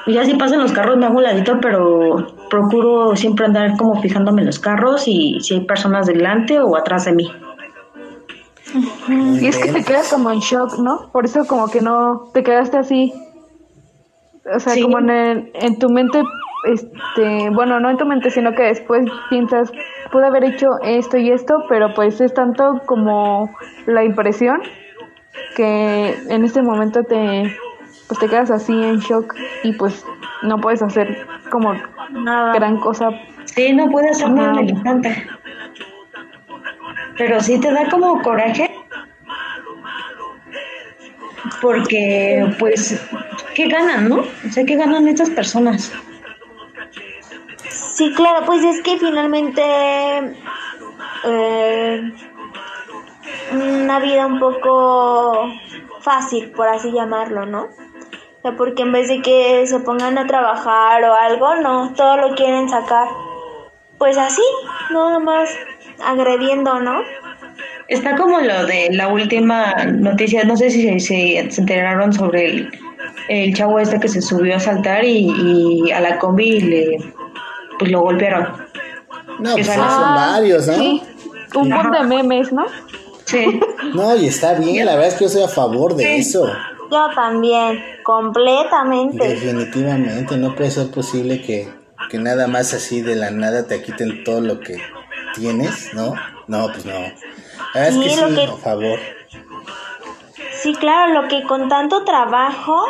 y 0.06 0.14
ya 0.14 0.24
si 0.24 0.34
pasan 0.34 0.60
los 0.60 0.72
carros 0.72 0.96
me 0.96 1.06
hago 1.06 1.18
un 1.18 1.22
ladito, 1.22 1.60
pero 1.60 2.26
procuro 2.54 3.16
siempre 3.16 3.46
andar 3.46 3.76
como 3.76 4.00
fijándome 4.00 4.42
en 4.42 4.46
los 4.46 4.60
carros 4.60 5.08
y 5.08 5.40
si 5.40 5.54
hay 5.54 5.60
personas 5.64 6.06
delante 6.06 6.60
o 6.60 6.76
atrás 6.76 7.04
de 7.06 7.12
mí. 7.12 7.28
Y 9.40 9.46
es 9.46 9.58
que 9.58 9.72
te 9.72 9.82
quedas 9.84 10.08
como 10.12 10.30
en 10.30 10.38
shock, 10.38 10.78
¿no? 10.78 11.10
Por 11.12 11.24
eso 11.24 11.46
como 11.46 11.68
que 11.68 11.80
no 11.80 12.30
te 12.32 12.42
quedaste 12.44 12.76
así. 12.78 13.12
O 14.54 14.60
sea, 14.60 14.74
Sí. 14.74 14.82
como 14.82 14.98
en, 15.00 15.10
el- 15.10 15.50
en 15.54 15.78
tu 15.80 15.88
mente, 15.88 16.22
este, 16.72 17.50
bueno, 17.50 17.80
no 17.80 17.90
en 17.90 17.96
tu 17.96 18.06
mente, 18.06 18.30
sino 18.30 18.52
que 18.54 18.62
después 18.62 19.04
piensas, 19.30 19.72
pude 20.12 20.26
haber 20.26 20.44
hecho 20.44 20.68
esto 20.82 21.16
y 21.18 21.30
esto, 21.30 21.64
pero 21.68 21.92
pues 21.94 22.20
es 22.20 22.32
tanto 22.34 22.80
como 22.86 23.50
la 23.86 24.04
impresión 24.04 24.60
que 25.56 26.16
en 26.28 26.44
este 26.44 26.62
momento 26.62 27.02
te, 27.02 27.56
pues 28.08 28.20
te 28.20 28.28
quedas 28.28 28.50
así 28.50 28.72
en 28.72 28.98
shock 29.00 29.34
y 29.64 29.72
pues 29.72 30.04
no 30.44 30.60
puedes 30.60 30.82
hacer 30.82 31.26
como 31.50 31.74
Nada. 32.10 32.52
gran 32.54 32.78
cosa. 32.78 33.10
Sí, 33.44 33.72
no 33.72 33.88
puede 33.88 34.10
hacer 34.10 34.30
nada 34.30 34.50
en 34.52 34.58
el 34.58 34.64
Ajá. 34.64 34.70
instante. 34.72 35.26
Pero 37.16 37.40
sí 37.40 37.60
te 37.60 37.72
da 37.72 37.88
como 37.88 38.20
coraje. 38.22 38.70
Porque, 41.60 42.54
pues, 42.58 43.00
¿qué 43.54 43.68
ganan, 43.68 44.08
no? 44.08 44.16
O 44.20 44.50
sea, 44.50 44.64
¿qué 44.64 44.76
ganan 44.76 45.06
estas 45.08 45.30
personas? 45.30 45.92
Sí, 47.68 48.12
claro, 48.14 48.44
pues 48.44 48.64
es 48.64 48.82
que 48.82 48.98
finalmente 48.98 49.62
eh, 51.24 52.12
una 53.52 53.98
vida 54.00 54.26
un 54.26 54.40
poco 54.40 55.48
fácil, 56.00 56.50
por 56.50 56.68
así 56.68 56.90
llamarlo, 56.92 57.46
¿no? 57.46 57.68
Sea, 58.44 58.56
porque 58.58 58.82
en 58.82 58.92
vez 58.92 59.08
de 59.08 59.22
que 59.22 59.66
se 59.66 59.80
pongan 59.80 60.18
a 60.18 60.26
trabajar 60.26 61.02
o 61.04 61.14
algo, 61.14 61.54
no, 61.62 61.94
todo 61.96 62.18
lo 62.18 62.34
quieren 62.34 62.68
sacar. 62.68 63.08
Pues 63.96 64.18
así, 64.18 64.42
nada 64.92 65.18
más 65.18 65.48
agrediendo, 66.04 66.78
¿no? 66.80 67.00
Está 67.88 68.16
como 68.16 68.40
lo 68.40 68.66
de 68.66 68.88
la 68.92 69.08
última 69.08 69.72
noticia, 69.86 70.44
no 70.44 70.56
sé 70.58 70.68
si 70.70 70.82
se, 70.82 71.00
se- 71.00 71.38
enteraron 71.58 72.12
sobre 72.12 72.44
el, 72.46 72.70
el 73.28 73.54
chavo 73.54 73.78
este 73.78 73.98
que 73.98 74.08
se 74.08 74.20
subió 74.20 74.56
a 74.56 74.60
saltar 74.60 75.04
y, 75.04 75.30
y 75.86 75.90
a 75.92 76.00
la 76.00 76.18
combi 76.18 76.48
y 76.56 76.60
le, 76.60 76.98
pues 77.78 77.90
lo 77.90 78.00
golpearon. 78.02 78.48
No, 79.38 79.54
pues 79.54 79.66
son 79.68 79.78
Ah, 79.80 80.32
varios, 80.34 80.66
¿no? 80.66 80.74
Sí, 80.74 81.02
un 81.54 81.68
montón 81.70 81.92
de 81.92 82.02
memes, 82.22 82.52
¿no? 82.52 82.66
Sí. 83.24 83.58
No, 83.94 84.14
y 84.16 84.26
está 84.26 84.52
bien, 84.54 84.84
la 84.84 84.92
verdad 84.96 85.08
es 85.08 85.14
que 85.14 85.24
yo 85.24 85.30
soy 85.30 85.42
a 85.44 85.48
favor 85.48 85.94
de 85.96 86.18
eso. 86.18 86.46
Yo 86.90 87.08
también, 87.14 87.82
completamente. 88.02 89.28
Definitivamente, 89.28 90.36
no 90.36 90.54
puede 90.54 90.70
ser 90.70 90.90
posible 90.90 91.40
que, 91.42 91.68
que 92.10 92.18
nada 92.18 92.46
más 92.46 92.72
así 92.74 93.00
de 93.00 93.16
la 93.16 93.30
nada 93.30 93.66
te 93.66 93.82
quiten 93.82 94.24
todo 94.24 94.40
lo 94.40 94.60
que 94.60 94.80
tienes, 95.34 95.92
¿no? 95.94 96.14
No, 96.46 96.66
pues 96.68 96.84
no. 96.84 96.92
La 96.92 97.80
verdad 97.80 97.88
es 97.88 97.96
que 97.96 98.10
Sí, 98.10 98.20
sí, 98.28 98.34
que- 98.34 98.44
a 98.44 98.56
favor. 98.56 98.98
Sí, 100.62 100.74
claro, 100.74 101.22
lo 101.22 101.28
que 101.28 101.42
con 101.42 101.68
tanto 101.68 102.04
trabajo 102.04 102.86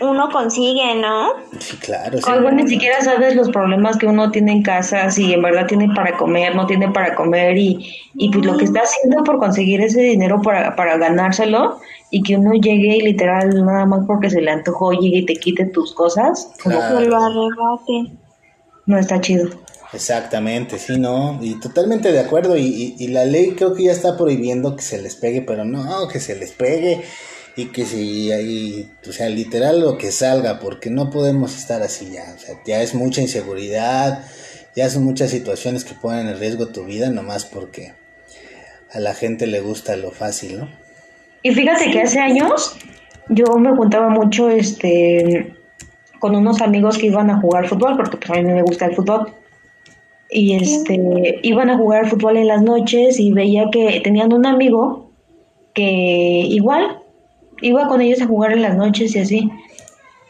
uno 0.00 0.28
consigue, 0.30 0.94
¿no? 0.96 1.28
Sí, 1.58 1.76
claro. 1.76 2.18
sí. 2.18 2.24
Luego 2.26 2.50
ni 2.50 2.68
siquiera 2.68 3.00
sabes 3.00 3.34
los 3.34 3.50
problemas 3.50 3.96
que 3.96 4.06
uno 4.06 4.30
tiene 4.30 4.52
en 4.52 4.62
casa, 4.62 5.10
si 5.10 5.32
en 5.32 5.42
verdad 5.42 5.66
tiene 5.66 5.88
para 5.94 6.16
comer, 6.16 6.54
no 6.54 6.66
tiene 6.66 6.90
para 6.90 7.14
comer 7.14 7.56
y, 7.56 7.94
y 8.14 8.30
pues 8.30 8.44
lo 8.44 8.56
que 8.56 8.64
está 8.64 8.80
haciendo 8.80 9.24
por 9.24 9.38
conseguir 9.38 9.80
ese 9.80 10.00
dinero 10.00 10.40
para, 10.42 10.76
para 10.76 10.96
ganárselo 10.96 11.78
y 12.10 12.22
que 12.22 12.36
uno 12.36 12.52
llegue 12.54 12.96
y 12.96 13.00
literal 13.02 13.64
nada 13.64 13.86
más 13.86 14.06
porque 14.06 14.30
se 14.30 14.40
le 14.40 14.50
antojó 14.50 14.92
llegue 14.92 15.18
y 15.18 15.26
te 15.26 15.34
quite 15.34 15.66
tus 15.66 15.92
cosas, 15.94 16.50
como 16.62 16.76
Claro. 16.76 16.98
Que 16.98 17.04
lo 17.04 17.16
arrebaten. 17.16 18.18
no 18.86 18.98
está 18.98 19.20
chido. 19.20 19.48
Exactamente, 19.92 20.78
sí, 20.78 20.98
no, 20.98 21.38
y 21.40 21.58
totalmente 21.60 22.12
de 22.12 22.20
acuerdo, 22.20 22.58
y, 22.58 22.94
y, 22.98 23.04
y 23.04 23.08
la 23.08 23.24
ley 23.24 23.52
creo 23.56 23.72
que 23.72 23.84
ya 23.84 23.92
está 23.92 24.18
prohibiendo 24.18 24.76
que 24.76 24.82
se 24.82 25.00
les 25.00 25.16
pegue, 25.16 25.40
pero 25.40 25.64
no, 25.64 26.08
que 26.08 26.20
se 26.20 26.36
les 26.36 26.52
pegue, 26.52 27.02
y 27.58 27.66
que 27.72 27.84
si 27.84 28.30
hay, 28.30 28.88
o 29.08 29.10
sea, 29.10 29.28
literal 29.28 29.80
lo 29.80 29.98
que 29.98 30.12
salga, 30.12 30.60
porque 30.60 30.90
no 30.90 31.10
podemos 31.10 31.56
estar 31.56 31.82
así 31.82 32.12
ya, 32.12 32.32
o 32.36 32.38
sea, 32.38 32.54
ya 32.64 32.80
es 32.82 32.94
mucha 32.94 33.20
inseguridad, 33.20 34.24
ya 34.76 34.88
son 34.88 35.02
muchas 35.02 35.30
situaciones 35.30 35.84
que 35.84 35.94
ponen 35.94 36.28
en 36.28 36.38
riesgo 36.38 36.68
tu 36.68 36.84
vida, 36.84 37.10
nomás 37.10 37.46
porque 37.46 37.94
a 38.92 39.00
la 39.00 39.12
gente 39.12 39.48
le 39.48 39.60
gusta 39.60 39.96
lo 39.96 40.12
fácil, 40.12 40.60
¿no? 40.60 40.68
Y 41.42 41.50
fíjate 41.50 41.90
que 41.90 42.00
hace 42.00 42.20
años 42.20 42.76
yo 43.28 43.46
me 43.56 43.74
juntaba 43.74 44.08
mucho 44.08 44.50
este 44.50 45.52
con 46.20 46.36
unos 46.36 46.62
amigos 46.62 46.96
que 46.96 47.06
iban 47.06 47.28
a 47.28 47.40
jugar 47.40 47.66
fútbol, 47.66 47.96
porque 47.96 48.18
pues 48.18 48.30
a 48.30 48.34
mí 48.40 48.44
me 48.44 48.62
gusta 48.62 48.86
el 48.86 48.94
fútbol. 48.94 49.32
Y 50.30 50.54
este 50.54 51.40
iban 51.42 51.70
a 51.70 51.76
jugar 51.76 52.08
fútbol 52.08 52.36
en 52.36 52.46
las 52.46 52.62
noches 52.62 53.18
y 53.18 53.32
veía 53.32 53.64
que 53.72 54.00
tenían 54.04 54.32
un 54.32 54.46
amigo 54.46 55.10
que 55.74 55.82
igual 55.82 57.02
iba 57.60 57.86
con 57.88 58.00
ellos 58.00 58.20
a 58.22 58.26
jugar 58.26 58.52
en 58.52 58.62
las 58.62 58.76
noches 58.76 59.14
y 59.16 59.20
así. 59.20 59.50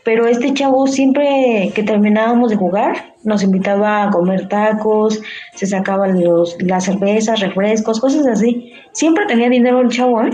Pero 0.04 0.26
este 0.26 0.54
chavo 0.54 0.86
siempre 0.86 1.70
que 1.74 1.82
terminábamos 1.82 2.50
de 2.50 2.56
jugar 2.56 3.14
nos 3.24 3.42
invitaba 3.42 4.04
a 4.04 4.10
comer 4.10 4.48
tacos, 4.48 5.20
se 5.54 5.66
sacaban 5.66 6.22
los, 6.24 6.56
las 6.62 6.84
cervezas, 6.84 7.40
refrescos, 7.40 8.00
cosas 8.00 8.26
así. 8.26 8.72
Siempre 8.92 9.26
tenía 9.26 9.50
dinero 9.50 9.80
el 9.80 9.88
chavo, 9.90 10.22
¿eh? 10.22 10.30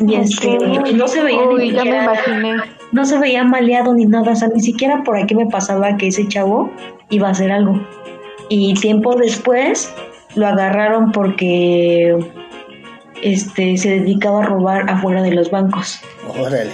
Y 0.00 0.14
este, 0.14 0.58
no 0.94 1.08
se 1.08 1.22
veía 1.22 1.40
ni 1.46 1.54
Uy, 1.54 1.70
ya 1.72 1.84
me 1.84 1.90
siquiera- 1.90 2.04
imaginé. 2.04 2.56
no 2.92 3.04
se 3.04 3.18
veía 3.18 3.44
maleado 3.44 3.94
ni 3.94 4.06
nada, 4.06 4.32
o 4.32 4.36
sea, 4.36 4.48
ni 4.48 4.60
siquiera 4.60 5.02
por 5.04 5.16
aquí 5.16 5.34
me 5.34 5.46
pasaba 5.46 5.96
que 5.96 6.08
ese 6.08 6.26
chavo 6.28 6.70
iba 7.10 7.28
a 7.28 7.32
hacer 7.32 7.50
algo. 7.52 7.80
Y 8.48 8.74
tiempo 8.74 9.14
después 9.16 9.92
lo 10.36 10.46
agarraron 10.46 11.12
porque 11.12 12.16
este 13.22 13.76
se 13.76 14.00
dedicaba 14.00 14.42
a 14.42 14.46
robar 14.46 14.90
afuera 14.90 15.22
de 15.22 15.32
los 15.32 15.50
bancos. 15.50 16.00
Órale. 16.38 16.72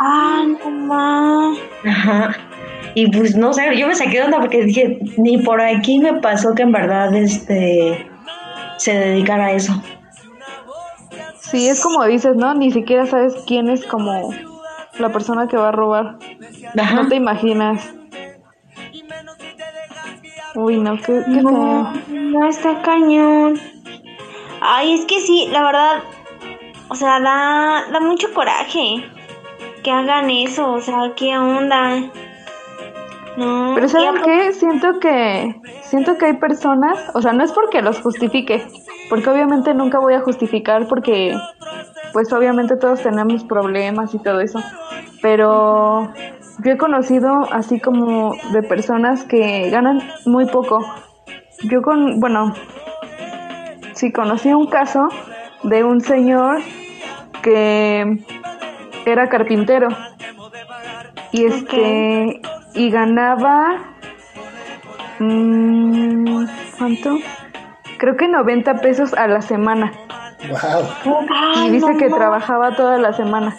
Ah, 0.00 0.44
no 0.46 0.70
más. 0.70 1.58
Ajá. 1.86 2.36
Y 2.94 3.10
pues 3.10 3.36
no 3.36 3.52
sé, 3.52 3.76
yo 3.76 3.88
me 3.88 3.94
saqué 3.94 4.18
de 4.18 4.24
onda 4.24 4.40
porque 4.40 4.64
dije, 4.64 4.98
ni 5.16 5.38
por 5.38 5.60
aquí 5.60 5.98
me 5.98 6.14
pasó 6.20 6.54
que 6.54 6.62
en 6.62 6.72
verdad 6.72 7.14
este 7.14 8.06
se 8.78 8.94
dedicara 8.94 9.46
a 9.46 9.52
eso. 9.52 9.82
Sí, 11.40 11.68
es 11.68 11.82
como 11.82 12.04
dices, 12.04 12.36
¿no? 12.36 12.54
Ni 12.54 12.70
siquiera 12.72 13.06
sabes 13.06 13.34
quién 13.46 13.68
es 13.68 13.84
como 13.84 14.32
la 14.98 15.08
persona 15.10 15.48
que 15.48 15.56
va 15.56 15.68
a 15.68 15.72
robar. 15.72 16.18
Ajá. 16.78 16.94
No 17.02 17.08
te 17.08 17.16
imaginas. 17.16 17.92
Uy, 20.56 20.78
no, 20.78 20.96
qué, 20.98 21.22
qué 21.24 21.42
No, 21.42 21.92
feo. 21.92 22.02
no 22.12 22.48
está 22.48 22.80
cañón. 22.82 23.58
Ay, 24.66 24.94
es 24.94 25.04
que 25.04 25.20
sí, 25.20 25.46
la 25.52 25.62
verdad, 25.62 26.02
o 26.88 26.94
sea, 26.94 27.20
da, 27.20 27.84
da 27.92 28.00
mucho 28.00 28.32
coraje 28.32 29.04
que 29.82 29.90
hagan 29.90 30.30
eso, 30.30 30.72
o 30.72 30.80
sea, 30.80 31.12
qué 31.14 31.36
onda. 31.36 32.00
No, 33.36 33.72
Pero 33.74 33.88
¿saben 33.88 34.22
qué? 34.22 34.52
Siento 34.54 34.98
que 35.00 35.60
siento 35.82 36.16
que 36.16 36.26
hay 36.26 36.32
personas, 36.38 36.98
o 37.14 37.20
sea, 37.20 37.34
no 37.34 37.44
es 37.44 37.52
porque 37.52 37.82
los 37.82 38.00
justifique, 38.00 38.66
porque 39.10 39.28
obviamente 39.28 39.74
nunca 39.74 39.98
voy 39.98 40.14
a 40.14 40.20
justificar 40.20 40.88
porque 40.88 41.36
pues 42.14 42.32
obviamente 42.32 42.76
todos 42.76 43.02
tenemos 43.02 43.44
problemas 43.44 44.14
y 44.14 44.18
todo 44.18 44.40
eso, 44.40 44.60
pero 45.20 46.10
yo 46.64 46.72
he 46.72 46.78
conocido 46.78 47.46
así 47.50 47.80
como 47.80 48.34
de 48.52 48.62
personas 48.62 49.24
que 49.24 49.68
ganan 49.68 50.00
muy 50.24 50.46
poco. 50.46 50.78
Yo 51.64 51.82
con, 51.82 52.18
bueno, 52.18 52.54
sí 53.94 54.12
conocí 54.12 54.52
un 54.52 54.66
caso 54.66 55.08
de 55.62 55.84
un 55.84 56.00
señor 56.00 56.58
que 57.42 58.24
era 59.06 59.28
carpintero 59.28 59.88
y 61.32 61.44
este 61.44 62.40
y 62.74 62.90
ganaba 62.90 63.76
mm, 65.20 66.44
¿cuánto? 66.78 67.16
Creo 67.98 68.16
que 68.16 68.28
90 68.28 68.74
pesos 68.76 69.14
a 69.14 69.26
la 69.26 69.40
semana 69.40 69.92
Wow. 70.46 71.64
Y 71.66 71.70
dice 71.70 71.96
que 71.98 72.10
trabajaba 72.10 72.76
toda 72.76 72.98
la 72.98 73.14
semana. 73.14 73.56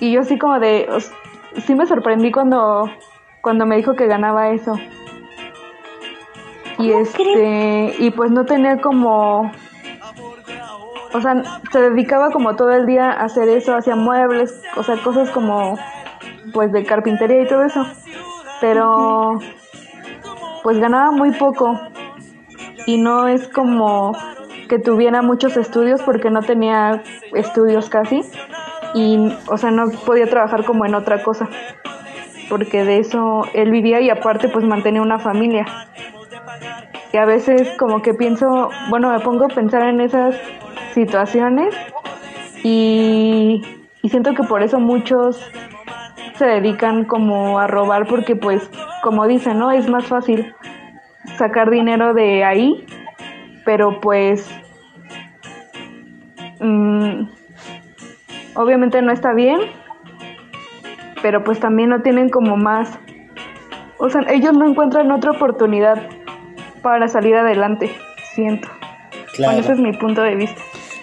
Y 0.00 0.10
yo 0.10 0.22
así 0.22 0.36
como 0.36 0.58
de 0.58 0.88
os- 0.90 1.12
sí 1.64 1.76
me 1.76 1.86
sorprendí 1.86 2.32
cuando 2.32 2.90
cuando 3.40 3.64
me 3.64 3.76
dijo 3.76 3.94
que 3.94 4.08
ganaba 4.08 4.48
eso. 4.50 4.74
Y 6.78 6.90
¿Cómo 6.90 7.02
este 7.02 7.94
y 7.98 8.10
pues 8.10 8.30
no 8.30 8.44
tenía 8.44 8.80
como 8.80 9.50
o 11.14 11.20
sea, 11.20 11.42
se 11.70 11.80
dedicaba 11.80 12.30
como 12.30 12.56
todo 12.56 12.72
el 12.72 12.86
día 12.86 13.10
a 13.10 13.24
hacer 13.24 13.48
eso, 13.48 13.74
hacía 13.74 13.96
muebles, 13.96 14.62
o 14.76 14.82
sea, 14.82 14.96
cosas 14.96 15.30
como 15.30 15.78
pues 16.52 16.72
de 16.72 16.84
carpintería 16.84 17.42
y 17.42 17.46
todo 17.46 17.64
eso. 17.64 17.86
Pero 18.60 19.38
pues 20.62 20.78
ganaba 20.78 21.10
muy 21.10 21.32
poco 21.32 21.78
y 22.86 22.98
no 22.98 23.28
es 23.28 23.48
como 23.48 24.12
que 24.68 24.78
tuviera 24.78 25.22
muchos 25.22 25.56
estudios 25.56 26.02
porque 26.02 26.30
no 26.30 26.42
tenía 26.42 27.02
estudios 27.34 27.90
casi 27.90 28.22
y 28.94 29.32
o 29.48 29.58
sea, 29.58 29.70
no 29.70 29.90
podía 29.90 30.26
trabajar 30.28 30.64
como 30.64 30.86
en 30.86 30.94
otra 30.94 31.22
cosa. 31.22 31.48
Porque 32.48 32.84
de 32.84 32.98
eso 32.98 33.44
él 33.54 33.70
vivía 33.70 34.00
y 34.00 34.10
aparte 34.10 34.48
pues 34.48 34.64
mantenía 34.64 35.02
una 35.02 35.18
familia. 35.18 35.66
Y 37.12 37.16
a 37.18 37.26
veces 37.26 37.68
como 37.78 38.00
que 38.00 38.14
pienso, 38.14 38.70
bueno, 38.88 39.12
me 39.12 39.20
pongo 39.20 39.44
a 39.44 39.48
pensar 39.48 39.82
en 39.82 40.00
esas 40.00 40.34
situaciones 40.94 41.74
y, 42.62 43.62
y 44.02 44.08
siento 44.08 44.34
que 44.34 44.42
por 44.44 44.62
eso 44.62 44.80
muchos 44.80 45.50
se 46.36 46.46
dedican 46.46 47.04
como 47.04 47.58
a 47.58 47.66
robar 47.66 48.06
porque 48.06 48.34
pues 48.34 48.70
como 49.02 49.26
dicen, 49.26 49.58
¿no? 49.58 49.70
Es 49.70 49.88
más 49.88 50.06
fácil 50.06 50.54
sacar 51.36 51.70
dinero 51.70 52.14
de 52.14 52.44
ahí, 52.44 52.86
pero 53.64 54.00
pues 54.00 54.48
mm, 56.60 57.24
obviamente 58.54 59.02
no 59.02 59.12
está 59.12 59.34
bien, 59.34 59.60
pero 61.20 61.44
pues 61.44 61.60
también 61.60 61.90
no 61.90 62.00
tienen 62.00 62.28
como 62.28 62.56
más, 62.56 62.98
o 63.98 64.08
sea, 64.08 64.22
ellos 64.30 64.52
no 64.54 64.66
encuentran 64.66 65.10
otra 65.12 65.32
oportunidad 65.32 66.08
para 66.82 67.08
salir 67.08 67.34
adelante, 67.36 67.90
siento. 68.34 68.68
Claro. 69.34 69.54
Bueno, 69.54 69.60
ese 69.60 69.72
es 69.72 69.78
mi 69.78 69.92
punto 69.92 70.22
de 70.22 70.34
vista. 70.34 70.60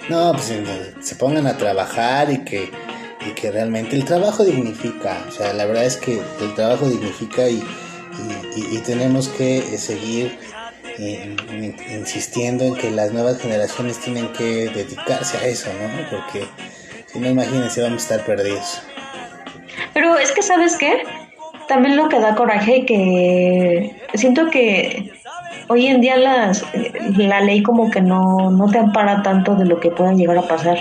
No, 0.09 0.32
pues 0.34 0.53
se 0.99 1.15
pongan 1.15 1.47
a 1.47 1.57
trabajar 1.57 2.32
y 2.32 2.43
que, 2.43 2.69
y 3.25 3.32
que 3.32 3.51
realmente 3.51 3.95
el 3.95 4.05
trabajo 4.05 4.43
dignifica. 4.43 5.17
O 5.27 5.32
sea, 5.32 5.53
la 5.53 5.65
verdad 5.65 5.86
es 5.86 5.97
que 5.97 6.19
el 6.41 6.53
trabajo 6.55 6.88
dignifica 6.89 7.47
y, 7.47 7.55
y- 7.55 8.59
y- 8.59 8.77
y 8.77 8.80
tenemos 8.80 9.30
que 9.30 9.59
eh, 9.59 9.77
seguir 9.77 10.38
eh, 10.97 11.36
in- 11.51 11.75
insistiendo 11.91 12.65
en 12.65 12.75
que 12.75 12.91
las 12.91 13.11
nuevas 13.13 13.39
generaciones 13.39 13.99
tienen 13.99 14.32
que 14.34 14.69
dedicarse 14.69 15.38
a 15.38 15.45
eso, 15.47 15.69
¿no? 15.73 16.09
Porque 16.09 16.45
si 17.07 17.19
no, 17.19 17.27
imagínense, 17.30 17.82
vamos 17.82 18.01
a 18.09 18.15
estar 18.15 18.25
perdidos. 18.25 18.82
Pero 19.93 20.17
es 20.17 20.32
que, 20.32 20.41
¿sabes 20.41 20.75
qué? 20.77 21.03
También 21.67 21.95
lo 21.97 22.09
que 22.09 22.19
da 22.19 22.36
coraje 22.36 22.86
que 22.86 23.95
siento 24.15 24.49
que 24.49 25.11
hoy 25.70 25.88
en 25.88 26.01
día 26.01 26.17
las, 26.17 26.65
la 27.15 27.41
ley 27.41 27.63
como 27.63 27.89
que 27.89 28.01
no, 28.01 28.51
no 28.51 28.70
te 28.70 28.80
ampara 28.80 29.24
tanto 29.24 29.55
de 29.55 29.65
lo 29.65 29.80
que 29.80 29.91
pueda 29.91 30.13
llegar 30.13 30.38
a 30.38 30.41
pasar. 30.41 30.80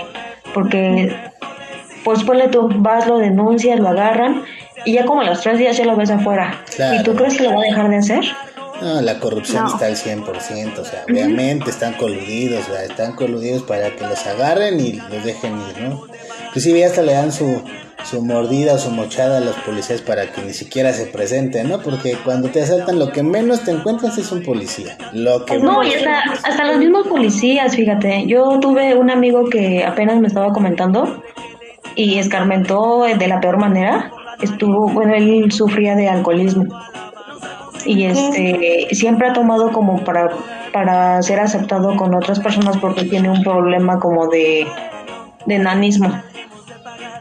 Porque, 0.53 1.15
pues 2.03 2.23
ponle 2.23 2.49
tú, 2.49 2.69
vas, 2.75 3.07
lo 3.07 3.17
denuncias, 3.17 3.79
lo 3.79 3.87
agarran 3.87 4.43
y 4.85 4.93
ya 4.93 5.05
como 5.05 5.21
a 5.21 5.25
los 5.25 5.41
tres 5.41 5.59
días 5.59 5.77
ya 5.77 5.85
lo 5.85 5.95
ves 5.95 6.09
afuera. 6.09 6.61
Claro. 6.75 6.99
¿Y 6.99 7.03
tú 7.03 7.15
crees 7.15 7.37
que 7.37 7.43
lo 7.43 7.53
va 7.53 7.61
a 7.61 7.65
dejar 7.65 7.89
de 7.89 7.97
hacer? 7.97 8.25
No, 8.81 9.01
la 9.01 9.19
corrupción 9.19 9.63
No. 9.63 9.69
está 9.73 9.87
al 9.87 9.95
100%, 9.95 10.79
o 10.79 10.85
sea, 10.85 11.03
obviamente 11.09 11.69
están 11.69 11.93
coludidos, 11.93 12.67
o 12.69 12.73
sea, 12.73 12.83
están 12.83 13.13
coludidos 13.13 13.63
para 13.63 13.95
que 13.95 14.05
los 14.05 14.25
agarren 14.25 14.79
y 14.79 14.93
los 14.93 15.23
dejen 15.23 15.57
ir, 15.57 15.81
¿no? 15.81 16.03
Inclusive 16.47 16.85
hasta 16.85 17.01
le 17.01 17.13
dan 17.13 17.31
su, 17.31 17.61
su 18.03 18.21
mordida 18.23 18.73
o 18.75 18.77
su 18.77 18.89
mochada 18.91 19.37
a 19.37 19.41
los 19.41 19.55
policías 19.57 20.01
para 20.01 20.31
que 20.31 20.41
ni 20.41 20.53
siquiera 20.53 20.93
se 20.93 21.05
presenten, 21.07 21.69
¿no? 21.69 21.79
Porque 21.81 22.17
cuando 22.23 22.49
te 22.49 22.61
asaltan 22.61 22.97
lo 22.99 23.11
que 23.11 23.21
menos 23.21 23.63
te 23.63 23.71
encuentras 23.71 24.17
es 24.17 24.31
un 24.31 24.43
policía, 24.43 24.97
lo 25.13 25.45
que 25.45 25.59
No, 25.59 25.83
y 25.83 25.93
hasta, 25.93 26.21
hasta 26.43 26.65
los 26.65 26.77
mismos 26.77 27.07
policías, 27.07 27.75
fíjate. 27.75 28.25
Yo 28.27 28.59
tuve 28.59 28.95
un 28.95 29.09
amigo 29.11 29.49
que 29.49 29.83
apenas 29.83 30.19
me 30.19 30.27
estaba 30.27 30.53
comentando 30.53 31.21
y 31.95 32.17
escarmentó 32.17 33.03
de 33.03 33.27
la 33.27 33.41
peor 33.41 33.57
manera. 33.57 34.11
Estuvo, 34.41 34.87
bueno, 34.89 35.13
él 35.15 35.51
sufría 35.51 35.95
de 35.95 36.07
alcoholismo 36.07 36.65
y 37.85 38.05
este 38.05 38.87
siempre 38.91 39.27
ha 39.27 39.33
tomado 39.33 39.71
como 39.71 40.03
para 40.03 40.29
para 40.73 41.21
ser 41.21 41.39
aceptado 41.39 41.95
con 41.95 42.13
otras 42.13 42.39
personas 42.39 42.77
porque 42.77 43.05
tiene 43.05 43.29
un 43.29 43.43
problema 43.43 43.99
como 43.99 44.27
de 44.27 44.67
de 45.45 45.55
enanismo. 45.55 46.11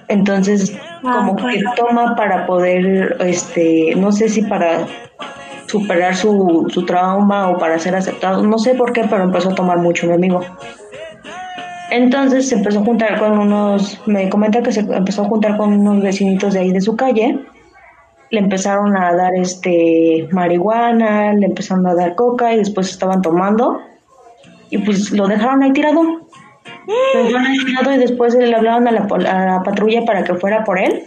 Entonces, 0.09 0.77
como 1.03 1.37
que 1.37 1.63
toma 1.77 2.17
para 2.17 2.47
poder, 2.47 3.17
este, 3.21 3.95
no 3.97 4.11
sé 4.11 4.29
si 4.29 4.43
para 4.43 4.87
superar 5.67 6.17
su, 6.17 6.67
su 6.71 6.87
trauma 6.87 7.51
o 7.51 7.59
para 7.59 7.79
ser 7.79 7.95
aceptado, 7.95 8.43
no 8.43 8.59
sé 8.59 8.75
por 8.75 8.93
qué, 8.93 9.05
pero 9.09 9.25
empezó 9.25 9.51
a 9.51 9.55
tomar 9.55 9.79
mucho 9.79 10.07
mi 10.07 10.15
amigo. 10.15 10.41
Entonces 11.91 12.49
se 12.49 12.55
empezó 12.55 12.81
a 12.81 12.85
juntar 12.85 13.19
con 13.19 13.39
unos, 13.39 14.01
me 14.07 14.29
comenta 14.29 14.63
que 14.63 14.73
se 14.73 14.81
empezó 14.81 15.23
a 15.23 15.27
juntar 15.27 15.57
con 15.57 15.73
unos 15.73 16.03
vecinitos 16.03 16.55
de 16.55 16.61
ahí 16.61 16.73
de 16.73 16.81
su 16.81 16.97
calle, 16.97 17.39
le 18.31 18.41
empezaron 18.41 18.97
a 18.97 19.14
dar 19.14 19.35
este 19.35 20.29
marihuana, 20.33 21.33
le 21.33 21.47
empezaron 21.47 21.87
a 21.87 21.95
dar 21.95 22.14
coca 22.14 22.53
y 22.53 22.59
después 22.59 22.91
estaban 22.91 23.22
tomando 23.22 23.81
y 24.70 24.79
pues 24.79 25.12
lo 25.12 25.26
dejaron 25.26 25.62
ahí 25.62 25.72
tirado. 25.72 26.03
Lo 27.14 27.24
dejaron 27.24 27.47
ahí 27.47 27.59
tirado 27.64 27.93
y 27.93 27.99
después 27.99 28.35
le 28.35 28.55
hablaron 28.55 28.87
a 28.89 28.93
la, 28.93 29.01
a 29.07 29.47
la 29.47 29.62
patrulla 29.62 30.05
para 30.05 30.24
que 30.24 30.35
fuera 30.35 30.64
por 30.64 30.79
él 30.79 31.05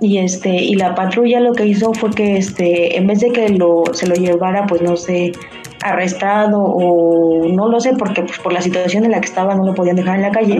y 0.00 0.18
este 0.18 0.48
y 0.48 0.74
la 0.74 0.94
patrulla 0.94 1.40
lo 1.40 1.52
que 1.52 1.66
hizo 1.66 1.92
fue 1.92 2.10
que 2.10 2.38
este 2.38 2.96
en 2.96 3.06
vez 3.06 3.20
de 3.20 3.30
que 3.32 3.50
lo 3.50 3.84
se 3.92 4.06
lo 4.06 4.14
llevara 4.14 4.66
pues 4.66 4.80
no 4.80 4.96
sé 4.96 5.32
arrestado 5.82 6.58
o 6.58 7.46
no 7.48 7.68
lo 7.68 7.80
sé 7.80 7.92
porque 7.98 8.22
pues 8.22 8.38
por 8.38 8.52
la 8.52 8.62
situación 8.62 9.04
en 9.04 9.10
la 9.10 9.20
que 9.20 9.26
estaba 9.26 9.54
no 9.54 9.64
lo 9.64 9.74
podían 9.74 9.96
dejar 9.96 10.16
en 10.16 10.22
la 10.22 10.30
calle 10.30 10.58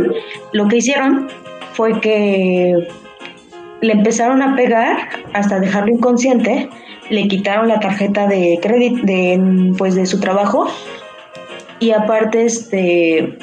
lo 0.52 0.68
que 0.68 0.76
hicieron 0.76 1.28
fue 1.72 2.00
que 2.00 2.86
le 3.80 3.92
empezaron 3.92 4.42
a 4.42 4.56
pegar 4.56 5.08
hasta 5.32 5.58
dejarlo 5.60 5.92
inconsciente 5.92 6.68
le 7.08 7.26
quitaron 7.28 7.66
la 7.68 7.80
tarjeta 7.80 8.26
de 8.28 8.58
crédito 8.62 9.00
de 9.04 9.72
pues 9.78 9.94
de 9.94 10.06
su 10.06 10.20
trabajo 10.20 10.66
y 11.80 11.90
aparte 11.92 12.44
este 12.44 13.38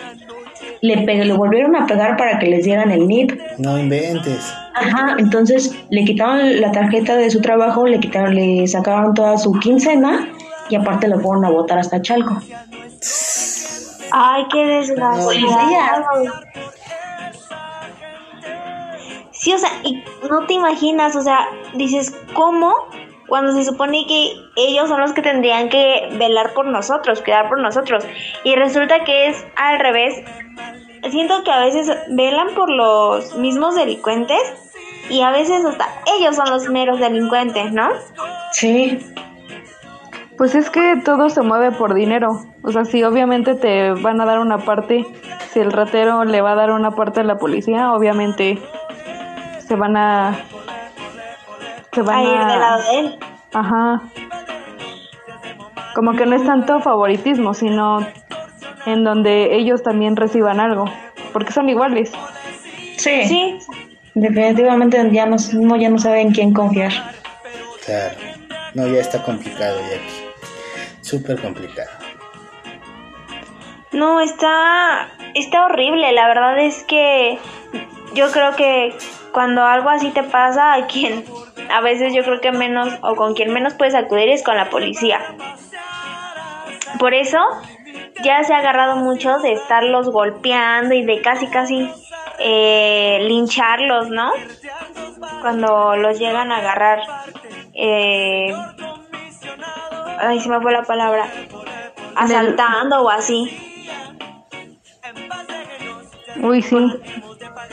le, 0.82 0.98
pe- 1.00 1.26
le 1.26 1.34
volvieron 1.34 1.76
a 1.76 1.86
pegar 1.88 2.16
para 2.18 2.38
que 2.40 2.46
les 2.48 2.64
dieran 2.66 2.92
el 2.92 3.08
NIP 3.08 3.32
no 3.58 3.78
inventes. 3.80 4.54
Ajá, 4.76 5.16
entonces 5.18 5.74
le 5.90 6.06
quitaron 6.06 6.62
la 6.62 6.72
tarjeta 6.72 7.16
de 7.16 7.32
su 7.32 7.42
trabajo, 7.42 7.88
le 7.88 8.00
quitaron, 8.00 8.36
le 8.36 8.68
sacaron 8.68 9.16
toda 9.16 9.38
su 9.40 9.54
quincena 9.54 10.30
y 10.70 10.76
aparte 10.76 11.08
lo 11.08 11.20
fueron 11.20 11.46
a 11.46 11.50
votar 11.50 11.80
hasta 11.80 12.00
Chalco. 12.02 12.40
Ay, 14.12 14.44
qué 14.52 14.66
desgraciado. 14.66 16.06
Sí, 19.48 19.54
o 19.54 19.58
sea, 19.60 19.70
y 19.82 20.04
no 20.30 20.46
te 20.46 20.56
imaginas, 20.56 21.16
o 21.16 21.22
sea, 21.22 21.48
dices, 21.74 22.14
¿cómo? 22.34 22.74
Cuando 23.30 23.54
se 23.54 23.64
supone 23.64 24.06
que 24.06 24.34
ellos 24.58 24.90
son 24.90 25.00
los 25.00 25.14
que 25.14 25.22
tendrían 25.22 25.70
que 25.70 26.10
velar 26.20 26.54
por 26.54 26.66
nosotros, 26.66 27.22
cuidar 27.22 27.48
por 27.48 27.62
nosotros. 27.62 28.06
Y 28.44 28.56
resulta 28.56 29.06
que 29.06 29.28
es 29.28 29.48
al 29.56 29.80
revés. 29.80 30.22
Siento 31.10 31.46
que 31.46 31.52
a 31.52 31.62
veces 31.62 31.90
velan 32.10 32.56
por 32.56 32.70
los 32.70 33.38
mismos 33.38 33.76
delincuentes 33.76 34.42
y 35.10 35.22
a 35.22 35.32
veces 35.32 35.64
hasta 35.64 35.88
ellos 36.20 36.36
son 36.36 36.50
los 36.50 36.68
meros 36.68 37.00
delincuentes, 37.00 37.72
¿no? 37.72 37.88
Sí. 38.52 39.00
Pues 40.38 40.56
es 40.56 40.70
que 40.70 40.98
todo 41.06 41.30
se 41.30 41.42
mueve 41.42 41.72
por 41.72 41.94
dinero. 41.94 42.42
O 42.64 42.74
sea, 42.74 42.84
si 42.84 43.02
obviamente 43.02 43.56
te 43.56 43.94
van 43.94 44.20
a 44.20 44.26
dar 44.26 44.40
una 44.40 44.58
parte, 44.58 45.06
si 45.54 45.62
el 45.62 45.72
ratero 45.72 46.26
le 46.26 46.42
va 46.42 46.52
a 46.52 46.56
dar 46.56 46.72
una 46.72 46.92
parte 46.92 47.22
a 47.22 47.24
la 47.24 47.38
policía, 47.38 47.94
obviamente 47.94 48.60
se 49.68 49.76
van 49.76 49.98
a... 49.98 50.36
Se 51.92 52.02
van 52.02 52.18
A 52.18 52.24
ir 52.24 52.38
a... 52.38 52.46
del 52.46 52.60
lado 52.60 52.82
de 52.84 53.00
él. 53.00 53.20
Ajá. 53.54 54.02
Como 55.96 56.14
que 56.14 56.26
no 56.26 56.36
es 56.36 56.46
tanto 56.46 56.80
favoritismo, 56.80 57.54
sino 57.54 58.00
en 58.86 59.04
donde 59.04 59.56
ellos 59.56 59.84
también 59.84 60.16
reciban 60.16 60.60
algo, 60.60 60.86
porque 61.34 61.52
son 61.52 61.70
iguales. 61.70 62.12
Sí. 62.98 63.26
Sí, 63.26 63.60
Definitivamente 64.14 64.98
ya 65.12 65.28
no, 65.28 65.36
no, 65.54 65.76
ya 65.76 65.90
no 65.90 66.00
saben 66.00 66.32
quién 66.32 66.52
confiar. 66.52 66.92
Claro. 67.86 68.16
No, 68.74 68.88
ya 68.88 69.00
está 69.00 69.24
complicado 69.24 69.80
ya 69.80 69.98
aquí. 69.98 70.28
Súper 71.02 71.40
complicado. 71.40 71.90
No, 73.92 74.20
está, 74.20 75.10
está 75.36 75.66
horrible. 75.66 76.12
La 76.14 76.28
verdad 76.28 76.58
es 76.58 76.84
que 76.84 77.38
yo 78.14 78.32
creo 78.32 78.56
que 78.56 78.96
cuando 79.32 79.64
algo 79.64 79.90
así 79.90 80.12
te 80.12 80.24
pasa, 80.24 80.74
a 80.74 80.88
quien 80.88 81.26
a 81.70 81.82
veces 81.82 82.14
yo 82.14 82.24
creo 82.24 82.42
que 82.42 82.52
menos 82.52 82.94
o 83.02 83.16
con 83.16 83.34
quien 83.34 83.52
menos 83.52 83.74
puedes 83.74 83.96
acudir 83.96 84.30
es 84.30 84.44
con 84.44 84.56
la 84.56 84.70
policía. 84.70 85.20
Por 87.00 87.14
eso 87.14 87.40
ya 88.24 88.44
se 88.44 88.54
ha 88.54 88.58
agarrado 88.58 88.96
mucho 88.96 89.38
de 89.40 89.54
estarlos 89.54 90.10
golpeando 90.10 90.96
y 90.96 91.06
de 91.06 91.22
casi 91.22 91.48
casi 91.48 91.90
eh, 92.40 93.20
lincharlos, 93.22 94.10
¿no? 94.10 94.32
Cuando 95.42 95.96
los 95.96 96.18
llegan 96.20 96.52
a 96.52 96.58
agarrar. 96.58 97.02
Eh, 97.74 98.54
ay, 100.20 100.40
se 100.40 100.50
me 100.50 100.62
fue 100.62 100.72
la 100.72 100.84
palabra. 100.84 101.28
Asaltando 102.16 103.02
o 103.02 103.10
así. 103.10 103.68
Uy, 106.42 106.62
sí. 106.62 106.78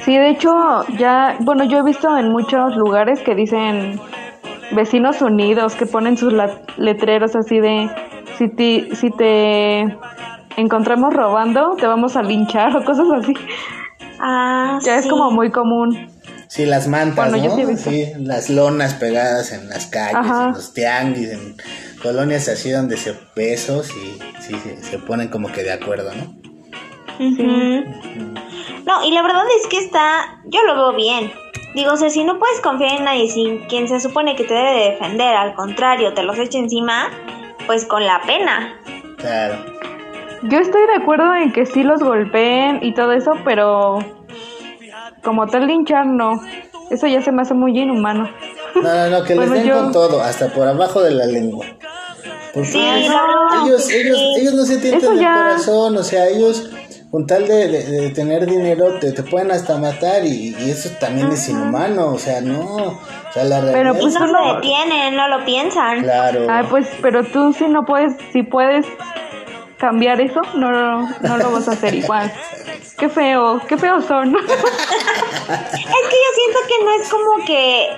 Sí, 0.04 0.16
de 0.16 0.30
hecho, 0.30 0.84
ya, 0.98 1.36
bueno, 1.40 1.64
yo 1.64 1.78
he 1.78 1.82
visto 1.82 2.16
en 2.16 2.30
muchos 2.30 2.76
lugares 2.76 3.20
que 3.20 3.34
dicen 3.34 4.00
vecinos 4.72 5.20
unidos, 5.22 5.74
que 5.74 5.86
ponen 5.86 6.16
sus 6.16 6.32
la- 6.32 6.60
letreros 6.76 7.34
así 7.36 7.58
de, 7.60 7.88
si 8.38 8.48
te, 8.48 8.94
si 8.96 9.10
te 9.10 9.96
encontramos 10.56 11.14
robando, 11.14 11.74
te 11.78 11.86
vamos 11.86 12.16
a 12.16 12.22
linchar 12.22 12.76
o 12.76 12.84
cosas 12.84 13.06
así. 13.12 13.34
Ah, 14.20 14.78
Ya 14.84 14.96
es 14.96 15.06
como 15.06 15.30
muy 15.30 15.50
común. 15.50 16.08
Sí, 16.48 16.66
las 16.66 16.86
mantas, 16.86 17.30
Bueno, 17.30 17.44
yo 17.44 17.56
¿no? 17.56 17.76
sí. 17.76 17.76
Sí, 17.76 18.12
las 18.20 18.48
lonas 18.50 18.94
pegadas 18.94 19.52
en 19.52 19.68
las 19.68 19.86
calles, 19.86 20.14
Ajá. 20.16 20.44
en 20.48 20.52
los 20.52 20.72
tianguis, 20.72 21.30
en 21.30 21.56
colonias 22.02 22.48
así 22.48 22.70
donde 22.70 22.96
se 22.96 23.14
besos 23.34 23.90
y 23.90 24.18
sí, 24.42 24.54
sí, 24.62 24.70
se 24.82 24.98
ponen 24.98 25.28
como 25.28 25.48
que 25.50 25.62
de 25.62 25.72
acuerdo, 25.72 26.10
¿no? 26.14 26.44
Ujú. 27.18 27.84
No, 28.86 29.04
y 29.04 29.10
la 29.12 29.22
verdad 29.22 29.44
es 29.60 29.66
que 29.68 29.78
está, 29.78 30.40
yo 30.44 30.62
lo 30.64 30.74
veo 30.74 30.92
bien. 30.94 31.32
Digo, 31.74 31.92
o 31.92 31.96
sea, 31.96 32.10
si 32.10 32.22
no 32.24 32.38
puedes 32.38 32.60
confiar 32.60 32.98
en 32.98 33.04
nadie, 33.04 33.28
sin 33.28 33.60
quien 33.66 33.88
se 33.88 33.98
supone 34.00 34.36
que 34.36 34.44
te 34.44 34.54
debe 34.54 34.70
de 34.74 34.90
defender, 34.90 35.34
al 35.34 35.54
contrario, 35.54 36.12
te 36.14 36.22
los 36.22 36.38
echa 36.38 36.58
encima, 36.58 37.08
pues 37.66 37.84
con 37.86 38.04
la 38.06 38.20
pena. 38.26 38.78
Claro. 39.16 39.56
Yo 40.42 40.58
estoy 40.58 40.86
de 40.86 41.02
acuerdo 41.02 41.34
en 41.34 41.52
que 41.52 41.64
sí 41.66 41.82
los 41.82 42.02
golpeen 42.02 42.80
y 42.82 42.92
todo 42.94 43.12
eso, 43.12 43.32
pero 43.44 43.98
como 45.22 45.46
tal 45.46 45.66
linchar 45.66 46.06
no. 46.06 46.40
Eso 46.90 47.06
ya 47.06 47.22
se 47.22 47.32
me 47.32 47.42
hace 47.42 47.54
muy 47.54 47.76
inhumano. 47.78 48.30
No, 48.74 48.82
no, 48.82 49.08
no, 49.08 49.24
que 49.24 49.34
les 49.34 49.48
Bueno, 49.48 49.54
den 49.54 49.64
yo- 49.66 49.74
con 49.80 49.92
todo, 49.92 50.22
hasta 50.22 50.48
por 50.52 50.68
abajo 50.68 51.00
de 51.02 51.12
la 51.12 51.26
lengua. 51.26 51.64
Porque 52.52 52.68
Sí, 52.68 52.78
ellos, 52.78 53.12
ellos, 53.64 53.84
sí. 53.84 53.94
ellos, 53.96 54.18
ellos 54.38 54.54
no 54.54 54.64
se 54.64 54.76
tientan 54.78 55.00
Eso 55.00 55.12
el 55.12 55.18
ya- 55.20 55.34
corazón, 55.34 55.96
o 55.96 56.02
sea, 56.04 56.28
ellos 56.28 56.70
con 57.14 57.28
tal 57.28 57.46
de, 57.46 57.68
de- 57.68 57.84
de 57.84 58.10
tener 58.10 58.44
dinero 58.44 58.98
te, 58.98 59.12
te 59.12 59.22
pueden 59.22 59.52
hasta 59.52 59.78
matar 59.78 60.24
y, 60.24 60.52
y 60.58 60.68
eso 60.70 60.90
también 60.98 61.30
es 61.30 61.48
inhumano, 61.48 62.08
o 62.08 62.18
sea, 62.18 62.40
no, 62.40 62.58
o 62.64 62.98
sea, 63.32 63.44
la 63.44 63.60
realidad 63.60 63.72
Pero, 63.72 63.94
pues, 64.00 64.14
es- 64.16 64.20
no 64.20 64.26
no- 64.26 64.48
se 64.50 64.54
detienen, 64.56 65.14
no 65.14 65.28
lo 65.28 65.44
piensan. 65.44 66.02
claro, 66.02 66.46
Ah, 66.50 66.64
pues, 66.68 66.88
pero 67.00 67.22
tú 67.22 67.52
si 67.52 67.68
no 67.68 67.84
puedes, 67.84 68.14
si 68.32 68.42
puedes 68.42 68.84
cambiar 69.78 70.20
eso, 70.20 70.40
no, 70.56 71.02
no 71.20 71.36
lo 71.38 71.52
vas 71.52 71.68
a 71.68 71.72
hacer 71.74 71.94
igual. 71.94 72.32
Qué 72.98 73.08
feo, 73.08 73.60
qué 73.68 73.76
feos 73.78 74.04
son. 74.06 74.34
Es 74.36 76.08
que 76.10 76.16
yo 76.24 76.30
siento 76.34 76.58
que 76.68 76.84
no 76.84 76.90
es 77.00 77.08
como 77.08 77.44
que, 77.46 77.88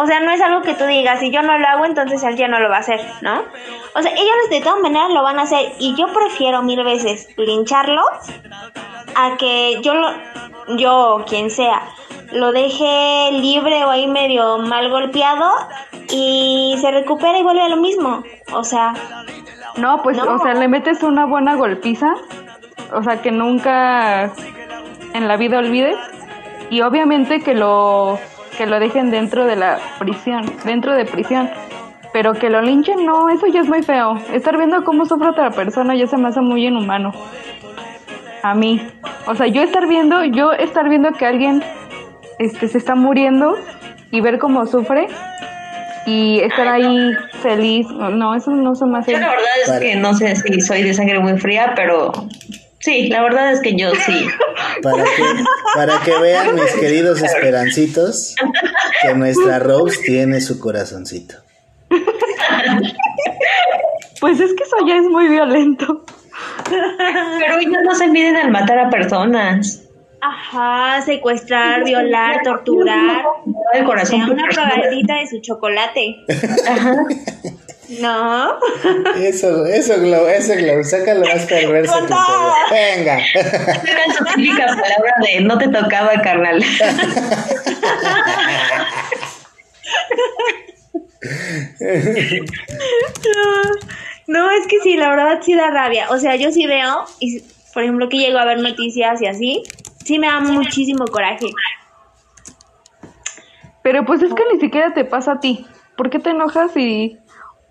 o 0.00 0.06
sea, 0.06 0.20
no 0.20 0.30
es 0.30 0.40
algo 0.40 0.62
que 0.62 0.74
tú 0.74 0.84
digas, 0.84 1.18
si 1.20 1.30
yo 1.30 1.42
no 1.42 1.58
lo 1.58 1.66
hago, 1.66 1.84
entonces 1.84 2.22
él 2.22 2.36
ya 2.36 2.46
no 2.48 2.60
lo 2.60 2.68
va 2.70 2.76
a 2.76 2.80
hacer, 2.80 3.00
¿no? 3.20 3.42
O 3.94 4.02
sea, 4.02 4.12
ellos 4.12 4.50
de 4.50 4.60
todas 4.60 4.80
maneras 4.80 5.10
lo 5.10 5.22
van 5.22 5.38
a 5.38 5.42
hacer 5.42 5.72
y 5.78 5.94
yo 5.96 6.06
prefiero 6.12 6.62
mil 6.62 6.82
veces 6.84 7.28
lincharlos 7.36 8.06
a 9.16 9.36
que 9.36 9.80
yo 9.82 9.94
lo, 9.94 10.08
yo 10.76 11.24
quien 11.28 11.50
sea, 11.50 11.82
lo 12.32 12.52
deje 12.52 13.30
libre 13.32 13.84
o 13.84 13.90
ahí 13.90 14.06
medio 14.06 14.58
mal 14.58 14.88
golpeado 14.90 15.50
y 16.10 16.76
se 16.80 16.90
recupera 16.90 17.38
y 17.38 17.42
vuelve 17.42 17.62
a 17.62 17.68
lo 17.68 17.76
mismo. 17.78 18.22
O 18.52 18.62
sea, 18.64 18.94
No, 19.76 20.00
pues, 20.02 20.16
No. 20.16 20.34
o 20.34 20.38
sea, 20.38 20.54
le 20.54 20.68
metes 20.68 21.02
una 21.02 21.26
buena 21.26 21.56
golpiza, 21.56 22.14
o 22.92 23.02
sea, 23.02 23.20
que 23.20 23.30
nunca 23.30 24.30
en 25.14 25.26
la 25.26 25.36
vida 25.36 25.58
olvides, 25.58 25.96
y 26.70 26.82
obviamente 26.82 27.40
que 27.40 27.54
lo 27.54 28.18
que 28.58 28.66
lo 28.66 28.80
dejen 28.80 29.12
dentro 29.12 29.46
de 29.46 29.54
la 29.54 29.78
prisión, 30.00 30.44
dentro 30.64 30.94
de 30.94 31.04
prisión, 31.04 31.48
pero 32.12 32.34
que 32.34 32.50
lo 32.50 32.60
linchen, 32.60 33.06
no, 33.06 33.30
eso 33.30 33.46
ya 33.46 33.60
es 33.60 33.68
muy 33.68 33.82
feo. 33.82 34.18
Estar 34.32 34.56
viendo 34.58 34.82
cómo 34.82 35.06
sufre 35.06 35.28
otra 35.28 35.50
persona 35.50 35.94
ya 35.94 36.08
se 36.08 36.16
me 36.16 36.28
hace 36.28 36.40
muy 36.40 36.66
inhumano. 36.66 37.12
A 38.42 38.54
mí, 38.54 38.84
o 39.26 39.34
sea, 39.36 39.46
yo 39.46 39.62
estar 39.62 39.86
viendo, 39.86 40.24
yo 40.24 40.52
estar 40.52 40.88
viendo 40.88 41.12
que 41.12 41.24
alguien 41.24 41.62
este 42.40 42.66
se 42.68 42.78
está 42.78 42.96
muriendo 42.96 43.56
y 44.10 44.20
ver 44.20 44.38
cómo 44.38 44.66
sufre 44.66 45.06
y 46.06 46.40
estar 46.40 46.66
ahí 46.66 47.12
feliz, 47.42 47.86
no, 47.90 48.34
eso 48.34 48.50
no 48.50 48.74
se 48.74 48.86
me 48.86 48.98
hace 48.98 49.12
Yo 49.12 49.18
la 49.18 49.28
verdad 49.28 49.46
es 49.62 49.70
Vale. 49.70 49.86
que 49.86 49.96
no 49.96 50.14
sé 50.14 50.34
si 50.34 50.60
soy 50.60 50.82
de 50.82 50.94
sangre 50.94 51.20
muy 51.20 51.38
fría, 51.38 51.74
pero 51.76 52.12
sí, 52.88 53.08
la 53.08 53.22
verdad 53.22 53.52
es 53.52 53.60
que 53.60 53.76
yo 53.76 53.90
sí. 53.94 54.26
para 54.82 55.04
que, 55.04 55.22
para 55.74 56.00
que 56.00 56.18
vean 56.18 56.54
mis 56.54 56.72
queridos 56.72 57.22
esperancitos 57.22 58.34
que 59.02 59.14
nuestra 59.14 59.58
Rose 59.58 60.00
tiene 60.02 60.40
su 60.40 60.58
corazoncito. 60.58 61.36
Pues 64.20 64.40
es 64.40 64.52
que 64.54 64.64
eso 64.64 64.76
ya 64.86 64.96
es 64.96 65.04
muy 65.04 65.28
violento. 65.28 66.04
Pero 66.68 67.58
ellos 67.58 67.82
no 67.84 67.94
se 67.94 68.08
miden 68.08 68.36
al 68.36 68.50
matar 68.50 68.78
a 68.78 68.90
personas. 68.90 69.84
ajá, 70.20 71.00
secuestrar, 71.02 71.84
violar, 71.84 72.42
torturar. 72.42 73.22
El 73.74 73.84
O 73.84 73.86
corazón 73.86 74.24
sea, 74.24 74.32
una 74.32 74.48
probadita 74.48 75.14
de 75.18 75.26
su 75.28 75.40
chocolate. 75.40 76.16
Ajá. 76.68 76.96
No. 77.88 78.58
Eso, 79.16 79.64
eso, 79.66 79.98
Glo, 80.00 80.28
eso, 80.28 80.54
Glo, 80.54 80.84
sácalo 80.84 81.26
más 81.26 81.46
perverso 81.46 81.92
todo. 82.00 82.08
todo. 82.08 82.52
Venga. 82.70 83.18
Sacan 83.32 84.14
su 84.16 84.24
típica 84.34 84.66
palabra 84.66 85.14
de 85.22 85.40
no 85.40 85.56
te 85.56 85.68
tocaba, 85.68 86.12
carnal. 86.22 86.62
No, 94.26 94.50
es 94.50 94.66
que 94.66 94.78
sí, 94.80 94.96
la 94.96 95.08
verdad 95.08 95.40
sí 95.42 95.54
da 95.54 95.70
rabia. 95.70 96.10
O 96.10 96.18
sea, 96.18 96.36
yo 96.36 96.52
sí 96.52 96.66
veo, 96.66 97.04
y 97.18 97.40
por 97.72 97.82
ejemplo 97.82 98.08
que 98.10 98.18
llego 98.18 98.38
a 98.38 98.44
ver 98.44 98.58
noticias 98.58 99.22
y 99.22 99.26
así, 99.26 99.62
sí 100.04 100.18
me 100.18 100.26
da 100.26 100.40
muchísimo 100.40 101.06
coraje. 101.06 101.46
Pero 103.82 104.04
pues 104.04 104.22
es 104.22 104.34
que 104.34 104.42
ni 104.52 104.60
siquiera 104.60 104.92
te 104.92 105.06
pasa 105.06 105.32
a 105.32 105.40
ti. 105.40 105.66
¿Por 105.96 106.10
qué 106.10 106.18
te 106.18 106.30
enojas 106.30 106.76
y 106.76 107.18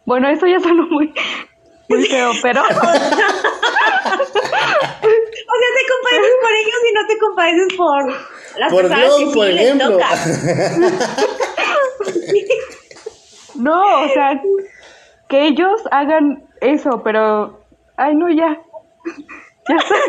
bueno, 0.07 0.27
eso 0.29 0.47
ya 0.47 0.59
suena 0.59 0.81
muy 0.89 1.13
muy 1.89 2.03
feo, 2.05 2.31
pero 2.41 2.61
O 2.61 2.65
sea, 5.59 5.69
te 5.75 5.83
compadeces 5.93 6.35
por 6.41 6.51
ellos 6.51 6.81
y 6.89 6.93
no 6.93 7.01
te 7.07 7.17
compadeces 7.19 7.73
por, 7.77 8.01
las 8.59 8.71
Por 8.71 8.81
personas 8.81 9.05
que 9.17 9.25
sí 9.25 9.31
por 9.33 9.45
les 9.47 9.61
ejemplo. 9.65 9.91
toca. 9.91 10.09
No, 13.55 14.03
o 14.03 14.09
sea, 14.09 14.39
que 15.29 15.47
ellos 15.47 15.81
hagan 15.91 16.43
eso, 16.61 17.01
pero. 17.03 17.59
Ay, 17.97 18.13
no, 18.15 18.29
ya. 18.29 18.61
Ya 19.67 19.75
está. 19.75 19.95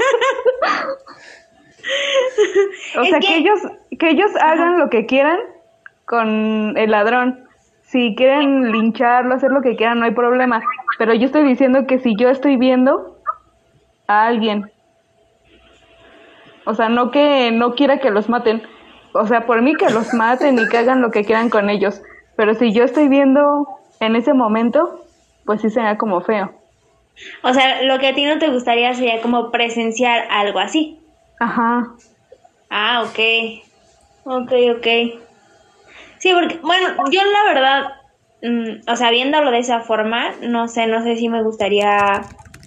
O 2.99 3.03
Es 3.03 3.09
sea, 3.09 3.19
que- 3.21 3.27
que 3.29 3.37
ellos, 3.37 3.61
que 3.99 4.11
ellos 4.11 4.31
hagan 4.43 4.79
lo 4.79 4.91
que 4.91 5.07
quieran 5.07 5.39
con 6.05 6.77
el 6.77 6.91
ladrón. 6.91 7.48
Si 7.91 8.15
quieren 8.15 8.71
lincharlo, 8.71 9.35
hacer 9.35 9.51
lo 9.51 9.63
que 9.63 9.75
quieran, 9.75 9.99
no 9.99 10.05
hay 10.05 10.11
problema. 10.11 10.61
Pero 10.99 11.15
yo 11.15 11.25
estoy 11.25 11.43
diciendo 11.45 11.87
que 11.87 11.99
si 11.99 12.15
yo 12.19 12.29
estoy 12.29 12.59
viendo 12.59 13.17
a 14.07 14.27
alguien, 14.27 14.71
o 16.67 16.75
sea, 16.75 16.91
no 16.91 17.11
que 17.11 17.51
no 17.51 17.75
quiera 17.75 17.99
que 17.99 18.11
los 18.11 18.29
maten, 18.29 18.63
o 19.15 19.27
sea, 19.27 19.47
por 19.47 19.63
mí 19.63 19.75
que 19.75 19.89
los 19.89 20.13
maten 20.13 20.59
y 20.59 20.69
que 20.69 20.77
hagan 20.77 21.01
lo 21.01 21.11
que 21.11 21.25
quieran 21.25 21.49
con 21.49 21.71
ellos. 21.71 22.03
Pero 22.37 22.53
si 22.53 22.75
yo 22.75 22.85
estoy 22.85 23.09
viendo 23.09 23.67
en 24.01 24.17
ese 24.17 24.35
momento, 24.35 25.07
pues 25.47 25.63
sí 25.63 25.71
sería 25.71 25.97
como 25.97 26.21
feo. 26.21 26.53
O 27.43 27.55
sea, 27.55 27.83
lo 27.85 27.99
que 27.99 28.09
a 28.09 28.15
ti 28.15 28.27
no 28.27 28.39
te 28.39 28.51
gustaría 28.51 28.93
sería 28.93 29.23
como 29.23 29.51
presenciar 29.51 30.29
algo 30.31 30.59
así. 30.59 31.01
Ajá. 31.41 31.87
Ah, 32.69 33.03
ok. 33.03 33.19
Ok, 34.25 34.53
ok. 34.77 35.28
Sí, 36.19 36.33
porque, 36.33 36.59
bueno, 36.63 36.89
yo 37.11 37.21
la 37.25 37.53
verdad, 37.53 37.93
mm, 38.43 38.91
o 38.91 38.97
sea, 38.97 39.11
viéndolo 39.11 39.51
de 39.51 39.59
esa 39.59 39.81
forma, 39.81 40.33
no 40.43 40.69
sé, 40.69 40.87
no 40.87 41.03
sé 41.03 41.17
si 41.17 41.29
me 41.29 41.43
gustaría 41.43 42.23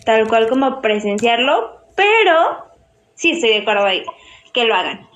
tal 0.05 0.27
cual 0.27 0.47
como 0.47 0.81
presenciarlo, 0.81 1.81
pero 1.95 2.33
sí 3.15 3.31
estoy 3.31 3.49
de 3.49 3.57
acuerdo 3.59 3.85
ahí, 3.85 4.03
que 4.53 4.65
lo 4.65 4.75
hagan. 4.75 5.07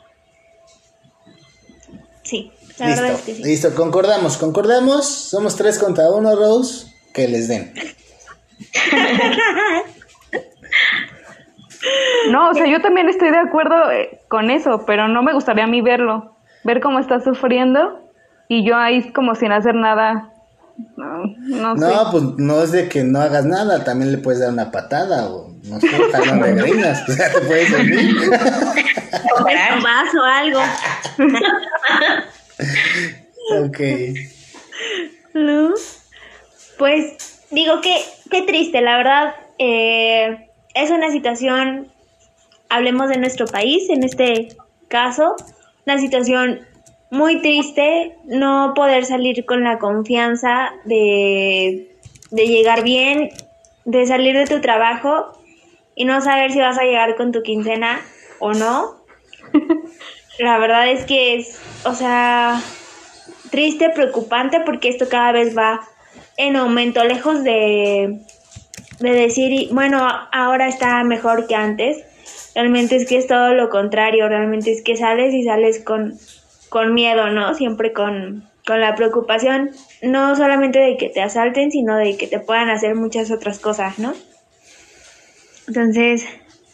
Sí, 2.23 2.51
la 2.79 2.87
verdad 2.87 3.05
es 3.05 3.11
Listo, 3.11 3.25
que 3.25 3.35
sí. 3.35 3.43
listo, 3.43 3.75
concordamos, 3.75 4.37
concordamos. 4.37 5.05
Somos 5.05 5.55
tres 5.55 5.77
contra 5.79 6.09
uno, 6.09 6.35
Rose. 6.35 6.91
Que 7.13 7.27
les 7.27 7.47
den. 7.47 7.73
No, 12.31 12.49
o 12.49 12.53
sea, 12.53 12.65
yo 12.65 12.81
también 12.81 13.09
estoy 13.09 13.29
de 13.29 13.37
acuerdo 13.37 13.91
eh, 13.91 14.19
con 14.27 14.49
eso, 14.49 14.83
pero 14.87 15.07
no 15.07 15.21
me 15.21 15.33
gustaría 15.33 15.65
a 15.65 15.67
mí 15.67 15.81
verlo. 15.81 16.35
Ver 16.63 16.81
cómo 16.81 16.99
está 16.99 17.19
sufriendo 17.19 18.04
y 18.47 18.65
yo 18.65 18.75
ahí 18.75 19.11
como 19.11 19.35
sin 19.35 19.51
hacer 19.51 19.75
nada. 19.75 20.31
No, 20.97 21.23
no 21.37 21.77
sé. 21.77 21.95
Pues 22.11 22.23
no 22.37 22.61
es 22.61 22.71
de 22.71 22.89
que 22.89 23.03
no 23.03 23.19
hagas 23.21 23.45
nada, 23.45 23.83
también 23.83 24.11
le 24.11 24.17
puedes 24.17 24.41
dar 24.41 24.51
una 24.51 24.71
patada 24.71 25.29
o 25.29 25.51
no 25.63 25.79
sé, 25.79 25.87
jalón 26.11 26.41
de 26.41 26.53
greñas, 26.53 27.07
o 27.07 27.13
sea, 27.13 27.31
te 27.31 27.41
puedes 27.41 27.69
servir. 27.69 28.15
Un 28.17 29.83
vaso, 29.83 30.23
algo. 30.23 30.59
ok. 33.63 33.79
¿No? 35.33 35.73
Pues 36.77 37.41
digo 37.51 37.81
que 37.81 37.95
qué 38.29 38.41
triste, 38.43 38.81
la 38.81 38.97
verdad. 38.97 39.35
eh, 39.57 40.49
es 40.73 40.91
una 40.91 41.09
situación, 41.09 41.87
hablemos 42.69 43.07
de 43.09 43.17
nuestro 43.17 43.47
país 43.47 43.89
en 43.89 44.03
este 44.03 44.49
caso, 44.89 45.35
una 45.85 45.97
situación 45.99 46.59
muy 47.09 47.41
triste, 47.41 48.15
no 48.25 48.73
poder 48.75 49.05
salir 49.05 49.45
con 49.45 49.63
la 49.63 49.79
confianza 49.79 50.71
de, 50.85 51.95
de 52.31 52.47
llegar 52.47 52.83
bien, 52.83 53.29
de 53.85 54.05
salir 54.05 54.35
de 54.37 54.45
tu 54.45 54.61
trabajo 54.61 55.39
y 55.95 56.05
no 56.05 56.21
saber 56.21 56.51
si 56.51 56.59
vas 56.59 56.77
a 56.77 56.83
llegar 56.83 57.15
con 57.15 57.31
tu 57.31 57.41
quincena 57.41 58.01
o 58.39 58.53
no. 58.53 58.95
La 60.39 60.57
verdad 60.57 60.89
es 60.89 61.05
que 61.05 61.35
es, 61.35 61.61
o 61.85 61.93
sea, 61.93 62.61
triste, 63.51 63.89
preocupante, 63.89 64.59
porque 64.65 64.89
esto 64.89 65.07
cada 65.07 65.31
vez 65.31 65.57
va 65.57 65.81
en 66.35 66.57
aumento, 66.57 67.03
lejos 67.05 67.43
de, 67.43 68.19
de 68.99 69.11
decir, 69.11 69.69
bueno, 69.71 70.05
ahora 70.33 70.67
está 70.67 71.03
mejor 71.05 71.47
que 71.47 71.55
antes. 71.55 72.03
Realmente 72.53 72.97
es 72.97 73.07
que 73.07 73.17
es 73.17 73.27
todo 73.27 73.53
lo 73.53 73.69
contrario, 73.69 74.27
realmente 74.27 74.71
es 74.71 74.81
que 74.81 74.97
sales 74.97 75.33
y 75.33 75.43
sales 75.43 75.83
con, 75.83 76.17
con 76.69 76.93
miedo, 76.93 77.29
¿no? 77.29 77.53
Siempre 77.53 77.93
con, 77.93 78.49
con 78.65 78.81
la 78.81 78.95
preocupación, 78.95 79.71
no 80.01 80.35
solamente 80.35 80.79
de 80.79 80.97
que 80.97 81.09
te 81.09 81.21
asalten, 81.21 81.71
sino 81.71 81.97
de 81.97 82.17
que 82.17 82.27
te 82.27 82.39
puedan 82.39 82.69
hacer 82.69 82.95
muchas 82.95 83.31
otras 83.31 83.59
cosas, 83.59 83.99
¿no? 83.99 84.13
Entonces, 85.67 86.25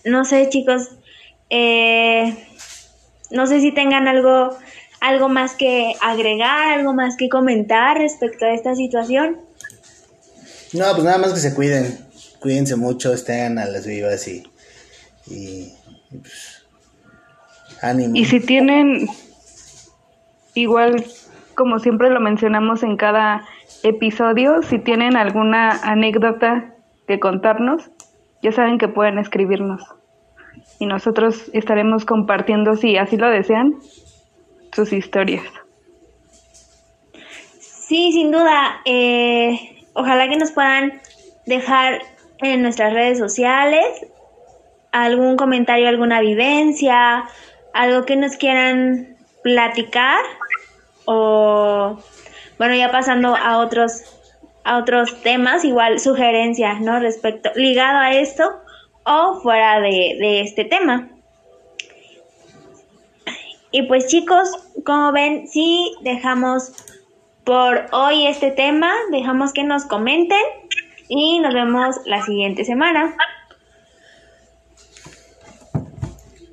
no 0.04 0.26
sé, 0.26 0.50
chicos, 0.50 0.89
eh, 1.50 2.36
no 3.30 3.48
sé 3.48 3.62
si 3.62 3.72
tengan 3.72 4.08
algo, 4.08 4.58
algo 5.00 5.30
más 5.30 5.56
que 5.56 5.94
agregar, 6.02 6.72
algo 6.72 6.94
más 6.94 7.16
que 7.18 7.30
comentar 7.30 7.98
respecto 7.98 8.46
a 8.46 8.54
esta 8.54 8.76
situación. 8.76 9.39
No, 10.74 10.86
pues 10.92 11.04
nada 11.04 11.18
más 11.18 11.34
que 11.34 11.39
se 11.39 11.54
cuiden, 11.54 12.06
cuídense 12.39 12.76
mucho, 12.76 13.14
estén 13.14 13.58
a 13.60 13.66
las 13.66 13.86
vivas 13.86 14.28
y, 14.28 14.44
y, 15.28 15.74
y, 16.12 16.18
pues, 16.18 16.64
ánimo. 17.82 18.16
Y 18.16 18.26
si 18.26 18.39
tienen, 18.39 19.08
igual 20.54 21.04
como 21.56 21.80
siempre 21.80 22.10
lo 22.10 22.20
mencionamos 22.20 22.84
en 22.84 22.97
cada 22.97 23.45
episodio, 23.84 24.62
si 24.64 24.80
tienen 24.80 25.16
alguna 25.16 25.70
anécdota 25.84 26.74
que 27.08 27.20
contarnos, 27.20 27.89
ya 28.41 28.52
saben 28.52 28.78
que 28.78 28.88
pueden 28.88 29.20
escribirnos. 29.20 29.84
Y 30.80 30.86
nosotros 30.86 31.49
estaremos 31.54 32.06
compartiendo, 32.06 32.76
si 32.76 32.97
así 32.97 33.18
lo 33.18 33.30
desean, 33.30 33.76
sus 34.74 34.93
historias. 34.93 35.45
Sí, 37.60 38.12
sin 38.14 38.32
duda. 38.32 38.82
eh, 38.86 39.86
ojalá 39.93 40.28
que 40.30 40.38
nos 40.38 40.52
puedan 40.52 41.02
dejar 41.45 42.02
en 42.39 42.62
nuestras 42.62 42.93
redes 42.93 43.20
sociales 43.20 43.86
algún 44.91 45.36
comentario, 45.36 45.88
alguna 45.88 46.22
vivencia, 46.22 47.26
algo 47.74 48.06
que 48.06 48.16
nos 48.16 48.38
quieran 48.38 49.16
platicar 49.43 50.24
o 51.06 51.97
bueno, 52.58 52.76
ya 52.76 52.91
pasando 52.91 53.36
a 53.36 53.58
otros 53.58 54.04
a 54.64 54.78
otros 54.78 55.22
temas, 55.24 55.66
igual 55.66 55.99
sugerencias, 55.99 56.80
¿no? 56.82 56.99
Respecto 56.99 57.49
ligado 57.56 57.97
a 57.97 58.14
esto 58.14 58.43
o 59.04 59.39
fuera 59.41 59.80
de, 59.80 60.18
de 60.20 60.41
este 60.41 60.66
tema. 60.66 61.10
Y 63.72 63.84
pues 63.84 64.08
chicos, 64.08 64.49
como 64.86 65.12
ven, 65.12 65.47
si 65.47 65.91
dejamos 66.02 66.74
por 67.43 67.88
hoy 67.91 68.28
este 68.28 68.52
tema, 68.52 68.93
dejamos 69.12 69.54
que 69.54 69.64
nos 69.64 69.86
comenten 69.86 70.43
y 71.08 71.39
nos 71.39 71.54
vemos 71.54 71.95
la 72.06 72.22
siguiente 72.22 72.66
semana. 72.66 73.16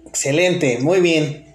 Excelente, 0.06 0.78
muy 0.80 1.00
bien. 1.00 1.47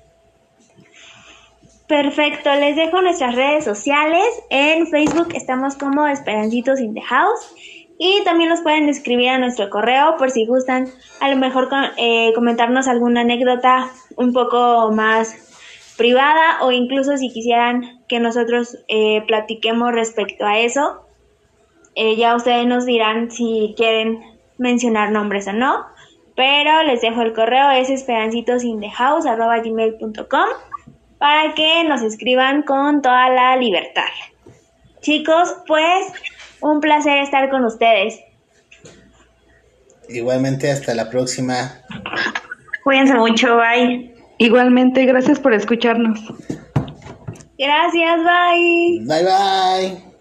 Perfecto, 1.94 2.50
les 2.56 2.76
dejo 2.76 3.04
nuestras 3.04 3.36
redes 3.36 3.64
sociales. 3.66 4.26
En 4.50 4.88
Facebook 4.88 5.28
estamos 5.36 5.76
como 5.76 6.08
Esperancitos 6.08 6.80
in 6.80 6.96
the 6.96 7.04
House. 7.04 7.54
Y 8.00 8.24
también 8.24 8.50
nos 8.50 8.62
pueden 8.62 8.90
escribir 8.90 9.30
a 9.30 9.38
nuestro 9.38 9.70
correo 9.70 10.16
por 10.18 10.32
si 10.32 10.48
gustan 10.48 10.88
a 11.22 11.30
lo 11.30 11.36
mejor 11.36 11.70
eh, 11.98 12.34
comentarnos 12.34 12.88
alguna 12.88 13.22
anécdota 13.22 13.92
un 14.16 14.34
poco 14.34 14.92
más 14.92 15.36
privada 15.96 16.64
o 16.64 16.72
incluso 16.72 17.16
si 17.18 17.30
quisieran 17.30 18.04
que 18.08 18.20
nosotros 18.20 18.80
eh, 18.88 19.22
platiquemos 19.28 19.92
respecto 19.92 20.48
a 20.48 20.58
eso. 20.58 21.06
Eh, 21.94 22.16
ya 22.16 22.36
ustedes 22.36 22.66
nos 22.66 22.88
dirán 22.88 23.30
si 23.30 23.76
quieren 23.78 24.20
mencionar 24.58 25.12
nombres 25.12 25.48
o 25.48 25.54
no. 25.54 25.86
Pero 26.36 26.82
les 26.82 27.02
dejo 27.02 27.22
el 27.22 27.34
correo, 27.34 27.70
es 27.70 27.92
esperancitosinthehouse.gmail.com 27.92 30.73
para 31.24 31.54
que 31.54 31.86
nos 31.86 32.02
escriban 32.02 32.64
con 32.64 33.02
toda 33.02 33.30
la 33.30 33.56
libertad. 33.56 34.12
Chicos, 35.00 35.56
pues 35.66 36.12
un 36.60 36.82
placer 36.82 37.20
estar 37.20 37.50
con 37.50 37.64
ustedes. 37.64 38.20
Igualmente, 40.10 40.70
hasta 40.70 40.94
la 40.94 41.10
próxima. 41.10 41.80
Cuídense 42.84 43.14
mucho, 43.14 43.56
bye. 43.56 44.14
Igualmente, 44.38 45.06
gracias 45.06 45.40
por 45.40 45.54
escucharnos. 45.54 46.20
Gracias, 47.58 48.20
bye. 48.26 49.00
Bye 49.06 49.24
bye. 49.24 50.13